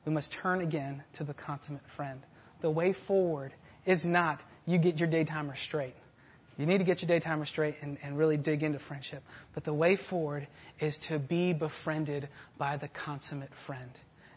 we 0.06 0.12
must 0.12 0.32
turn 0.32 0.60
again 0.60 1.02
to 1.14 1.24
the 1.24 1.34
consummate 1.34 1.86
friend. 1.90 2.20
The 2.60 2.70
way 2.70 2.92
forward 2.92 3.52
is 3.84 4.06
not 4.06 4.42
you 4.64 4.78
get 4.78 5.00
your 5.00 5.08
daytimer 5.08 5.56
straight. 5.56 5.94
You 6.56 6.64
need 6.64 6.78
to 6.78 6.84
get 6.84 7.02
your 7.02 7.08
daytimer 7.08 7.44
straight 7.44 7.76
and, 7.82 7.98
and 8.02 8.16
really 8.16 8.36
dig 8.36 8.62
into 8.62 8.78
friendship. 8.78 9.22
But 9.52 9.64
the 9.64 9.74
way 9.74 9.96
forward 9.96 10.46
is 10.80 10.98
to 11.00 11.18
be 11.18 11.52
befriended 11.52 12.28
by 12.56 12.76
the 12.76 12.88
consummate 12.88 13.54
friend. 13.54 13.90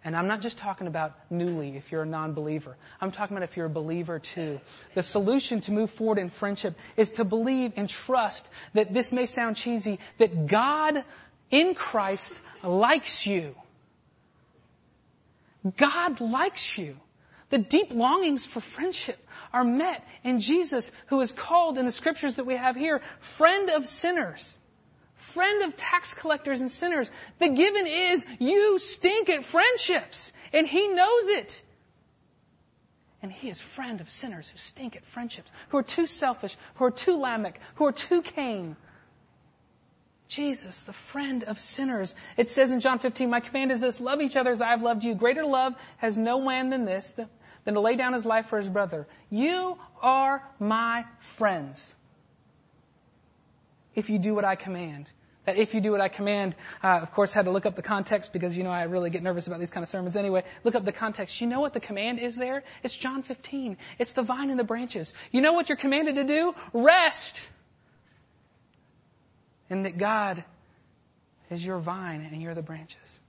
And 0.03 0.15
I'm 0.15 0.27
not 0.27 0.41
just 0.41 0.57
talking 0.57 0.87
about 0.87 1.15
newly 1.29 1.75
if 1.75 1.91
you're 1.91 2.03
a 2.03 2.05
non 2.05 2.33
believer. 2.33 2.75
I'm 2.99 3.11
talking 3.11 3.37
about 3.37 3.47
if 3.47 3.55
you're 3.55 3.65
a 3.67 3.69
believer 3.69 4.17
too. 4.17 4.59
The 4.95 5.03
solution 5.03 5.61
to 5.61 5.71
move 5.71 5.91
forward 5.91 6.17
in 6.17 6.29
friendship 6.29 6.77
is 6.97 7.11
to 7.11 7.25
believe 7.25 7.73
and 7.75 7.87
trust 7.87 8.49
that 8.73 8.93
this 8.93 9.11
may 9.13 9.25
sound 9.25 9.55
cheesy, 9.55 9.99
that 10.17 10.47
God 10.47 11.03
in 11.51 11.75
Christ 11.75 12.41
likes 12.63 13.27
you. 13.27 13.55
God 15.77 16.21
likes 16.21 16.77
you. 16.77 16.97
The 17.49 17.57
deep 17.57 17.93
longings 17.93 18.45
for 18.45 18.61
friendship 18.61 19.17
are 19.51 19.63
met 19.63 20.07
in 20.23 20.39
Jesus, 20.39 20.91
who 21.07 21.19
is 21.21 21.33
called 21.33 21.77
in 21.77 21.85
the 21.85 21.91
scriptures 21.91 22.35
that 22.35 22.45
we 22.45 22.55
have 22.55 22.75
here, 22.75 23.01
friend 23.19 23.71
of 23.71 23.87
sinners, 23.87 24.59
friend 25.15 25.63
of 25.63 25.75
tax 25.75 26.13
collectors 26.13 26.61
and 26.61 26.71
sinners. 26.71 27.09
The 27.39 27.49
given 27.49 27.87
is 27.87 28.25
you 28.39 28.77
stink 28.77 29.29
at 29.29 29.45
friendships, 29.45 30.31
and 30.53 30.67
He 30.67 30.87
knows 30.87 31.29
it. 31.29 31.61
And 33.21 33.31
He 33.31 33.49
is 33.49 33.59
friend 33.59 33.99
of 33.99 34.11
sinners 34.11 34.49
who 34.49 34.57
stink 34.59 34.95
at 34.95 35.05
friendships, 35.05 35.51
who 35.69 35.77
are 35.77 35.83
too 35.83 36.05
selfish, 36.05 36.55
who 36.75 36.85
are 36.85 36.91
too 36.91 37.19
Lamech, 37.19 37.59
who 37.75 37.87
are 37.87 37.91
too 37.91 38.21
Cain, 38.21 38.75
Jesus, 40.29 40.81
the 40.81 40.93
friend 40.93 41.43
of 41.43 41.59
sinners. 41.59 42.13
It 42.37 42.51
says 42.51 42.69
in 42.69 42.79
John 42.79 42.99
15, 42.99 43.31
my 43.31 43.39
command 43.39 43.71
is 43.71 43.81
this, 43.81 43.99
love 43.99 44.21
each 44.21 44.37
other 44.37 44.51
as 44.51 44.61
I 44.61 44.69
have 44.69 44.83
loved 44.83 45.03
you. 45.03 45.15
Greater 45.15 45.43
love 45.43 45.73
has 45.97 46.17
no 46.17 46.39
man 46.39 46.69
than 46.69 46.85
this, 46.85 47.19
than 47.65 47.73
to 47.73 47.79
lay 47.79 47.95
down 47.95 48.13
his 48.13 48.27
life 48.27 48.45
for 48.45 48.57
his 48.57 48.69
brother. 48.69 49.07
You 49.31 49.77
are 50.01 50.47
my 50.59 51.05
friends. 51.19 51.95
If 53.95 54.11
you 54.11 54.19
do 54.19 54.35
what 54.35 54.45
I 54.45 54.55
command. 54.55 55.09
That 55.45 55.57
if 55.57 55.73
you 55.73 55.81
do 55.81 55.91
what 55.91 56.01
I 56.01 56.09
command, 56.09 56.53
uh, 56.83 56.99
of 57.01 57.11
course, 57.11 57.33
had 57.33 57.45
to 57.45 57.51
look 57.51 57.65
up 57.65 57.75
the 57.75 57.81
context 57.81 58.31
because, 58.31 58.55
you 58.55 58.63
know, 58.63 58.69
I 58.69 58.83
really 58.83 59.09
get 59.09 59.23
nervous 59.23 59.47
about 59.47 59.59
these 59.59 59.71
kind 59.71 59.81
of 59.81 59.89
sermons 59.89 60.15
anyway. 60.15 60.43
Look 60.63 60.75
up 60.75 60.85
the 60.85 60.91
context. 60.91 61.41
You 61.41 61.47
know 61.47 61.59
what 61.59 61.73
the 61.73 61.79
command 61.79 62.19
is 62.19 62.35
there? 62.35 62.63
It's 62.83 62.95
John 62.95 63.23
15. 63.23 63.77
It's 63.97 64.11
the 64.11 64.21
vine 64.21 64.51
and 64.51 64.59
the 64.59 64.63
branches. 64.63 65.15
You 65.31 65.41
know 65.41 65.53
what 65.53 65.69
you're 65.69 65.77
commanded 65.77 66.15
to 66.15 66.23
do? 66.23 66.53
Rest 66.71 67.41
and 69.69 69.85
that 69.85 69.97
God 69.97 70.43
is 71.49 71.65
your 71.65 71.79
vine 71.79 72.27
and 72.31 72.41
you're 72.41 72.55
the 72.55 72.61
branches. 72.61 73.19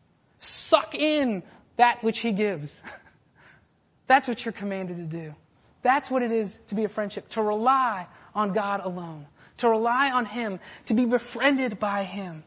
Suck 0.40 0.94
in 0.94 1.42
that 1.76 2.02
which 2.02 2.18
He 2.18 2.32
gives. 2.32 2.78
That's 4.06 4.26
what 4.26 4.44
you're 4.44 4.52
commanded 4.52 4.96
to 4.96 5.04
do. 5.04 5.34
That's 5.82 6.10
what 6.10 6.22
it 6.22 6.32
is 6.32 6.58
to 6.68 6.74
be 6.74 6.84
a 6.84 6.88
friendship, 6.88 7.28
to 7.30 7.42
rely 7.42 8.06
on 8.34 8.52
God 8.52 8.80
alone, 8.84 9.26
to 9.58 9.68
rely 9.68 10.10
on 10.10 10.26
Him, 10.26 10.60
to 10.86 10.94
be 10.94 11.06
befriended 11.06 11.78
by 11.78 12.04
Him. 12.04 12.42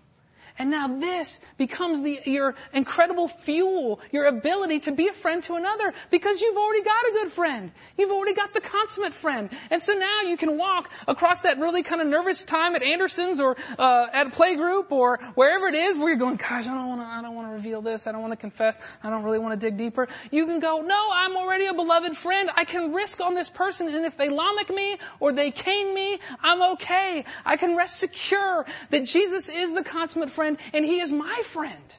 And 0.60 0.70
now 0.70 1.00
this 1.00 1.40
becomes 1.58 2.04
the, 2.04 2.20
your 2.26 2.54
incredible 2.74 3.28
fuel, 3.28 4.00
your 4.12 4.26
ability 4.26 4.82
to 4.82 4.92
be 4.92 5.08
a 5.08 5.14
friend 5.14 5.44
to 5.46 5.56
another 5.56 5.94
because 6.12 6.42
you've 6.42 6.58
already 6.58 6.84
got 6.84 7.04
a 7.06 7.12
good 7.14 7.32
friend. 7.32 7.72
You've 7.98 8.12
already 8.12 8.36
got 8.36 8.54
the 8.54 8.62
consummate 8.62 9.16
friend. 9.16 9.50
And 9.72 9.82
so 9.82 9.94
now 9.94 10.22
you 10.22 10.38
can 10.38 10.58
walk 10.58 10.92
across 11.08 11.42
that 11.42 11.58
really 11.58 11.82
kind 11.82 12.02
of 12.02 12.08
nervous 12.08 12.44
time 12.44 12.76
at 12.76 12.84
Anderson's 12.84 13.40
or 13.40 13.58
uh, 13.80 14.08
at 14.14 14.28
a 14.28 14.30
playgroup 14.30 14.92
or 14.92 15.18
wherever 15.34 15.68
it 15.68 15.76
is 15.76 15.98
where 15.98 16.10
you're 16.10 16.20
going, 16.20 16.36
gosh, 16.36 16.68
I 16.68 16.76
don't 16.76 16.88
want 16.88 17.02
to, 17.02 17.08
I 17.08 17.22
don't 17.24 17.34
want 17.34 17.48
to 17.48 17.54
reveal 17.54 17.82
this. 17.82 18.06
I 18.06 18.12
don't 18.12 18.22
want 18.22 18.34
to 18.34 18.38
confess. 18.38 18.78
I 19.02 19.10
don't 19.10 19.24
really 19.24 19.40
want 19.40 19.60
to 19.60 19.68
dig 19.68 19.78
deeper. 19.78 20.08
You 20.30 20.46
can 20.46 20.60
go, 20.60 20.82
no, 20.82 21.10
I'm 21.16 21.36
already 21.36 21.66
a 21.66 21.74
beloved 21.74 22.16
friend. 22.16 22.52
I 22.56 22.66
can 22.66 22.94
risk 22.94 23.22
on 23.22 23.34
this 23.34 23.50
person. 23.50 23.88
And 23.88 24.06
if 24.06 24.18
they 24.18 24.30
lamech 24.30 24.70
me 24.70 24.98
or 25.20 25.34
they 25.34 25.50
Cain 25.50 25.96
me, 25.96 26.20
I'm 26.44 26.74
okay. 26.74 27.26
I 27.44 27.58
can 27.58 27.76
rest 27.76 27.98
secure 27.98 28.66
that 28.92 29.06
Jesus 29.06 29.50
is 29.50 29.74
the 29.74 29.84
consummate 29.84 30.30
friend 30.30 30.43
friend, 30.44 30.58
and 30.74 30.86
He 30.86 31.00
is 31.00 31.14
my 31.14 31.42
friend 31.46 31.98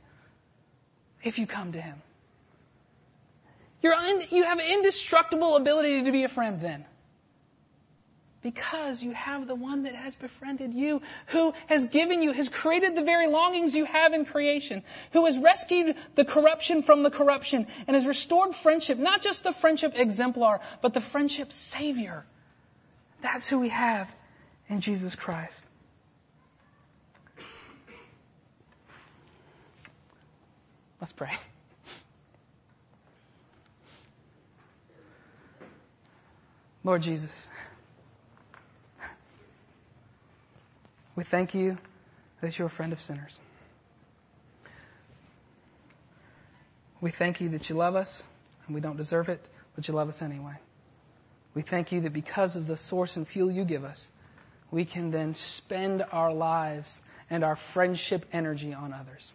if 1.22 1.38
you 1.38 1.46
come 1.46 1.72
to 1.72 1.80
Him. 1.80 2.02
You 3.82 4.44
have 4.44 4.60
indestructible 4.60 5.56
ability 5.56 6.04
to 6.04 6.12
be 6.12 6.24
a 6.24 6.28
friend 6.28 6.60
then. 6.60 6.84
Because 8.42 9.02
you 9.02 9.12
have 9.12 9.46
the 9.46 9.54
one 9.54 9.84
that 9.84 9.94
has 9.94 10.16
befriended 10.16 10.74
you, 10.74 11.00
who 11.28 11.54
has 11.66 11.86
given 11.86 12.22
you, 12.22 12.32
has 12.32 12.50
created 12.50 12.94
the 12.94 13.02
very 13.02 13.26
longings 13.26 13.74
you 13.74 13.86
have 13.86 14.12
in 14.12 14.26
creation, 14.26 14.82
who 15.12 15.24
has 15.24 15.38
rescued 15.38 15.96
the 16.14 16.26
corruption 16.26 16.82
from 16.82 17.02
the 17.02 17.10
corruption, 17.10 17.66
and 17.86 17.96
has 17.96 18.04
restored 18.04 18.54
friendship, 18.54 18.98
not 18.98 19.22
just 19.22 19.44
the 19.44 19.52
friendship 19.52 19.94
exemplar, 19.96 20.60
but 20.82 20.92
the 20.92 21.00
friendship 21.00 21.52
savior. 21.52 22.24
That's 23.22 23.48
who 23.48 23.58
we 23.60 23.70
have 23.70 24.10
in 24.68 24.82
Jesus 24.82 25.14
Christ. 25.14 25.64
Let's 31.04 31.12
pray. 31.12 31.32
Lord 36.82 37.02
Jesus, 37.02 37.46
we 41.14 41.24
thank 41.24 41.52
you 41.52 41.76
that 42.40 42.58
you're 42.58 42.68
a 42.68 42.70
friend 42.70 42.94
of 42.94 43.02
sinners. 43.02 43.38
We 47.02 47.10
thank 47.10 47.42
you 47.42 47.50
that 47.50 47.68
you 47.68 47.76
love 47.76 47.96
us 47.96 48.24
and 48.64 48.74
we 48.74 48.80
don't 48.80 48.96
deserve 48.96 49.28
it, 49.28 49.46
but 49.76 49.86
you 49.86 49.92
love 49.92 50.08
us 50.08 50.22
anyway. 50.22 50.54
We 51.52 51.60
thank 51.60 51.92
you 51.92 52.00
that 52.00 52.14
because 52.14 52.56
of 52.56 52.66
the 52.66 52.78
source 52.78 53.18
and 53.18 53.28
fuel 53.28 53.50
you 53.50 53.66
give 53.66 53.84
us, 53.84 54.08
we 54.70 54.86
can 54.86 55.10
then 55.10 55.34
spend 55.34 56.02
our 56.12 56.32
lives 56.32 57.02
and 57.28 57.44
our 57.44 57.56
friendship 57.56 58.24
energy 58.32 58.72
on 58.72 58.94
others. 58.94 59.34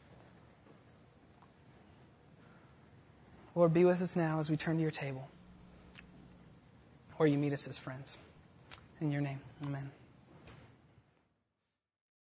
Lord, 3.56 3.74
be 3.74 3.86
with 3.86 4.02
us 4.02 4.16
now 4.16 4.40
as 4.40 4.50
we 4.50 4.58
turn 4.58 4.78
to 4.78 4.82
your 4.82 4.92
table, 4.92 5.28
or 7.18 7.28
you 7.28 7.38
meet 7.38 7.54
us 7.54 7.68
as 7.68 7.78
friends. 7.78 8.18
In 9.02 9.12
your 9.12 9.22
name, 9.22 9.40
amen. 9.66 9.92